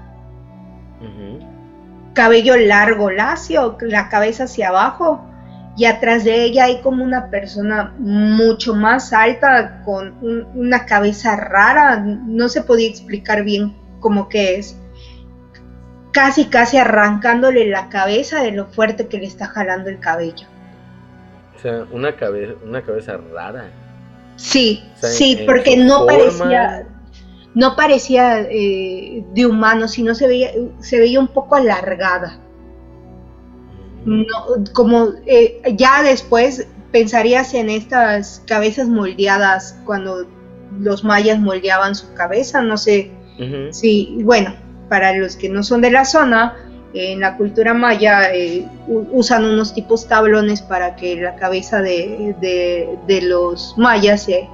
Cabello 2.14 2.56
largo, 2.56 3.10
lacio, 3.10 3.76
la 3.80 4.08
cabeza 4.08 4.44
hacia 4.44 4.68
abajo. 4.68 5.26
Y 5.76 5.84
atrás 5.84 6.24
de 6.24 6.44
ella 6.44 6.64
hay 6.64 6.80
como 6.80 7.04
una 7.04 7.30
persona 7.30 7.94
mucho 7.98 8.74
más 8.74 9.12
alta, 9.12 9.82
con 9.84 10.14
una 10.54 10.84
cabeza 10.84 11.36
rara. 11.36 11.96
No 12.00 12.48
se 12.48 12.62
podía 12.62 12.88
explicar 12.88 13.44
bien 13.44 13.76
como 14.00 14.28
que 14.28 14.56
es 14.56 14.76
casi, 16.12 16.46
casi 16.46 16.76
arrancándole 16.76 17.66
la 17.66 17.88
cabeza 17.88 18.42
de 18.42 18.52
lo 18.52 18.66
fuerte 18.66 19.06
que 19.06 19.18
le 19.18 19.26
está 19.26 19.46
jalando 19.46 19.88
el 19.90 20.00
cabello. 20.00 20.46
O 21.56 21.62
sea, 21.62 21.84
una, 21.92 22.16
cabeza 22.16 22.54
una 22.64 22.82
cabeza 22.82 23.18
rara. 23.32 23.70
Sí, 24.36 24.82
sí, 25.02 25.42
porque 25.46 25.76
no 25.76 26.06
parecía, 26.06 26.86
no 27.54 27.76
parecía 27.76 28.40
eh, 28.40 29.24
de 29.34 29.46
humano, 29.46 29.88
sino 29.88 30.14
se 30.14 30.28
veía, 30.28 30.50
se 30.80 30.98
veía 30.98 31.20
un 31.20 31.28
poco 31.28 31.56
alargada. 31.56 32.40
Mm. 34.02 34.22
como 34.72 35.08
eh, 35.26 35.60
ya 35.76 36.02
después 36.02 36.66
pensarías 36.90 37.52
en 37.52 37.68
estas 37.68 38.42
cabezas 38.46 38.88
moldeadas 38.88 39.78
cuando 39.84 40.26
los 40.78 41.04
mayas 41.04 41.38
moldeaban 41.38 41.94
su 41.94 42.14
cabeza, 42.14 42.62
no 42.62 42.78
sé 42.78 43.10
si, 43.70 44.18
bueno, 44.22 44.54
para 44.90 45.14
los 45.14 45.36
que 45.36 45.48
no 45.48 45.62
son 45.62 45.80
de 45.80 45.90
la 45.90 46.04
zona, 46.04 46.56
en 46.92 47.20
la 47.20 47.36
cultura 47.36 47.72
maya 47.72 48.34
eh, 48.34 48.66
usan 48.88 49.44
unos 49.44 49.74
tipos 49.74 50.08
tablones 50.08 50.60
para 50.62 50.96
que 50.96 51.16
la 51.16 51.36
cabeza 51.36 51.80
de, 51.80 52.94
los 53.22 53.74
mayas 53.76 54.24
se, 54.24 54.48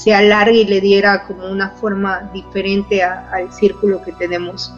se, 0.00 0.14
alargue 0.14 0.58
y 0.58 0.64
le 0.64 0.80
diera 0.80 1.24
como 1.26 1.46
una 1.46 1.70
forma 1.70 2.30
diferente 2.32 3.02
al 3.02 3.52
círculo 3.52 4.02
que 4.02 4.12
tenemos. 4.12 4.72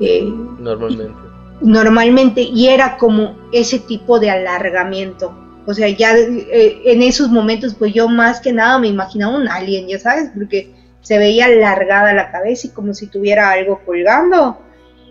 Eh, 0.00 0.32
normalmente. 0.58 1.20
normalmente, 1.60 2.40
y 2.42 2.68
era 2.68 2.96
como 2.96 3.36
ese 3.52 3.78
tipo 3.78 4.18
de 4.18 4.30
alargamiento. 4.30 5.34
O 5.66 5.74
sea, 5.74 5.88
ya 5.88 6.16
eh, 6.16 6.82
en 6.84 7.02
esos 7.02 7.28
momentos, 7.28 7.74
pues 7.74 7.92
yo 7.92 8.08
más 8.08 8.40
que 8.40 8.52
nada 8.52 8.78
me 8.78 8.88
imaginaba 8.88 9.36
un 9.36 9.46
alien, 9.46 9.88
ya 9.88 9.98
sabes, 9.98 10.30
porque 10.34 10.72
se 11.02 11.18
veía 11.18 11.46
alargada 11.46 12.12
la 12.12 12.30
cabeza 12.30 12.66
y 12.66 12.70
como 12.70 12.94
si 12.94 13.06
tuviera 13.06 13.50
algo 13.50 13.80
colgando 13.84 14.58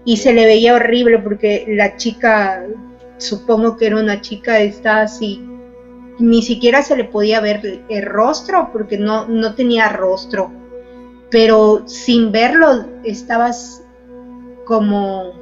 y 0.05 0.17
se 0.17 0.33
le 0.33 0.45
veía 0.45 0.75
horrible 0.75 1.19
porque 1.19 1.65
la 1.67 1.97
chica, 1.97 2.65
supongo 3.17 3.77
que 3.77 3.87
era 3.87 3.97
una 3.97 4.21
chica, 4.21 4.59
está 4.59 5.01
así, 5.01 5.45
ni 6.19 6.41
siquiera 6.41 6.83
se 6.83 6.95
le 6.95 7.05
podía 7.05 7.39
ver 7.39 7.83
el 7.89 8.05
rostro 8.05 8.69
porque 8.71 8.97
no, 8.97 9.27
no 9.27 9.55
tenía 9.55 9.89
rostro, 9.89 10.51
pero 11.31 11.83
sin 11.87 12.31
verlo 12.31 12.85
estabas 13.03 13.83
como 14.65 15.33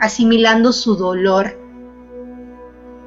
asimilando 0.00 0.72
su 0.72 0.96
dolor. 0.96 1.58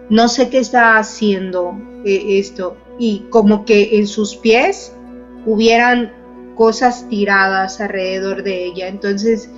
No 0.10 0.28
sé 0.28 0.50
qué 0.50 0.60
está 0.60 0.98
haciendo 0.98 1.80
eh, 2.04 2.40
esto 2.40 2.76
y 2.98 3.26
como 3.30 3.64
que 3.64 3.98
en 3.98 4.08
sus 4.08 4.36
pies 4.36 4.94
hubieran 5.46 6.12
cosas 6.56 7.08
tiradas 7.08 7.80
alrededor 7.80 8.44
de 8.44 8.66
ella. 8.66 8.88
Entonces, 8.88 9.50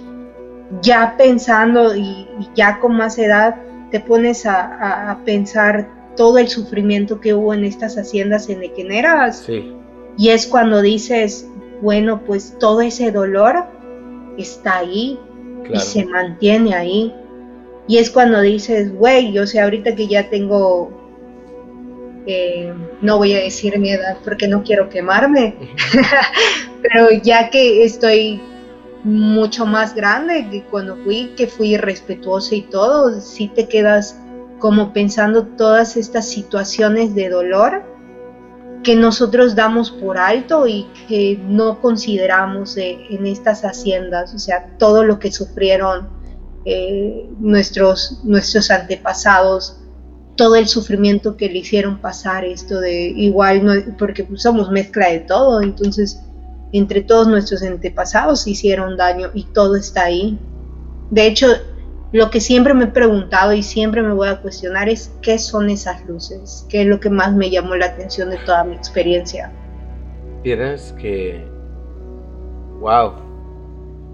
ya 0.82 1.16
pensando 1.18 1.96
y, 1.96 2.28
ya 2.56 2.80
con 2.80 2.96
más 2.96 3.18
edad, 3.18 3.56
te 3.90 4.00
pones 4.00 4.46
a, 4.46 5.20
pensar 5.26 5.90
todo 6.22 6.38
el 6.38 6.50
sufrimiento 6.50 7.20
que 7.20 7.34
hubo 7.34 7.52
en 7.52 7.66
estas 7.66 7.98
haciendas 7.98 8.48
en 8.48 8.62
Equeneras. 8.62 9.42
Sí. 9.44 9.74
Y 10.20 10.30
es 10.30 10.46
cuando 10.46 10.80
dices, 10.80 11.48
bueno, 11.82 12.22
pues 12.28 12.56
todo 12.60 12.82
ese 12.82 13.12
dolor 13.12 13.66
está 14.38 14.78
ahí 14.78 15.18
y 15.74 15.80
se 15.80 16.06
mantiene 16.06 16.76
ahí. 16.76 17.12
Y 17.88 17.98
es 17.98 18.12
cuando 18.12 18.40
dices, 18.40 18.94
güey, 18.94 19.36
o 19.40 19.48
sea, 19.48 19.64
ahorita 19.64 19.96
que 19.96 20.06
ya 20.06 20.30
tengo, 20.30 20.92
eh, 22.28 22.72
no 23.02 23.18
voy 23.18 23.34
a 23.34 23.40
decir 23.40 23.80
mi 23.80 23.90
edad 23.90 24.20
porque 24.24 24.48
no 24.48 24.62
quiero 24.62 24.90
quemarme, 24.90 25.56
pero 26.84 27.10
ya 27.24 27.50
que 27.50 27.84
estoy 27.84 28.40
mucho 29.04 29.66
más 29.66 29.96
grande 29.96 30.48
que 30.52 30.62
cuando 30.66 30.98
fui, 30.98 31.32
que 31.36 31.48
fui 31.48 31.78
respetuosa 31.78 32.54
y 32.54 32.62
todo, 32.62 33.20
si 33.22 33.48
te 33.48 33.68
quedas 33.68 34.22
como 34.62 34.94
pensando 34.94 35.44
todas 35.44 35.98
estas 35.98 36.30
situaciones 36.30 37.14
de 37.16 37.30
dolor 37.30 37.84
que 38.84 38.96
nosotros 38.96 39.56
damos 39.56 39.92
por 39.92 40.18
alto 40.18 40.68
y 40.68 40.88
que 41.08 41.40
no 41.44 41.82
consideramos 41.82 42.78
en 42.78 43.28
estas 43.28 43.64
haciendas, 43.64 44.34
o 44.34 44.40
sea, 44.40 44.78
todo 44.78 45.04
lo 45.04 45.20
que 45.20 45.32
sufrieron 45.32 46.10
eh, 46.66 47.28
nuestros, 47.40 48.22
nuestros 48.24 48.72
antepasados, 48.72 49.78
todo 50.36 50.56
el 50.56 50.68
sufrimiento 50.68 51.38
que 51.38 51.50
le 51.50 51.60
hicieron 51.60 52.00
pasar 52.00 52.46
esto 52.46 52.80
de 52.80 53.10
igual, 53.10 53.96
porque 53.98 54.28
somos 54.36 54.72
mezcla 54.72 55.10
de 55.10 55.20
todo, 55.22 55.62
entonces 55.62 56.22
entre 56.72 57.02
todos 57.02 57.28
nuestros 57.28 57.64
antepasados 57.64 58.48
hicieron 58.48 58.96
daño 58.96 59.30
y 59.34 59.44
todo 59.44 59.76
está 59.76 60.04
ahí. 60.04 60.40
De 61.10 61.28
hecho, 61.28 61.48
lo 62.12 62.30
que 62.30 62.42
siempre 62.42 62.74
me 62.74 62.86
he 62.86 62.88
preguntado 62.88 63.54
y 63.54 63.64
siempre 63.64 64.02
me 64.02 64.14
voy 64.14 64.28
a 64.28 64.42
cuestionar 64.42 64.90
es 64.90 65.16
qué 65.22 65.38
son 65.38 65.70
esas 65.70 66.06
luces, 66.08 66.66
qué 66.70 66.82
es 66.82 66.88
lo 66.88 67.00
que 67.00 67.10
más 67.10 67.34
me 67.34 67.50
llamó 67.50 67.76
la 67.76 67.86
atención 67.88 68.30
de 68.30 68.38
toda 68.38 68.64
mi 68.66 68.76
experiencia. 68.76 69.52
Vieras 70.44 70.94
que, 71.00 71.46
wow, 72.80 73.14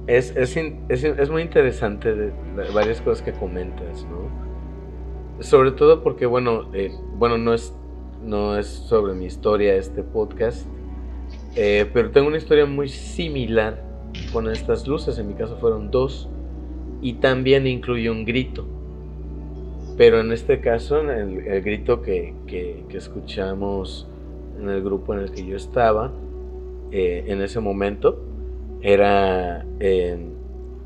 es, 0.06 0.34
es, 0.36 1.30
muy 1.30 1.41
interesante 1.41 2.14
de, 2.14 2.32
varias 2.74 3.02
cosas 3.02 3.24
que 3.24 3.34
comentas, 3.34 4.06
¿no? 4.06 5.43
Sobre 5.43 5.72
todo 5.72 6.04
porque, 6.04 6.26
bueno, 6.26 6.70
eh, 6.74 6.91
bueno 7.16 7.38
no, 7.38 7.54
es, 7.54 7.74
no 8.24 8.58
es 8.58 8.68
sobre 8.68 9.14
mi 9.14 9.26
historia 9.26 9.76
este 9.76 10.04
podcast, 10.04 10.68
eh, 11.56 11.89
pero 11.93 12.12
tengo 12.12 12.28
una 12.28 12.38
historia 12.38 12.66
muy 12.68 12.89
similar 12.89 13.84
con 14.32 14.50
estas 14.50 14.88
luces, 14.88 15.18
en 15.18 15.28
mi 15.28 15.34
caso 15.34 15.58
fueron 15.58 15.89
dos, 15.89 16.30
y 17.08 17.14
también 17.14 17.68
incluye 17.68 18.10
un 18.10 18.26
grito. 18.26 18.68
Pero 19.97 20.20
en 20.20 20.34
este 20.34 20.60
caso, 20.60 20.99
el, 20.99 21.62
grito 21.62 22.01
que, 22.01 22.34
escuchamos 22.91 24.08
en 24.60 24.70
el 24.70 24.84
grupo 24.84 25.14
en 25.14 25.22
el 25.22 25.32
que 25.32 25.45
yo 25.45 25.55
estaba, 25.55 26.12
eh, 26.91 27.24
en 27.28 27.41
ese 27.41 27.60
momento, 27.60 28.22
era 28.82 29.66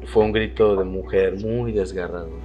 fue 0.06 0.24
un 0.24 0.32
grito 0.32 0.76
de 0.76 0.84
mujer 0.84 1.38
muy 1.44 1.72
desgarrador. 1.72 2.40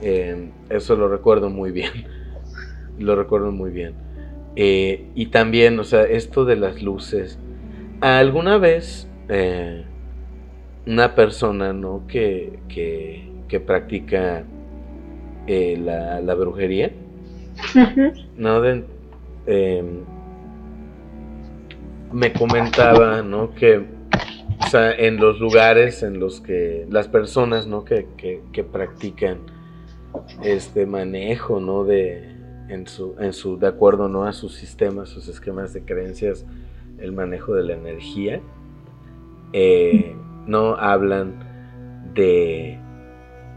Eh, 0.00 0.50
eso 0.70 0.96
lo 0.96 1.08
recuerdo 1.08 1.50
muy 1.50 1.70
bien. 1.70 1.92
Lo 2.98 3.14
recuerdo 3.14 3.52
muy 3.52 3.70
bien. 3.72 3.92
Eh, 4.56 5.10
y 5.14 5.26
también, 5.26 5.78
o 5.78 5.84
sea, 5.84 6.04
esto 6.04 6.46
de 6.46 6.56
las 6.56 6.80
luces. 6.80 7.38
¿Alguna 8.00 8.56
vez 8.56 9.06
eh, 9.28 9.84
una 10.86 11.14
persona, 11.14 11.72
¿no? 11.72 12.06
Que, 12.06 12.58
que, 12.68 13.60
practica 13.60 14.44
eh, 15.46 15.78
la, 15.78 16.34
brujería, 16.34 16.92
¿no? 18.36 18.64
Em, 18.64 20.04
me 22.12 22.32
comentaba, 22.32 23.22
¿no? 23.22 23.54
Que, 23.54 23.78
o 23.78 24.68
sea, 24.68 24.92
en 24.92 25.16
los 25.16 25.40
lugares 25.40 26.02
en 26.02 26.18
los 26.20 26.40
que 26.40 26.86
las 26.90 27.08
personas, 27.08 27.66
¿no? 27.66 27.84
Que, 27.84 28.06
que, 28.16 28.42
que 28.52 28.64
practican 28.64 29.38
este 30.42 30.86
manejo, 30.86 31.60
¿no? 31.60 31.84
De, 31.84 32.36
en 32.68 32.86
su, 32.86 33.14
en 33.18 33.32
su, 33.32 33.58
de 33.58 33.68
acuerdo 33.68 34.08
¿no? 34.08 34.24
a 34.24 34.32
sus 34.32 34.54
sistemas, 34.54 35.08
sus 35.08 35.28
esquemas 35.28 35.72
de 35.72 35.84
creencias, 35.84 36.44
el 36.98 37.12
manejo 37.12 37.54
de 37.54 37.64
la 37.64 37.74
energía, 37.74 38.40
eh, 39.52 40.16
no 40.46 40.76
hablan 40.76 41.34
de 42.14 42.78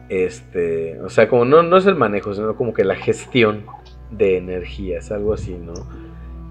este, 0.09 0.99
o 1.01 1.09
sea, 1.09 1.29
como 1.29 1.45
no, 1.45 1.61
no 1.61 1.77
es 1.77 1.85
el 1.85 1.95
manejo, 1.95 2.33
sino 2.33 2.55
como 2.55 2.73
que 2.73 2.83
la 2.83 2.95
gestión 2.95 3.65
de 4.11 4.37
energías, 4.37 5.11
algo 5.11 5.33
así, 5.33 5.55
¿no? 5.55 5.73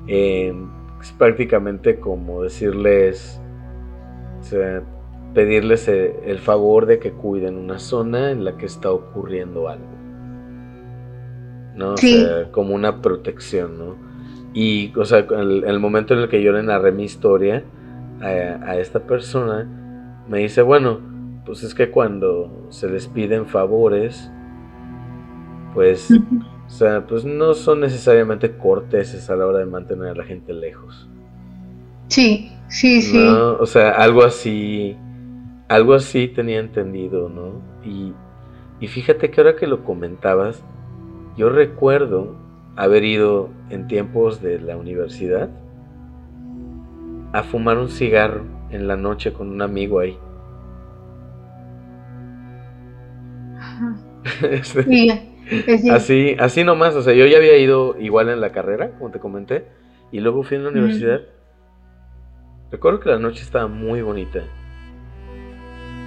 Eh, 0.06 0.54
es 1.00 1.12
prácticamente 1.12 1.98
como 1.98 2.42
decirles, 2.42 3.40
o 4.40 4.42
sea, 4.44 4.82
pedirles 5.34 5.88
el 5.88 6.38
favor 6.38 6.86
de 6.86 6.98
que 6.98 7.12
cuiden 7.12 7.56
una 7.56 7.78
zona 7.78 8.30
en 8.30 8.44
la 8.44 8.56
que 8.56 8.66
está 8.66 8.90
ocurriendo 8.90 9.68
algo. 9.68 9.98
¿no? 11.78 11.92
O 11.92 11.96
sea, 11.96 12.50
como 12.50 12.74
una 12.74 13.00
protección, 13.00 13.78
¿no? 13.78 13.96
Y, 14.52 14.92
o 14.96 15.04
sea, 15.04 15.18
el, 15.18 15.64
el 15.64 15.78
momento 15.78 16.14
en 16.14 16.20
el 16.20 16.28
que 16.28 16.42
yo 16.42 16.52
le 16.52 16.62
narré 16.62 16.90
mi 16.90 17.04
historia 17.04 17.62
a, 18.20 18.76
esta 18.78 19.00
persona, 19.00 19.68
me 20.28 20.38
dice, 20.38 20.62
bueno, 20.62 21.00
pues 21.44 21.62
es 21.62 21.74
que 21.74 21.90
cuando 21.90 22.66
se 22.68 22.88
les 22.90 23.08
piden 23.08 23.46
favores, 23.46 24.30
pues, 25.72 26.10
o 26.10 26.70
sea, 26.70 27.06
pues 27.06 27.24
no 27.24 27.54
son 27.54 27.80
necesariamente 27.80 28.56
corteses 28.56 29.30
a 29.30 29.36
la 29.36 29.46
hora 29.46 29.60
de 29.60 29.66
mantener 29.66 30.08
a 30.08 30.14
la 30.14 30.24
gente 30.24 30.52
lejos. 30.52 31.08
Sí, 32.08 32.52
sí, 32.68 33.00
sí. 33.00 33.18
O 33.18 33.64
sea, 33.64 33.92
algo 33.92 34.24
así, 34.24 34.96
algo 35.68 35.94
así 35.94 36.28
tenía 36.28 36.58
entendido, 36.58 37.30
¿no? 37.30 37.62
Y, 37.82 38.12
y 38.80 38.88
fíjate 38.88 39.30
que 39.30 39.40
ahora 39.40 39.56
que 39.56 39.66
lo 39.66 39.84
comentabas, 39.84 40.62
yo 41.36 41.48
recuerdo 41.48 42.36
haber 42.76 43.04
ido 43.04 43.48
en 43.70 43.86
tiempos 43.86 44.42
de 44.42 44.60
la 44.60 44.76
universidad 44.76 45.48
a 47.32 47.42
fumar 47.42 47.78
un 47.78 47.88
cigarro 47.88 48.57
en 48.70 48.88
la 48.88 48.96
noche 48.96 49.32
con 49.32 49.50
un 49.50 49.62
amigo 49.62 50.00
ahí. 50.00 50.18
sí, 54.62 55.10
así, 55.90 56.36
así 56.38 56.64
nomás, 56.64 56.94
o 56.94 57.02
sea, 57.02 57.14
yo 57.14 57.26
ya 57.26 57.38
había 57.38 57.56
ido 57.56 57.96
igual 57.98 58.28
en 58.28 58.40
la 58.40 58.50
carrera, 58.50 58.90
como 58.98 59.10
te 59.10 59.18
comenté, 59.18 59.66
y 60.12 60.20
luego 60.20 60.42
fui 60.42 60.56
a 60.56 60.60
la 60.60 60.68
universidad. 60.70 61.20
Recuerdo 62.70 63.00
que 63.00 63.08
la 63.08 63.18
noche 63.18 63.42
estaba 63.42 63.66
muy 63.66 64.02
bonita. 64.02 64.40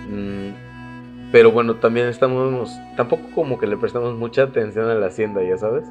Mm, 0.09 1.31
pero 1.31 1.51
bueno, 1.51 1.75
también 1.75 2.07
estamos, 2.07 2.77
tampoco 2.97 3.23
como 3.33 3.57
que 3.57 3.65
le 3.65 3.77
prestamos 3.77 4.15
mucha 4.15 4.43
atención 4.43 4.89
a 4.89 4.95
la 4.95 5.07
hacienda, 5.07 5.41
ya 5.43 5.57
sabes. 5.57 5.85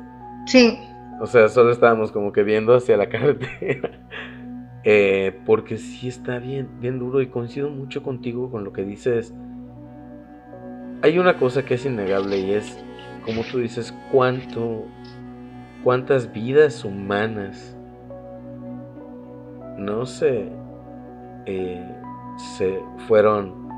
Sí. 0.47 0.79
O 1.21 1.27
sea, 1.27 1.49
solo 1.49 1.71
estábamos 1.71 2.13
como 2.13 2.33
que 2.33 2.43
viendo 2.43 2.75
hacia 2.75 2.97
la 2.97 3.09
carretera. 3.09 3.91
Eh, 4.85 5.39
porque 5.45 5.77
sí 5.77 6.09
está 6.09 6.39
bien, 6.39 6.69
bien 6.81 6.99
duro 6.99 7.21
y 7.21 7.27
coincido 7.27 7.69
mucho 7.69 8.03
contigo 8.03 8.51
con 8.51 8.65
lo 8.65 8.73
que 8.73 8.83
dices. 8.83 9.35
Hay 11.03 11.19
una 11.19 11.37
cosa 11.37 11.65
que 11.65 11.75
es 11.75 11.85
innegable 11.85 12.39
y 12.39 12.53
es, 12.53 12.83
como 13.25 13.43
tú 13.43 13.59
dices, 13.59 13.95
cuánto, 14.11 14.87
cuántas 15.83 16.33
vidas 16.33 16.85
humanas 16.85 17.77
no 19.81 20.05
sé, 20.07 20.47
eh, 21.47 21.85
se 22.57 22.79
fueron 23.09 23.69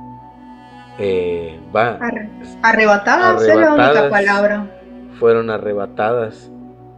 eh, 0.99 1.59
va, 1.75 1.99
arrebatadas, 2.63 3.43
es 3.43 3.57
la 3.57 3.75
única 3.75 4.11
palabra. 4.11 4.67
Fueron 5.19 5.49
arrebatadas. 5.51 6.52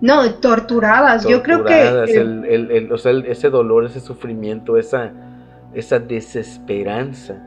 No, 0.05 0.35
torturadas. 0.35 1.27
Yo 1.27 1.43
creo 1.43 1.65
que. 1.65 1.81
El, 1.81 2.71
el, 2.71 2.93
o 2.93 2.99
sea, 2.99 3.13
ese 3.27 3.49
dolor, 3.49 3.87
ese 3.87 4.01
sufrimiento, 4.01 4.77
esa, 4.77 5.11
esa 5.73 5.99
desesperanza. 5.99 7.43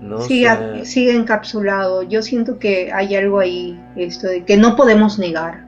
¿no? 0.00 0.22
Sigue, 0.22 0.86
sigue 0.86 1.14
encapsulado. 1.14 2.04
Yo 2.04 2.22
siento 2.22 2.58
que 2.58 2.90
hay 2.90 3.16
algo 3.16 3.38
ahí, 3.38 3.78
esto 3.96 4.28
de 4.28 4.46
que 4.46 4.56
no 4.56 4.76
podemos 4.76 5.18
negar. 5.18 5.66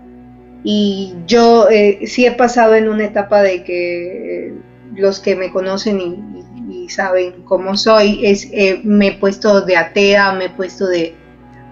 Y 0.65 1.17
yo 1.27 1.69
eh, 1.69 2.07
sí 2.07 2.25
he 2.25 2.33
pasado 2.33 2.75
en 2.75 2.89
una 2.89 3.05
etapa 3.05 3.43
de 3.43 3.63
que 3.63 4.55
los 4.97 5.21
que 5.21 5.37
me 5.37 5.53
conocen 5.53 6.01
y, 6.01 6.89
saben 6.89 7.43
cómo 7.45 7.77
soy, 7.77 8.25
es, 8.25 8.49
eh, 8.53 8.81
me 8.85 9.09
he 9.09 9.13
puesto 9.13 9.61
de 9.61 9.77
atea, 9.77 10.33
me 10.33 10.47
he 10.47 10.51
puesto 10.51 10.87
de 10.87 11.15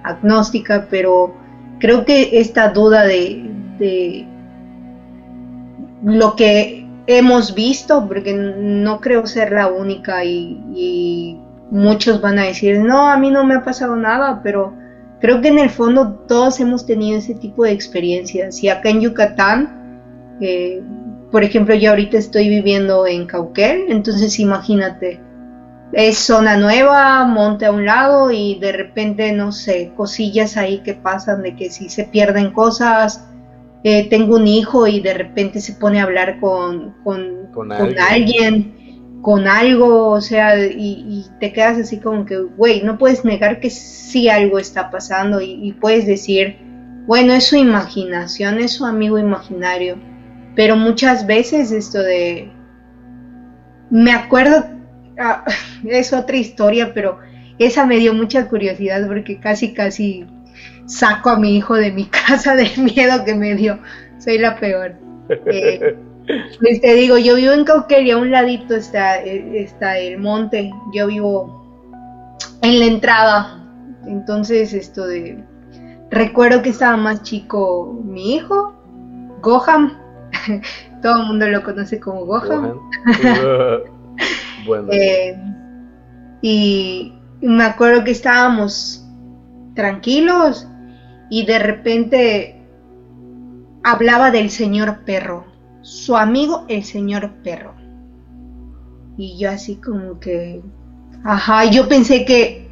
agnóstica, 0.02 0.86
pero 0.90 1.34
creo 1.78 2.04
que 2.04 2.40
esta 2.40 2.68
duda 2.68 3.04
de, 3.04 3.50
de 3.80 4.26
lo 6.04 6.36
que 6.36 6.86
hemos 7.06 7.54
visto, 7.54 8.06
porque 8.06 8.32
no 8.32 9.00
creo 9.00 9.26
ser 9.26 9.52
la 9.52 9.66
única 9.68 10.24
y, 10.24 11.38
muchos 11.72 12.20
van 12.20 12.36
a 12.40 12.46
decir, 12.46 12.80
no, 12.80 13.08
a 13.08 13.16
mí 13.16 13.30
no 13.30 13.44
me 13.44 13.54
ha 13.54 13.62
pasado 13.62 13.94
nada, 13.94 14.40
pero 14.42 14.74
creo 15.20 15.40
que 15.40 15.48
en 15.48 15.60
el 15.60 15.70
fondo 15.70 16.14
todos 16.26 16.58
hemos 16.58 16.84
tenido 16.84 17.16
ese 17.16 17.34
tipo 17.34 17.62
de 17.62 17.70
experiencias. 17.70 18.60
Y 18.64 18.68
acá 18.68 18.88
en 18.88 19.00
Yucatán, 19.00 20.36
eh, 20.40 20.82
por 21.30 21.44
ejemplo, 21.44 21.76
yo 21.76 21.90
ahorita 21.90 22.18
estoy 22.18 22.48
viviendo 22.48 23.06
en 23.06 23.26
Cauquel, 23.26 23.84
entonces 23.88 24.40
imagínate, 24.40 25.20
es 25.92 26.18
zona 26.18 26.56
nueva, 26.56 27.24
monte 27.24 27.66
a 27.66 27.70
un 27.72 27.84
lado 27.84 28.32
y 28.32 28.58
de 28.58 28.72
repente, 28.72 29.32
no 29.32 29.52
sé, 29.52 29.92
cosillas 29.96 30.56
ahí 30.56 30.78
que 30.80 30.94
pasan 30.94 31.42
de 31.42 31.54
que 31.54 31.70
si 31.70 31.88
se 31.88 32.02
pierden 32.02 32.50
cosas, 32.50 33.29
eh, 33.84 34.08
tengo 34.08 34.36
un 34.36 34.46
hijo 34.46 34.86
y 34.86 35.00
de 35.00 35.14
repente 35.14 35.60
se 35.60 35.74
pone 35.74 36.00
a 36.00 36.04
hablar 36.04 36.40
con, 36.40 36.94
con, 37.04 37.48
alguien. 37.98 39.20
con 39.22 39.46
algo, 39.46 40.10
o 40.10 40.20
sea, 40.20 40.58
y, 40.64 41.26
te 41.40 41.52
quedas 41.52 41.78
así 41.78 41.98
como 41.98 42.24
que, 42.24 42.38
güey, 42.38 42.82
no 42.82 42.98
puedes 42.98 43.24
negar 43.24 43.60
que 43.60 43.70
sí 43.70 44.28
algo 44.28 44.58
está 44.58 44.90
pasando 44.90 45.40
y, 45.40 45.52
y 45.62 45.72
puedes 45.72 46.06
decir, 46.06 46.56
bueno, 47.06 47.32
es 47.32 47.44
su 47.44 47.56
imaginación, 47.56 48.58
es 48.58 48.72
su 48.72 48.86
amigo 48.86 49.18
imaginario 49.18 49.98
pero 50.54 50.76
muchas 50.76 51.26
veces 51.26 51.72
esto 51.72 52.02
de... 52.02 52.50
Me 53.90 54.12
acuerdo, 54.12 54.66
ah, 55.18 55.44
es 55.84 56.12
otra 56.12 56.36
historia, 56.36 56.92
pero 56.94 57.18
esa 57.58 57.86
me 57.86 57.98
dio 57.98 58.14
mucha 58.14 58.48
curiosidad 58.48 59.06
porque 59.06 59.38
casi, 59.40 59.72
casi 59.72 60.26
saco 60.86 61.30
a 61.30 61.38
mi 61.38 61.56
hijo 61.56 61.74
de 61.74 61.92
mi 61.92 62.06
casa 62.26 62.56
del 62.56 62.76
miedo 62.78 63.24
que 63.24 63.34
me 63.34 63.54
dio. 63.54 63.78
Soy 64.18 64.38
la 64.38 64.56
peor. 64.56 64.94
Eh, 65.46 65.96
pues 66.60 66.80
te 66.80 66.94
digo, 66.94 67.18
yo 67.18 67.36
vivo 67.36 67.52
en 67.52 67.64
Cauquelia, 67.64 68.14
a 68.14 68.18
un 68.18 68.30
ladito 68.30 68.74
está, 68.74 69.22
eh, 69.22 69.62
está 69.62 69.98
el 69.98 70.18
monte. 70.18 70.70
Yo 70.92 71.06
vivo 71.06 71.90
en 72.62 72.78
la 72.78 72.86
entrada. 72.86 73.64
Entonces, 74.06 74.72
esto 74.72 75.06
de. 75.06 75.44
Recuerdo 76.10 76.62
que 76.62 76.70
estaba 76.70 76.96
más 76.96 77.22
chico 77.22 78.00
mi 78.04 78.34
hijo, 78.34 78.74
Goham, 79.42 79.92
Todo 81.02 81.22
el 81.22 81.26
mundo 81.26 81.48
lo 81.48 81.62
conoce 81.62 82.00
como 82.00 82.24
Gohan. 82.24 82.74
Eh, 84.92 85.42
y 86.42 87.14
me 87.40 87.64
acuerdo 87.64 88.04
que 88.04 88.10
estábamos 88.10 89.08
tranquilos 89.74 90.66
y 91.30 91.46
de 91.46 91.58
repente 91.58 92.60
hablaba 93.82 94.30
del 94.30 94.50
señor 94.50 95.04
perro, 95.04 95.46
su 95.82 96.16
amigo 96.16 96.64
el 96.68 96.84
señor 96.84 97.30
perro. 97.42 97.74
Y 99.16 99.38
yo 99.38 99.50
así 99.50 99.76
como 99.76 100.18
que, 100.18 100.62
ajá, 101.24 101.64
yo 101.66 101.88
pensé 101.88 102.24
que 102.24 102.68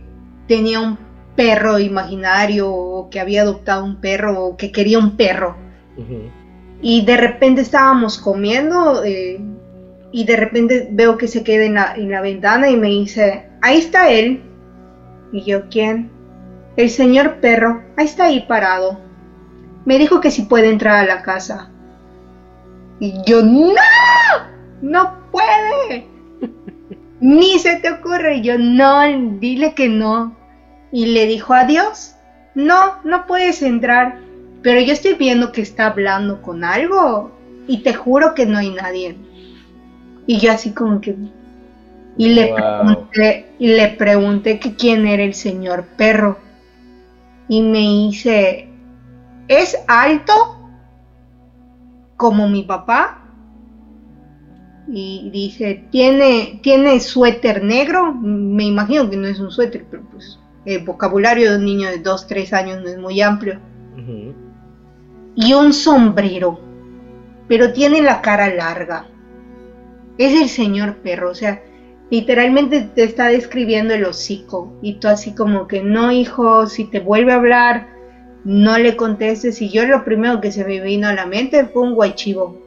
tenía 0.47 0.81
un 0.81 0.99
perro 1.37 1.79
imaginario 1.79 2.71
o 2.71 3.11
que 3.11 3.21
había 3.21 3.43
adoptado 3.43 3.85
un 3.85 4.01
perro 4.01 4.45
o 4.45 4.57
que 4.57 4.73
quería 4.73 4.99
un 4.99 5.17
perro. 5.17 5.57
Y 6.81 7.05
de 7.05 7.17
repente 7.17 7.61
estábamos 7.61 8.19
comiendo 8.19 9.05
eh, 9.05 9.41
y 10.13 10.25
de 10.25 10.37
repente 10.37 10.89
veo 10.91 11.17
que 11.17 11.29
se 11.29 11.43
queda 11.43 11.65
en 11.65 11.75
la, 11.75 11.95
en 11.97 12.11
la 12.11 12.21
ventana 12.21 12.71
y 12.71 12.77
me 12.77 12.89
dice, 12.89 13.51
ahí 13.61 13.79
está 13.79 14.11
él. 14.11 14.43
Y 15.33 15.43
yo, 15.43 15.69
¿quién? 15.69 16.11
El 16.79 16.89
señor 16.89 17.41
perro, 17.41 17.83
ahí 17.99 18.07
está 18.07 18.25
ahí 18.25 18.47
parado. 18.47 18.99
Me 19.85 19.99
dijo 19.99 20.23
que 20.23 20.31
si 20.31 20.43
puede 20.43 20.71
entrar 20.71 20.97
a 20.97 21.07
la 21.07 21.23
casa. 21.23 21.69
Y 23.01 23.15
yo, 23.27 23.43
no, 23.43 23.75
no 24.81 25.15
puede. 25.31 26.07
Ni 27.21 27.59
se 27.59 27.77
te 27.77 27.91
ocurre. 27.91 28.37
Y 28.37 28.43
yo, 28.43 28.57
no, 28.57 29.03
dile 29.39 29.75
que 29.75 29.91
no. 29.91 30.35
Y 30.91 31.07
le 31.07 31.27
dijo 31.27 31.53
adiós. 31.53 32.15
No, 32.55 33.03
no 33.05 33.27
puedes 33.27 33.61
entrar 33.61 34.19
pero 34.63 34.81
yo 34.81 34.93
estoy 34.93 35.15
viendo 35.15 35.53
que 35.53 35.61
está 35.61 35.87
hablando 35.87 36.43
con 36.43 36.65
algo 36.65 37.33
y 37.67 37.79
te 37.79 37.95
juro 37.95 38.35
que 38.35 38.47
no 38.47 38.59
hay 38.59 38.71
nadie. 38.71 39.17
Y 40.27 40.39
yo 40.39 40.53
así 40.53 40.73
como 40.73 41.01
que... 41.01 41.15
Y 42.17 42.31
le, 42.31 42.53
pregunté, 42.53 43.47
y 43.61 43.69
le 43.69 43.89
pregunté 43.89 44.59
que 44.59 44.75
quién 44.75 45.07
era 45.07 45.23
el 45.23 45.35
señor 45.35 45.85
perro. 45.97 46.39
Y 47.49 47.63
me 47.63 47.79
dice, 47.79 48.69
¿es 49.49 49.77
alto 49.89 50.33
como 52.17 52.49
mi 52.49 52.63
papá? 52.63 53.25
Y 54.89 55.31
dice, 55.31 55.87
¿tiene, 55.91 56.61
¿tiene 56.63 57.01
suéter 57.01 57.63
negro? 57.63 58.15
Me 58.15 58.65
imagino 58.65 59.09
que 59.09 59.17
no 59.17 59.27
es 59.27 59.39
un 59.39 59.51
suéter, 59.51 59.87
pero 59.91 60.03
pues 60.11 60.39
el 60.65 60.85
vocabulario 60.85 61.53
de 61.53 61.59
un 61.59 61.65
niño 61.65 61.89
de 61.89 61.99
2, 61.99 62.27
3 62.27 62.53
años 62.53 62.83
no 62.83 62.89
es 62.89 62.99
muy 62.99 63.21
amplio 63.21 63.61
y 65.41 65.55
un 65.55 65.73
sombrero, 65.73 66.59
pero 67.47 67.73
tiene 67.73 68.03
la 68.03 68.21
cara 68.21 68.53
larga. 68.53 69.07
Es 70.19 70.41
el 70.41 70.49
señor 70.49 70.97
perro, 70.97 71.31
o 71.31 71.35
sea, 71.35 71.63
literalmente 72.11 72.83
te 72.95 73.05
está 73.05 73.29
describiendo 73.29 73.95
el 73.95 74.05
hocico 74.05 74.73
y 74.83 74.95
tú 74.95 75.09
así 75.09 75.35
como 75.35 75.67
que 75.67 75.83
no, 75.83 76.11
hijo, 76.13 76.67
si 76.67 76.85
te 76.85 77.01
vuelve 77.01 77.33
a 77.33 77.37
hablar, 77.37 77.89
no 78.45 78.79
le 78.79 78.97
contestes. 78.97 79.61
Y 79.61 79.71
yo 79.71 79.87
lo 79.87 80.05
primero 80.05 80.41
que 80.41 80.53
se 80.53 80.65
me 80.65 80.81
vino 80.81 81.09
a 81.09 81.15
la 81.15 81.27
mente 81.27 81.67
fue 81.67 81.83
un 81.83 81.95
guaychivo, 81.95 82.59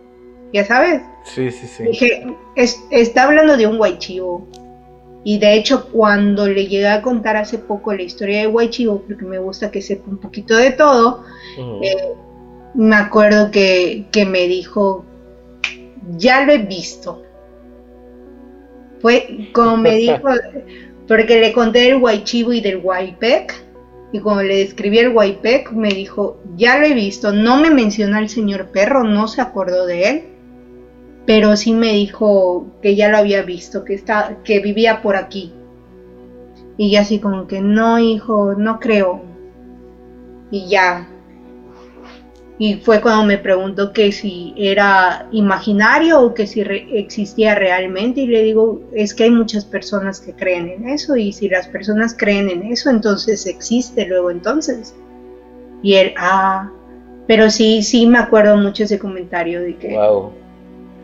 ya 0.53 0.65
sabes. 0.65 1.01
Sí, 1.23 1.51
sí, 1.51 1.67
sí. 1.67 1.83
Dije, 1.83 2.25
está 2.55 3.23
hablando 3.23 3.57
de 3.57 3.67
un 3.67 3.77
guaychivo. 3.77 4.47
Y 5.23 5.37
de 5.37 5.53
hecho, 5.53 5.87
cuando 5.91 6.47
le 6.47 6.65
llegué 6.65 6.87
a 6.87 7.01
contar 7.01 7.37
hace 7.37 7.59
poco 7.59 7.93
la 7.93 8.01
historia 8.01 8.39
de 8.39 8.47
Guaychivo, 8.47 9.03
porque 9.03 9.23
me 9.23 9.37
gusta 9.37 9.69
que 9.69 9.81
sepa 9.81 10.09
un 10.09 10.17
poquito 10.17 10.57
de 10.57 10.71
todo, 10.71 11.23
me 12.73 12.95
acuerdo 12.95 13.51
que, 13.51 14.07
me 14.27 14.47
dijo, 14.47 15.05
ya 16.17 16.43
lo 16.43 16.53
he 16.53 16.57
visto. 16.57 17.21
Fue 19.01 19.49
como 19.53 19.77
me 19.77 19.95
dijo, 19.97 20.27
porque 21.07 21.39
le 21.39 21.53
conté 21.53 21.79
del 21.79 21.99
Guaychivo 21.99 22.53
y 22.53 22.61
del 22.61 22.79
Guaypec, 22.79 23.53
y 24.13 24.19
cuando 24.19 24.43
le 24.43 24.57
describí 24.57 24.99
el 24.99 25.13
Guaypec, 25.13 25.71
me 25.71 25.89
dijo, 25.89 26.37
ya 26.55 26.77
lo 26.77 26.85
he 26.85 26.93
visto, 26.93 27.31
no 27.31 27.57
me 27.57 27.69
menciona 27.69 28.19
el 28.19 28.29
señor 28.29 28.67
perro, 28.67 29.03
no 29.03 29.27
se 29.27 29.41
acordó 29.41 29.85
de 29.85 30.09
él, 30.09 30.23
pero 31.25 31.55
sí 31.55 31.73
me 31.73 31.93
dijo 31.93 32.67
que 32.81 32.95
ya 32.95 33.09
lo 33.09 33.17
había 33.17 33.41
visto, 33.41 33.85
que, 33.85 33.93
está, 33.93 34.39
que 34.43 34.59
vivía 34.59 35.01
por 35.01 35.15
aquí. 35.15 35.53
Y 36.77 36.95
así 36.95 37.19
como 37.19 37.47
que, 37.47 37.61
no, 37.61 37.99
hijo, 37.99 38.55
no 38.55 38.79
creo, 38.79 39.21
y 40.51 40.67
ya. 40.67 41.10
Y 42.61 42.75
fue 42.75 43.01
cuando 43.01 43.25
me 43.25 43.39
preguntó 43.39 43.91
que 43.91 44.11
si 44.11 44.53
era 44.55 45.27
imaginario 45.31 46.21
o 46.21 46.35
que 46.35 46.45
si 46.45 46.61
existía 46.61 47.55
realmente. 47.55 48.21
Y 48.21 48.27
le 48.27 48.43
digo, 48.43 48.83
es 48.93 49.15
que 49.15 49.23
hay 49.23 49.31
muchas 49.31 49.65
personas 49.65 50.19
que 50.19 50.33
creen 50.33 50.69
en 50.69 50.87
eso. 50.89 51.15
Y 51.15 51.33
si 51.33 51.49
las 51.49 51.67
personas 51.67 52.15
creen 52.15 52.51
en 52.51 52.71
eso, 52.71 52.91
entonces 52.91 53.47
existe 53.47 54.05
luego 54.05 54.29
entonces. 54.29 54.93
Y 55.81 55.95
él, 55.95 56.13
ah, 56.19 56.71
pero 57.27 57.49
sí, 57.49 57.81
sí 57.81 58.05
me 58.05 58.19
acuerdo 58.19 58.55
mucho 58.57 58.83
ese 58.83 58.99
comentario 58.99 59.59
de 59.59 59.77
que... 59.77 59.97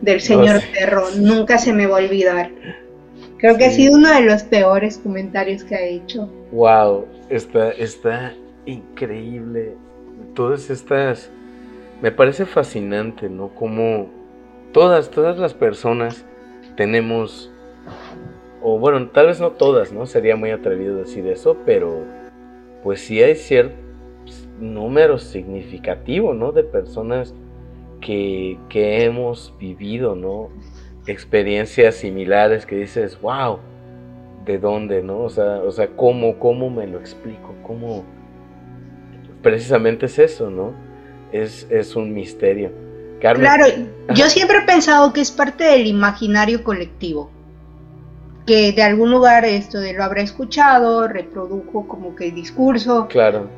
Del 0.00 0.20
señor 0.20 0.62
perro, 0.78 1.06
nunca 1.16 1.58
se 1.58 1.72
me 1.72 1.88
va 1.88 1.98
a 1.98 2.04
olvidar. 2.04 2.52
Creo 3.38 3.56
que 3.56 3.64
ha 3.64 3.72
sido 3.72 3.96
uno 3.96 4.14
de 4.14 4.20
los 4.20 4.44
peores 4.44 4.98
comentarios 4.98 5.64
que 5.64 5.74
ha 5.74 5.82
hecho. 5.82 6.32
Wow, 6.52 7.04
está, 7.30 7.70
está 7.70 8.32
increíble. 8.64 9.74
Todas 10.36 10.70
estas. 10.70 11.32
Me 12.02 12.12
parece 12.12 12.46
fascinante, 12.46 13.28
¿no? 13.28 13.48
Como 13.54 14.08
todas, 14.72 15.10
todas 15.10 15.38
las 15.38 15.54
personas 15.54 16.24
tenemos. 16.76 17.50
O 18.62 18.78
bueno, 18.78 19.08
tal 19.08 19.26
vez 19.26 19.40
no 19.40 19.52
todas, 19.52 19.92
¿no? 19.92 20.06
Sería 20.06 20.36
muy 20.36 20.50
atrevido 20.50 20.96
decir 20.96 21.26
eso, 21.26 21.56
pero 21.64 22.04
pues 22.82 23.00
sí 23.00 23.22
hay 23.22 23.34
cierto 23.34 23.76
número 24.60 25.18
significativo, 25.18 26.34
¿no? 26.34 26.52
De 26.52 26.64
personas 26.64 27.34
que, 28.00 28.58
que 28.68 29.04
hemos 29.04 29.54
vivido, 29.58 30.14
¿no? 30.14 30.50
experiencias 31.08 31.96
similares 31.96 32.66
que 32.66 32.76
dices, 32.76 33.20
wow, 33.20 33.58
¿de 34.44 34.58
dónde, 34.58 35.02
no? 35.02 35.20
O 35.20 35.30
sea, 35.30 35.60
o 35.62 35.70
sea 35.70 35.88
¿cómo, 35.96 36.38
cómo 36.38 36.70
me 36.70 36.86
lo 36.86 36.98
explico? 36.98 37.54
¿Cómo? 37.62 38.04
Precisamente 39.42 40.06
es 40.06 40.18
eso, 40.18 40.50
¿no? 40.50 40.72
Es, 41.32 41.66
es 41.70 41.94
un 41.96 42.12
misterio. 42.14 42.72
Claro, 43.20 43.66
yo 44.14 44.28
siempre 44.28 44.58
he 44.58 44.62
pensado 44.62 45.12
que 45.12 45.20
es 45.20 45.30
parte 45.30 45.64
del 45.64 45.86
imaginario 45.86 46.62
colectivo. 46.62 47.30
Que 48.46 48.72
de 48.72 48.82
algún 48.82 49.10
lugar 49.10 49.44
esto 49.44 49.80
de 49.80 49.92
lo 49.92 50.04
habrá 50.04 50.22
escuchado, 50.22 51.08
reprodujo 51.08 51.86
como 51.86 52.14
que 52.14 52.28
el 52.28 52.34
discurso. 52.34 53.08
Claro. 53.08 53.48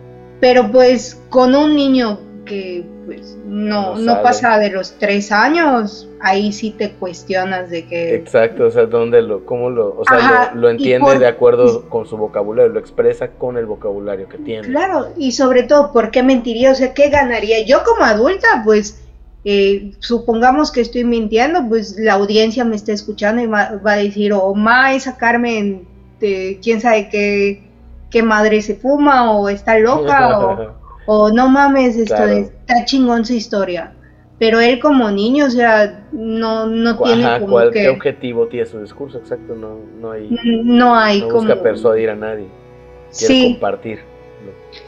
Pero 0.41 0.71
pues 0.73 1.21
con 1.29 1.55
un 1.55 1.77
niño 1.77 2.19
que 2.45 2.85
pues 3.07 3.37
no, 3.45 3.97
no, 3.97 4.23
pasa 4.23 4.59
de 4.59 4.71
los 4.71 4.93
tres 4.99 5.33
años, 5.33 6.09
ahí 6.21 6.53
sí 6.53 6.71
te 6.71 6.93
cuestionas 6.93 7.71
de 7.71 7.87
que... 7.87 8.15
Exacto, 8.15 8.67
o 8.67 8.71
sea, 8.71 8.87
¿dónde 8.87 9.23
lo, 9.23 9.45
cómo 9.45 9.71
lo, 9.71 9.99
o 9.99 10.05
sea, 10.05 10.53
lo, 10.55 10.71
entiende 10.71 11.19
de 11.19 11.27
acuerdo 11.27 11.89
con 11.89 12.07
su 12.07 12.17
vocabulario, 12.17 12.73
lo 12.73 12.81
expresa 12.81 13.29
con 13.29 13.57
el 13.57 13.67
vocabulario 13.67 14.29
que 14.29 14.39
tiene. 14.39 14.69
Claro, 14.69 15.09
y 15.17 15.33
sobre 15.33 15.63
todo, 15.65 15.93
¿por 15.93 16.11
qué 16.11 16.23
mentiría? 16.23 16.73
O 16.73 16.75
sea, 16.75 16.95
¿qué 16.95 17.09
ganaría? 17.09 17.65
Yo 17.65 17.83
como 17.85 18.05
adulta, 18.05 18.63
pues, 18.65 19.03
eh, 19.45 19.93
supongamos 20.01 20.71
que 20.71 20.81
estoy 20.81 21.05
mintiendo, 21.05 21.67
pues 21.69 21.97
la 21.99 22.15
audiencia 22.15 22.65
me 22.65 22.77
está 22.77 22.93
escuchando 22.93 23.43
y 23.43 23.47
va, 23.47 23.81
a 23.85 23.97
decir, 23.97 24.33
o 24.33 24.41
oh, 24.41 24.55
ma, 24.55 24.95
esa 24.95 25.17
Carmen, 25.17 25.87
de, 26.21 26.59
quién 26.63 26.81
sabe 26.81 27.09
qué, 27.09 27.63
qué 28.11 28.23
madre 28.23 28.61
se 28.61 28.75
fuma, 28.75 29.33
o 29.33 29.49
está 29.49 29.79
loca, 29.79 30.39
o... 30.39 30.75
o 31.13 31.29
no 31.33 31.49
mames, 31.49 31.97
esto 31.97 32.25
está 32.25 32.85
chingón 32.85 33.25
su 33.25 33.33
historia. 33.33 33.93
Pero 34.39 34.61
él 34.61 34.79
como 34.79 35.11
niño, 35.11 35.47
o 35.47 35.51
sea, 35.51 36.07
no, 36.13 36.67
no 36.67 36.97
tiene 36.99 37.41
como 37.41 37.55
¿cuál, 37.55 37.73
que... 37.73 37.81
¿Qué 37.81 37.89
objetivo 37.89 38.47
tiene 38.47 38.65
su 38.65 38.81
discurso? 38.81 39.19
Exacto, 39.19 39.57
no, 39.57 39.81
no 40.01 40.13
hay... 40.13 40.29
No 40.63 40.95
hay 40.95 41.21
no 41.23 41.31
busca 41.31 41.61
persuadir 41.61 42.11
a 42.11 42.15
nadie. 42.15 42.47
Quiere 43.19 43.55
compartir 43.55 43.99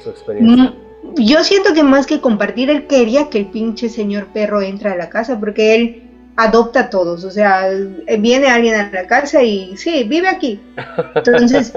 su 0.05 0.11
experiencia. 0.11 0.73
Mm, 1.03 1.15
yo 1.17 1.43
siento 1.43 1.75
que 1.75 1.83
más 1.83 2.07
que 2.07 2.21
compartir, 2.21 2.71
él 2.71 2.87
quería 2.87 3.29
que 3.29 3.39
el 3.39 3.47
pinche 3.47 3.89
señor 3.89 4.27
perro 4.27 4.63
entre 4.63 4.91
a 4.91 4.97
la 4.97 5.09
casa, 5.09 5.41
porque 5.41 5.75
él 5.75 6.03
adopta 6.37 6.83
a 6.83 6.91
todos, 6.91 7.25
o 7.25 7.33
sea, 7.33 7.69
viene 8.21 8.47
alguien 8.47 8.77
a 8.77 8.93
la 8.93 9.09
casa 9.09 9.43
y 9.43 9.77
sí, 9.77 10.05
vive 10.05 10.29
aquí. 10.29 10.61
Entonces, 11.17 11.75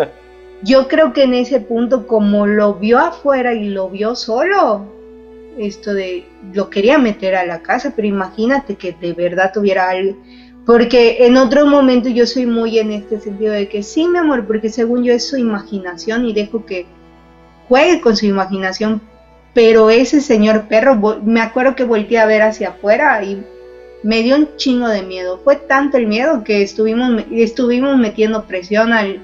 yo 0.65 0.87
creo 0.87 1.13
que 1.13 1.23
en 1.23 1.35
ese 1.35 1.59
punto, 1.59 2.07
como 2.07 2.47
lo 2.47 2.73
vio 2.73 2.97
afuera 2.97 3.53
y 3.53 3.69
lo 3.69 3.89
vio 3.89 4.15
solo, 4.15 4.85
esto 5.59 5.93
de 5.93 6.25
lo 6.53 6.71
quería 6.71 6.97
meter 6.97 7.35
a 7.35 7.45
la 7.45 7.61
casa, 7.61 7.93
pero 7.95 8.07
imagínate 8.07 8.75
que 8.75 8.95
de 8.99 9.13
verdad 9.13 9.51
tuviera 9.53 9.89
algo. 9.89 10.17
Porque 10.65 11.27
en 11.27 11.37
otro 11.37 11.67
momento 11.67 12.09
yo 12.09 12.25
soy 12.25 12.47
muy 12.47 12.79
en 12.79 12.91
este 12.91 13.19
sentido 13.19 13.53
de 13.53 13.69
que 13.69 13.83
sí, 13.83 14.07
mi 14.07 14.17
amor, 14.17 14.47
porque 14.47 14.69
según 14.69 15.03
yo 15.03 15.13
es 15.13 15.27
su 15.27 15.37
imaginación 15.37 16.25
y 16.25 16.33
dejo 16.33 16.65
que 16.65 16.87
juegue 17.69 18.01
con 18.01 18.17
su 18.17 18.25
imaginación. 18.25 19.01
Pero 19.53 19.91
ese 19.91 20.19
señor 20.19 20.67
perro, 20.67 21.21
me 21.23 21.41
acuerdo 21.41 21.75
que 21.75 21.83
volteé 21.83 22.17
a 22.17 22.25
ver 22.25 22.41
hacia 22.41 22.69
afuera 22.69 23.23
y 23.23 23.43
me 24.01 24.23
dio 24.23 24.35
un 24.35 24.49
chingo 24.57 24.87
de 24.87 25.03
miedo. 25.03 25.39
Fue 25.43 25.57
tanto 25.57 25.97
el 25.97 26.07
miedo 26.07 26.43
que 26.43 26.63
estuvimos, 26.63 27.23
estuvimos 27.29 27.95
metiendo 27.97 28.45
presión 28.45 28.91
al, 28.91 29.21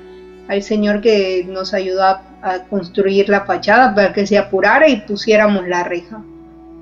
al 0.47 0.63
señor 0.63 1.01
que 1.01 1.45
nos 1.47 1.73
ayudó 1.73 2.03
a, 2.03 2.23
construir 2.71 3.29
la 3.29 3.41
fachada 3.41 3.93
para 3.93 4.13
que 4.13 4.25
se 4.25 4.35
apurara 4.35 4.89
y 4.89 5.01
pusiéramos 5.01 5.67
la 5.67 5.83
reja. 5.83 6.23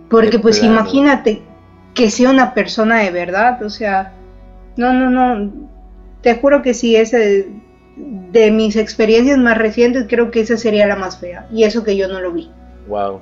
Porque 0.10 0.40
pues 0.40 0.64
imagínate 0.64 1.42
que 1.94 2.10
sea 2.10 2.30
una 2.30 2.54
persona 2.54 3.00
de 3.00 3.12
verdad, 3.12 3.62
o 3.62 3.70
sea, 3.70 4.14
no, 4.78 4.94
no, 4.94 5.10
no, 5.10 5.52
te 6.22 6.36
juro 6.36 6.62
que 6.62 6.74
sí, 6.74 6.96
ese 6.96 7.50
de 7.98 8.52
mis 8.52 8.78
experiencias 8.78 9.38
más 9.38 9.58
recientes 9.58 10.06
creo 10.08 10.32
que 10.32 10.40
esa 10.40 10.56
sería 10.56 10.88
la 10.88 10.96
más 10.96 11.20
fea. 11.20 11.46
Y 11.52 11.66
eso 11.66 11.84
que 11.84 11.98
yo 11.98 12.08
no 12.08 12.22
lo 12.22 12.32
vi. 12.32 12.50
Wow, 12.88 13.20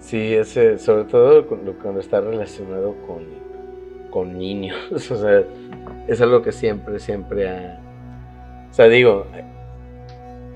sí, 0.00 0.34
ese, 0.34 0.78
sobre 0.78 1.04
todo 1.04 1.46
cuando 1.46 2.00
está 2.00 2.22
relacionado 2.22 2.96
con, 3.06 3.24
con 4.10 4.38
niños, 4.38 4.78
o 5.10 5.16
sea, 5.16 5.42
es 6.08 6.20
algo 6.22 6.40
que 6.40 6.52
siempre, 6.52 6.98
siempre 6.98 7.48
ha, 7.48 7.78
o 8.70 8.76
sea, 8.76 8.86
digo, 8.86 9.26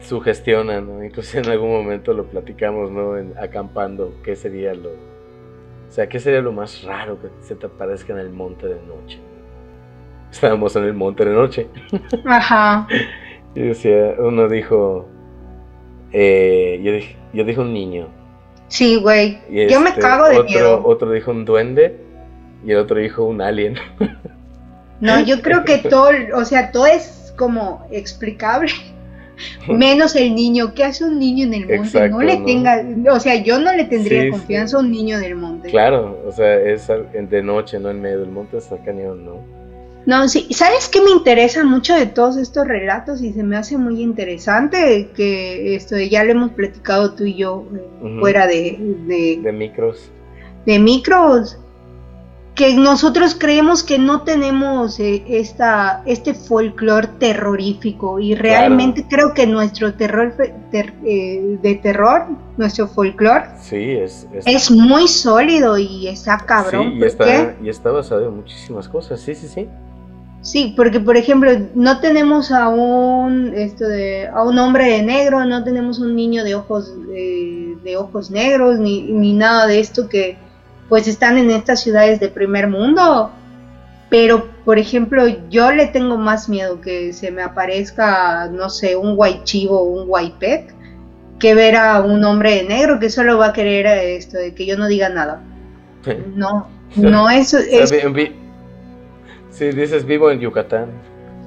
sugestiona, 0.00 0.80
¿no? 0.80 1.02
Incluso 1.02 1.38
en 1.38 1.48
algún 1.48 1.70
momento 1.70 2.12
lo 2.12 2.24
platicamos, 2.26 2.90
¿no? 2.90 3.16
En, 3.16 3.34
acampando, 3.38 4.14
¿qué 4.22 4.36
sería 4.36 4.74
lo... 4.74 4.90
O 4.90 5.90
sea, 5.90 6.08
¿qué 6.08 6.20
sería 6.20 6.40
lo 6.40 6.52
más 6.52 6.82
raro 6.84 7.18
que 7.20 7.28
se 7.40 7.54
te 7.54 7.66
aparezca 7.66 8.12
en 8.12 8.18
el 8.18 8.30
monte 8.30 8.66
de 8.66 8.80
noche? 8.86 9.18
Estábamos 10.30 10.76
en 10.76 10.84
el 10.84 10.94
monte 10.94 11.24
de 11.24 11.32
noche. 11.32 11.66
Ajá. 12.26 12.86
y 13.54 13.60
decía, 13.60 14.14
uno 14.18 14.48
dijo, 14.48 15.08
eh, 16.12 16.80
yo, 16.82 16.92
dije, 16.92 17.16
yo 17.32 17.44
dije 17.44 17.60
un 17.60 17.72
niño. 17.72 18.08
Sí, 18.68 19.00
güey. 19.00 19.38
yo 19.48 19.80
me 19.80 19.90
este, 19.90 20.02
cago 20.02 20.28
de 20.28 20.38
otro, 20.38 20.44
miedo. 20.44 20.82
Otro 20.84 21.10
dijo 21.10 21.30
un 21.30 21.46
duende 21.46 21.98
y 22.66 22.72
el 22.72 22.78
otro 22.78 22.98
dijo 22.98 23.24
un 23.24 23.40
alien. 23.40 23.76
no, 25.00 25.20
yo 25.20 25.40
creo 25.40 25.64
que 25.64 25.78
todo, 25.90 26.10
o 26.34 26.44
sea, 26.44 26.70
todo 26.70 26.86
es 26.86 27.32
como 27.36 27.86
explicable 27.90 28.72
menos 29.68 30.16
el 30.16 30.34
niño. 30.34 30.74
¿Qué 30.74 30.84
hace 30.84 31.04
un 31.04 31.18
niño 31.18 31.46
en 31.46 31.54
el 31.54 31.78
monte? 31.78 32.08
no 32.08 32.20
le 32.20 32.36
tenga, 32.38 32.84
o 33.12 33.20
sea, 33.20 33.36
yo 33.36 33.58
no 33.58 33.72
le 33.74 33.84
tendría 33.84 34.30
confianza 34.30 34.76
a 34.76 34.80
un 34.80 34.90
niño 34.90 35.18
del 35.18 35.34
monte. 35.34 35.70
Claro, 35.70 36.22
o 36.26 36.32
sea, 36.32 36.56
es 36.60 36.88
de 36.88 37.42
noche, 37.42 37.78
no 37.78 37.90
en 37.90 38.00
medio 38.00 38.20
del 38.20 38.30
monte, 38.30 38.58
está 38.58 38.76
cañón, 38.78 39.24
¿no? 39.24 39.58
No, 40.06 40.26
sí, 40.26 40.46
¿sabes 40.52 40.88
qué 40.88 41.02
me 41.02 41.10
interesa 41.10 41.64
mucho 41.64 41.94
de 41.94 42.06
todos 42.06 42.38
estos 42.38 42.66
relatos 42.66 43.20
y 43.20 43.32
se 43.34 43.42
me 43.42 43.58
hace 43.58 43.76
muy 43.76 44.00
interesante 44.00 45.10
que 45.14 45.74
esto 45.74 45.98
ya 45.98 46.24
lo 46.24 46.30
hemos 46.30 46.52
platicado 46.52 47.12
tú 47.12 47.24
y 47.24 47.34
yo 47.34 47.66
eh, 47.74 48.16
fuera 48.18 48.46
de, 48.46 48.78
de, 49.06 49.38
de 49.42 49.52
micros. 49.52 50.10
De 50.64 50.78
micros 50.78 51.58
que 52.58 52.74
nosotros 52.74 53.36
creemos 53.38 53.84
que 53.84 54.00
no 54.00 54.22
tenemos 54.22 54.98
eh, 54.98 55.22
esta, 55.28 56.02
este 56.06 56.34
folclore 56.34 57.06
terrorífico 57.20 58.18
y 58.18 58.34
realmente 58.34 59.06
creo 59.08 59.32
que 59.32 59.46
nuestro 59.46 59.94
terror 59.94 60.34
eh, 60.72 61.56
de 61.62 61.74
terror, 61.76 62.26
nuestro 62.56 62.88
folclore, 62.88 63.44
sí, 63.60 63.92
es, 63.92 64.26
es, 64.32 64.72
muy 64.72 65.06
sólido 65.06 65.78
y 65.78 66.08
está 66.08 66.36
cabrón. 66.38 66.94
Sí, 66.94 66.98
y 66.98 67.04
está, 67.04 67.54
y 67.62 67.68
está 67.68 67.92
basado 67.92 68.26
en 68.26 68.34
muchísimas 68.34 68.88
cosas, 68.88 69.20
sí, 69.20 69.36
sí, 69.36 69.46
sí. 69.46 69.68
Sí, 70.40 70.74
porque 70.76 70.98
por 70.98 71.16
ejemplo 71.16 71.52
no 71.76 72.00
tenemos 72.00 72.50
a 72.50 72.68
un 72.70 73.54
esto 73.54 73.86
de 73.86 74.26
a 74.26 74.42
un 74.42 74.58
hombre 74.58 74.86
de 74.86 75.02
negro, 75.04 75.44
no 75.44 75.62
tenemos 75.62 76.00
un 76.00 76.16
niño 76.16 76.42
de 76.42 76.56
ojos 76.56 76.92
eh, 77.14 77.76
de 77.84 77.96
ojos 77.96 78.32
negros 78.32 78.80
ni, 78.80 79.02
ni 79.02 79.32
nada 79.32 79.68
de 79.68 79.78
esto 79.78 80.08
que 80.08 80.47
pues 80.88 81.06
están 81.06 81.38
en 81.38 81.50
estas 81.50 81.82
ciudades 81.82 82.20
de 82.20 82.28
primer 82.28 82.68
mundo. 82.68 83.30
Pero, 84.10 84.48
por 84.64 84.78
ejemplo, 84.78 85.24
yo 85.50 85.70
le 85.70 85.86
tengo 85.86 86.16
más 86.16 86.48
miedo 86.48 86.80
que 86.80 87.12
se 87.12 87.30
me 87.30 87.42
aparezca, 87.42 88.48
no 88.50 88.70
sé, 88.70 88.96
un 88.96 89.14
white 89.16 89.44
chivo 89.44 89.80
o 89.80 90.02
un 90.02 90.32
pet, 90.38 90.72
que 91.38 91.54
ver 91.54 91.76
a 91.76 92.00
un 92.00 92.24
hombre 92.24 92.54
de 92.56 92.62
negro 92.64 92.98
que 92.98 93.10
solo 93.10 93.36
va 93.36 93.48
a 93.48 93.52
querer 93.52 93.86
esto, 93.86 94.38
de 94.38 94.54
que 94.54 94.64
yo 94.64 94.78
no 94.78 94.86
diga 94.86 95.10
nada. 95.10 95.42
No, 96.34 96.68
no, 96.96 97.28
eso 97.28 97.58
es... 97.58 97.92
Si 99.50 99.72
dices 99.72 100.04
vivo 100.06 100.30
en 100.30 100.40
Yucatán. 100.40 100.86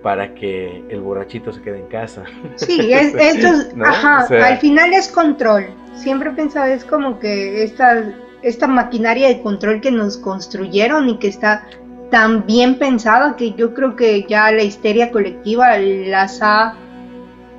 para 0.02 0.34
que 0.34 0.82
el 0.88 1.00
borrachito 1.00 1.52
se 1.52 1.60
quede 1.62 1.80
en 1.80 1.86
casa. 1.86 2.24
Sí, 2.56 2.92
es, 2.92 3.14
esto 3.18 3.48
ajá, 3.84 4.26
al 4.44 4.58
final 4.58 4.92
es 4.92 5.08
control. 5.08 5.66
Siempre 5.94 6.30
he 6.30 6.32
pensado, 6.32 6.66
es 6.66 6.84
como 6.84 7.18
que 7.18 7.62
esta, 7.62 8.14
esta 8.42 8.66
maquinaria 8.66 9.28
de 9.28 9.42
control 9.42 9.80
que 9.80 9.90
nos 9.90 10.16
construyeron 10.16 11.08
y 11.08 11.18
que 11.18 11.28
está 11.28 11.66
tan 12.10 12.46
bien 12.46 12.78
pensada 12.78 13.36
que 13.36 13.52
yo 13.52 13.74
creo 13.74 13.94
que 13.96 14.24
ya 14.28 14.50
la 14.50 14.62
histeria 14.62 15.10
colectiva 15.10 15.78
las 15.78 16.40
ha 16.42 16.74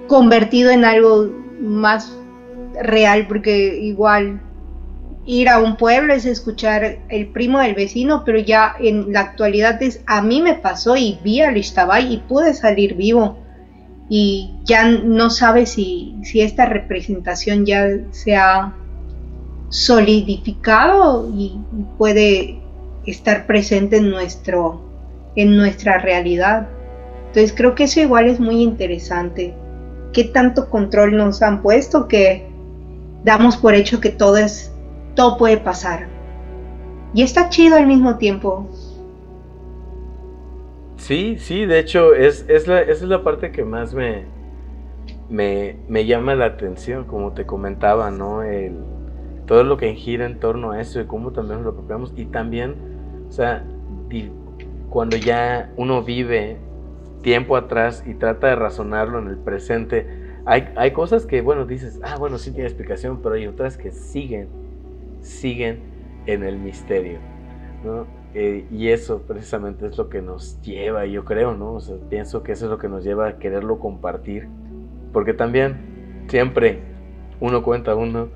convertido 0.07 0.71
en 0.71 0.83
algo 0.83 1.31
más 1.59 2.17
real, 2.81 3.27
porque 3.27 3.77
igual 3.77 4.41
ir 5.25 5.49
a 5.49 5.59
un 5.59 5.77
pueblo 5.77 6.13
es 6.13 6.25
escuchar 6.25 6.99
el 7.09 7.27
primo 7.27 7.59
del 7.59 7.75
vecino, 7.75 8.23
pero 8.25 8.39
ya 8.39 8.75
en 8.79 9.13
la 9.13 9.21
actualidad 9.21 9.81
es 9.81 10.01
a 10.07 10.21
mí 10.21 10.41
me 10.41 10.55
pasó 10.55 10.95
y 10.95 11.19
vi 11.23 11.41
al 11.41 11.57
Ishtabay 11.57 12.13
y 12.13 12.17
pude 12.17 12.53
salir 12.53 12.95
vivo. 12.95 13.37
Y 14.09 14.55
ya 14.65 14.85
no 14.89 15.29
sabe 15.29 15.65
si, 15.65 16.17
si 16.23 16.41
esta 16.41 16.65
representación 16.65 17.65
ya 17.65 17.87
se 18.11 18.35
ha 18.35 18.73
solidificado 19.69 21.31
y 21.33 21.57
puede 21.97 22.59
estar 23.05 23.47
presente 23.47 23.97
en, 23.97 24.09
nuestro, 24.09 24.81
en 25.35 25.55
nuestra 25.55 25.97
realidad. 25.97 26.67
Entonces 27.27 27.53
creo 27.55 27.73
que 27.73 27.85
eso 27.85 28.01
igual 28.01 28.27
es 28.27 28.39
muy 28.39 28.61
interesante. 28.61 29.53
¿Qué 30.11 30.25
tanto 30.25 30.69
control 30.69 31.15
nos 31.15 31.41
han 31.41 31.61
puesto 31.61 32.09
que 32.09 32.51
damos 33.23 33.55
por 33.55 33.73
hecho 33.73 34.01
que 34.01 34.09
todo 34.09 34.37
es, 34.37 34.70
todo 35.15 35.37
puede 35.37 35.57
pasar? 35.57 36.07
Y 37.13 37.23
está 37.23 37.49
chido 37.49 37.75
al 37.75 37.87
mismo 37.87 38.17
tiempo. 38.17 38.67
Sí, 40.97 41.37
sí, 41.39 41.65
de 41.65 41.79
hecho 41.79 42.13
es, 42.13 42.45
es 42.47 42.67
la, 42.67 42.81
esa 42.81 42.91
es 42.91 43.09
la 43.09 43.23
parte 43.23 43.51
que 43.51 43.65
más 43.65 43.93
me, 43.93 44.25
me, 45.29 45.77
me, 45.87 46.05
llama 46.05 46.35
la 46.35 46.45
atención, 46.45 47.05
como 47.05 47.33
te 47.33 47.45
comentaba, 47.45 48.11
¿no? 48.11 48.43
El, 48.43 48.77
todo 49.47 49.63
lo 49.63 49.77
que 49.77 49.93
gira 49.95 50.25
en 50.25 50.39
torno 50.39 50.71
a 50.71 50.79
eso 50.79 51.01
y 51.01 51.05
cómo 51.05 51.31
también 51.31 51.57
nos 51.57 51.65
lo 51.65 51.71
apropiamos 51.71 52.13
y 52.15 52.25
también 52.25 52.91
o 53.31 53.33
sea, 53.33 53.63
cuando 54.89 55.15
ya 55.15 55.71
uno 55.77 56.03
vive 56.03 56.57
tiempo 57.21 57.55
atrás 57.55 58.03
y 58.05 58.13
trata 58.13 58.47
de 58.47 58.55
razonarlo 58.55 59.19
en 59.19 59.29
el 59.29 59.37
presente, 59.37 60.05
hay, 60.45 60.67
hay 60.75 60.91
cosas 60.91 61.25
que, 61.25 61.39
bueno, 61.39 61.65
dices, 61.65 62.01
ah, 62.03 62.17
bueno, 62.19 62.37
sí 62.37 62.51
tiene 62.51 62.67
explicación, 62.67 63.21
pero 63.23 63.35
hay 63.35 63.47
otras 63.47 63.77
que 63.77 63.91
siguen, 63.91 64.49
siguen 65.21 65.79
en 66.25 66.43
el 66.43 66.57
misterio, 66.57 67.19
¿no? 67.83 68.05
Eh, 68.33 68.65
y 68.71 68.89
eso 68.89 69.23
precisamente 69.27 69.87
es 69.87 69.97
lo 69.97 70.07
que 70.07 70.21
nos 70.21 70.61
lleva, 70.61 71.05
yo 71.05 71.25
creo, 71.25 71.55
¿no? 71.55 71.79
Pienso 72.09 72.43
que 72.43 72.53
eso 72.53 72.65
es 72.65 72.71
lo 72.71 72.77
que 72.77 72.87
nos 72.87 73.03
lleva 73.03 73.27
a 73.27 73.37
quererlo 73.39 73.79
compartir, 73.79 74.47
porque 75.11 75.33
también 75.33 76.25
siempre 76.27 76.79
uno 77.41 77.61
cuenta 77.63 77.95
uno, 77.95 78.29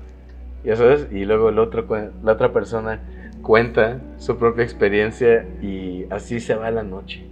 ya 0.64 0.76
sabes, 0.76 1.08
y 1.10 1.24
luego 1.24 1.48
el 1.48 1.58
otro, 1.58 1.86
la 2.22 2.32
otra 2.32 2.52
persona 2.52 3.00
cuenta 3.40 4.00
su 4.18 4.36
propia 4.36 4.64
experiencia 4.64 5.46
y 5.62 6.04
así 6.10 6.40
se 6.40 6.54
va 6.54 6.70
la 6.70 6.82
noche. 6.82 7.26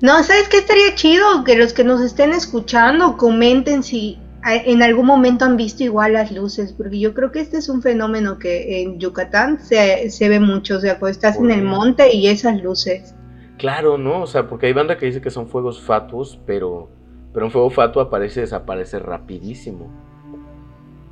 No, 0.00 0.22
¿sabes 0.22 0.48
qué 0.48 0.58
estaría 0.58 0.94
chido? 0.94 1.44
Que 1.44 1.56
los 1.56 1.72
que 1.72 1.82
nos 1.82 2.02
estén 2.02 2.32
escuchando 2.32 3.16
comenten 3.16 3.82
si 3.82 4.18
en 4.46 4.82
algún 4.82 5.06
momento 5.06 5.44
han 5.44 5.56
visto 5.56 5.82
igual 5.82 6.12
las 6.12 6.30
luces, 6.30 6.72
porque 6.72 7.00
yo 7.00 7.14
creo 7.14 7.32
que 7.32 7.40
este 7.40 7.56
es 7.56 7.68
un 7.68 7.80
fenómeno 7.80 8.38
que 8.38 8.82
en 8.82 8.98
Yucatán 8.98 9.58
se, 9.60 10.10
se 10.10 10.28
ve 10.28 10.38
mucho, 10.38 10.76
o 10.76 10.80
sea, 10.80 10.98
cuando 10.98 11.12
estás 11.12 11.38
en 11.38 11.50
el 11.50 11.62
monte 11.62 12.14
y 12.14 12.26
esas 12.28 12.62
luces. 12.62 13.14
Claro, 13.56 13.96
¿no? 13.96 14.22
O 14.22 14.26
sea, 14.26 14.46
porque 14.46 14.66
hay 14.66 14.72
banda 14.72 14.98
que 14.98 15.06
dice 15.06 15.20
que 15.20 15.30
son 15.30 15.48
fuegos 15.48 15.80
fatuos, 15.80 16.38
pero, 16.44 16.90
pero 17.32 17.46
un 17.46 17.52
fuego 17.52 17.70
fatuo 17.70 18.02
aparece 18.02 18.40
y 18.40 18.42
desaparece 18.42 18.98
rapidísimo. 18.98 19.88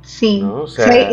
Sí, 0.01 0.41
¿no? 0.41 0.63
o 0.63 0.67
sea, 0.67 1.09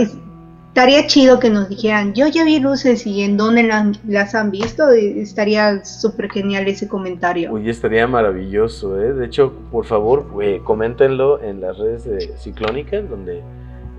estaría 0.70 1.04
chido 1.08 1.40
que 1.40 1.50
nos 1.50 1.68
dijeran, 1.68 2.14
yo 2.14 2.28
ya 2.28 2.44
vi 2.44 2.60
luces 2.60 3.04
y 3.04 3.22
en 3.22 3.36
dónde 3.36 3.64
las, 4.06 4.34
han 4.36 4.52
visto, 4.52 4.88
estaría 4.90 5.84
súper 5.84 6.30
genial 6.30 6.68
ese 6.68 6.86
comentario. 6.86 7.52
Uy, 7.52 7.68
estaría 7.68 8.06
maravilloso, 8.06 9.02
¿eh? 9.02 9.12
De 9.12 9.26
hecho, 9.26 9.52
por 9.72 9.84
favor, 9.84 10.26
eh, 10.40 10.60
coméntenlo 10.62 11.42
en 11.42 11.60
las 11.60 11.76
redes 11.76 12.04
de 12.04 12.36
Ciclónica, 12.38 13.00
donde 13.02 13.42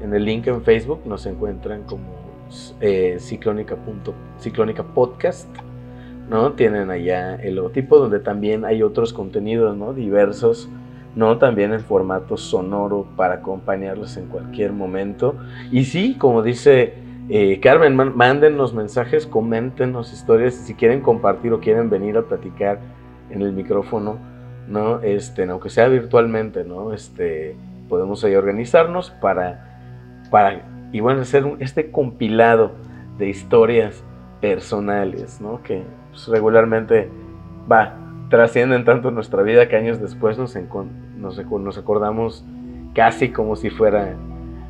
en 0.01 0.13
el 0.13 0.23
link 0.23 0.47
en 0.47 0.63
Facebook 0.63 1.01
nos 1.05 1.25
encuentran 1.25 1.83
como 1.83 2.05
eh, 2.79 3.17
ciclónica, 3.19 3.75
ciclónica 4.39 4.83
podcast, 4.83 5.49
¿no? 6.29 6.53
Tienen 6.53 6.89
allá 6.89 7.35
el 7.35 7.55
logotipo 7.55 7.97
donde 7.97 8.19
también 8.19 8.63
hay 8.63 8.81
otros 8.81 9.11
contenidos, 9.11 9.75
¿no? 9.75 9.93
Diversos 9.93 10.69
¿no? 11.15 11.37
También 11.37 11.73
en 11.73 11.81
formato 11.81 12.37
sonoro 12.37 13.05
para 13.15 13.35
acompañarlos 13.35 14.17
en 14.17 14.27
cualquier 14.27 14.71
momento. 14.71 15.35
Y 15.71 15.85
sí, 15.85 16.15
como 16.17 16.41
dice 16.41 16.93
eh, 17.29 17.59
Carmen, 17.61 17.95
mándennos 17.95 18.73
mensajes, 18.73 19.25
coméntenos 19.25 20.11
historias, 20.11 20.53
si 20.55 20.73
quieren 20.73 21.01
compartir 21.01 21.53
o 21.53 21.59
quieren 21.59 21.89
venir 21.89 22.17
a 22.17 22.23
platicar 22.23 22.79
en 23.29 23.41
el 23.41 23.53
micrófono, 23.53 24.17
¿no? 24.67 25.01
Este, 25.01 25.43
aunque 25.43 25.69
sea 25.69 25.87
virtualmente, 25.87 26.63
¿no? 26.63 26.93
Este, 26.93 27.55
podemos 27.87 28.23
ahí 28.23 28.35
organizarnos 28.35 29.11
para, 29.11 29.79
para 30.29 30.65
y 30.91 30.99
bueno, 30.99 31.21
hacer 31.21 31.45
este 31.59 31.91
compilado 31.91 32.71
de 33.17 33.29
historias 33.29 34.03
personales, 34.41 35.39
¿no? 35.39 35.61
Que 35.63 35.83
pues, 36.09 36.27
regularmente 36.27 37.09
va, 37.71 37.95
trascienden 38.31 38.85
tanto 38.85 39.11
nuestra 39.11 39.43
vida 39.43 39.67
que 39.67 39.75
años 39.75 40.01
después 40.01 40.39
nos, 40.39 40.57
nos, 41.17 41.77
acordamos 41.77 42.43
casi 42.95 43.29
como 43.29 43.55
si 43.55 43.69
fuera 43.69 44.15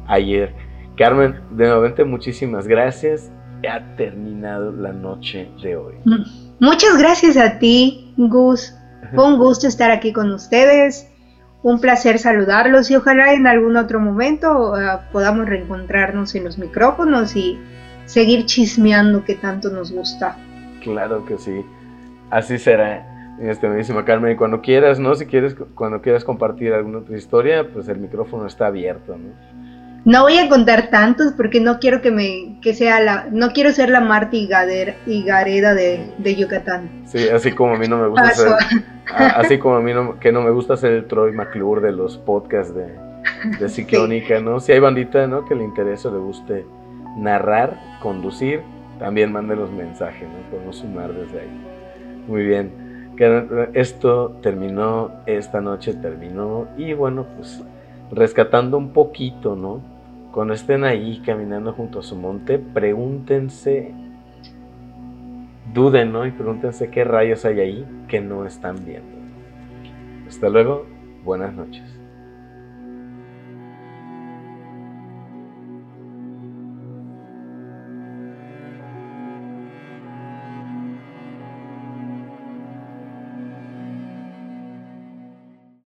ayer. 0.07 0.53
Carmen, 0.97 1.39
de 1.51 1.68
nuevo, 1.68 2.05
muchísimas 2.05 2.68
gracias. 2.68 3.32
Ha 3.70 3.95
terminado 3.95 4.72
la 4.72 4.91
noche 4.91 5.49
de 5.64 5.78
hoy. 5.78 5.93
Mm, 6.03 6.24
muchas 6.59 6.97
gracias 6.97 7.38
a 7.38 7.59
ti, 7.59 8.14
Gus. 8.18 8.76
Fue 9.16 9.26
un 9.26 9.38
gusto 9.38 9.68
estar 9.68 9.91
aquí 9.91 10.12
con 10.12 10.32
ustedes. 10.32 11.07
Un 11.64 11.80
placer 11.80 12.18
saludarlos 12.18 12.89
y 12.89 12.95
ojalá 12.95 13.34
en 13.34 13.45
algún 13.45 13.78
otro 13.78 13.99
momento 13.99 14.76
eh, 14.80 14.99
podamos 15.12 15.45
reencontrarnos 15.47 16.34
en 16.34 16.45
los 16.45 16.57
micrófonos 16.57 17.36
y 17.36 17.59
seguir 18.05 18.45
chismeando 18.45 19.24
que 19.24 19.36
tanto 19.36 19.70
nos 19.70 19.91
gusta. 19.91 20.38
Claro 20.82 21.24
que 21.26 21.38
sí. 21.38 21.64
Así 22.32 22.57
será. 22.57 23.11
Este, 23.39 23.73
dice 23.73 23.93
Carmen, 24.05 24.34
y 24.34 24.36
cuando 24.36 24.61
quieras, 24.61 24.99
¿no? 24.99 25.15
Si 25.15 25.25
quieres, 25.25 25.55
cuando 25.75 26.01
quieras 26.01 26.23
compartir 26.23 26.73
alguna 26.73 26.99
otra 26.99 27.17
historia, 27.17 27.67
pues 27.71 27.88
el 27.88 27.97
micrófono 27.97 28.45
está 28.45 28.67
abierto, 28.67 29.17
¿no? 29.17 29.29
No 30.03 30.23
voy 30.23 30.39
a 30.39 30.49
contar 30.49 30.89
tantos 30.89 31.34
porque 31.34 31.59
no 31.59 31.79
quiero 31.79 32.01
que 32.01 32.09
me 32.09 32.59
que 32.61 32.73
sea 32.73 32.99
la 32.99 33.27
no 33.32 33.51
quiero 33.51 33.71
ser 33.71 33.89
la 33.89 34.01
Marta 34.01 34.36
Higareda 34.36 35.75
de, 35.75 36.11
de 36.17 36.36
Yucatán. 36.36 37.03
Sí, 37.05 37.29
así 37.29 37.51
como 37.51 37.75
a 37.75 37.77
mí 37.77 37.88
no 37.88 37.97
me 37.97 38.07
gusta 38.07 38.32
ser 38.32 38.51
así 39.13 39.59
como 39.59 39.75
a 39.75 39.82
mí 39.82 39.93
no, 39.93 40.19
que 40.19 40.32
no 40.32 40.41
me 40.41 40.49
gusta 40.49 40.75
ser 40.77 40.93
el 40.93 41.05
Troy 41.05 41.34
McClure 41.34 41.82
de 41.82 41.91
los 41.91 42.17
podcasts 42.17 42.73
de, 42.73 42.88
de 43.59 43.69
Ciclónica, 43.69 44.39
¿no? 44.39 44.59
Si 44.59 44.71
hay 44.71 44.79
bandita, 44.79 45.27
¿no? 45.27 45.45
Que 45.45 45.53
le 45.53 45.63
interese 45.63 46.07
o 46.07 46.11
le 46.11 46.17
guste 46.17 46.65
narrar, 47.17 47.79
conducir, 48.01 48.61
también 48.99 49.32
mande 49.32 49.55
los 49.55 49.71
mensajes, 49.71 50.23
¿no? 50.23 50.49
Podemos 50.49 50.77
sumar 50.77 51.13
desde 51.13 51.41
ahí. 51.41 51.61
Muy 52.27 52.43
bien. 52.43 52.71
Esto 53.74 54.38
terminó, 54.41 55.11
esta 55.28 55.61
noche 55.61 55.93
terminó 55.93 56.67
y 56.76 56.93
bueno, 56.93 57.28
pues 57.36 57.63
rescatando 58.11 58.78
un 58.78 58.93
poquito, 58.93 59.55
¿no? 59.55 59.82
Cuando 60.32 60.55
estén 60.55 60.84
ahí 60.84 61.22
caminando 61.24 61.74
junto 61.74 61.99
a 61.99 62.03
su 62.03 62.15
monte, 62.15 62.57
pregúntense, 62.57 63.93
duden, 65.72 66.11
¿no? 66.11 66.26
Y 66.26 66.32
pregúntense 66.32 66.89
qué 66.89 67.03
rayos 67.03 67.45
hay 67.45 67.59
ahí 67.59 67.86
que 68.07 68.22
no 68.22 68.45
están 68.45 68.84
viendo. 68.86 69.11
Hasta 70.28 70.49
luego, 70.49 70.88
buenas 71.24 71.53
noches. 71.53 71.90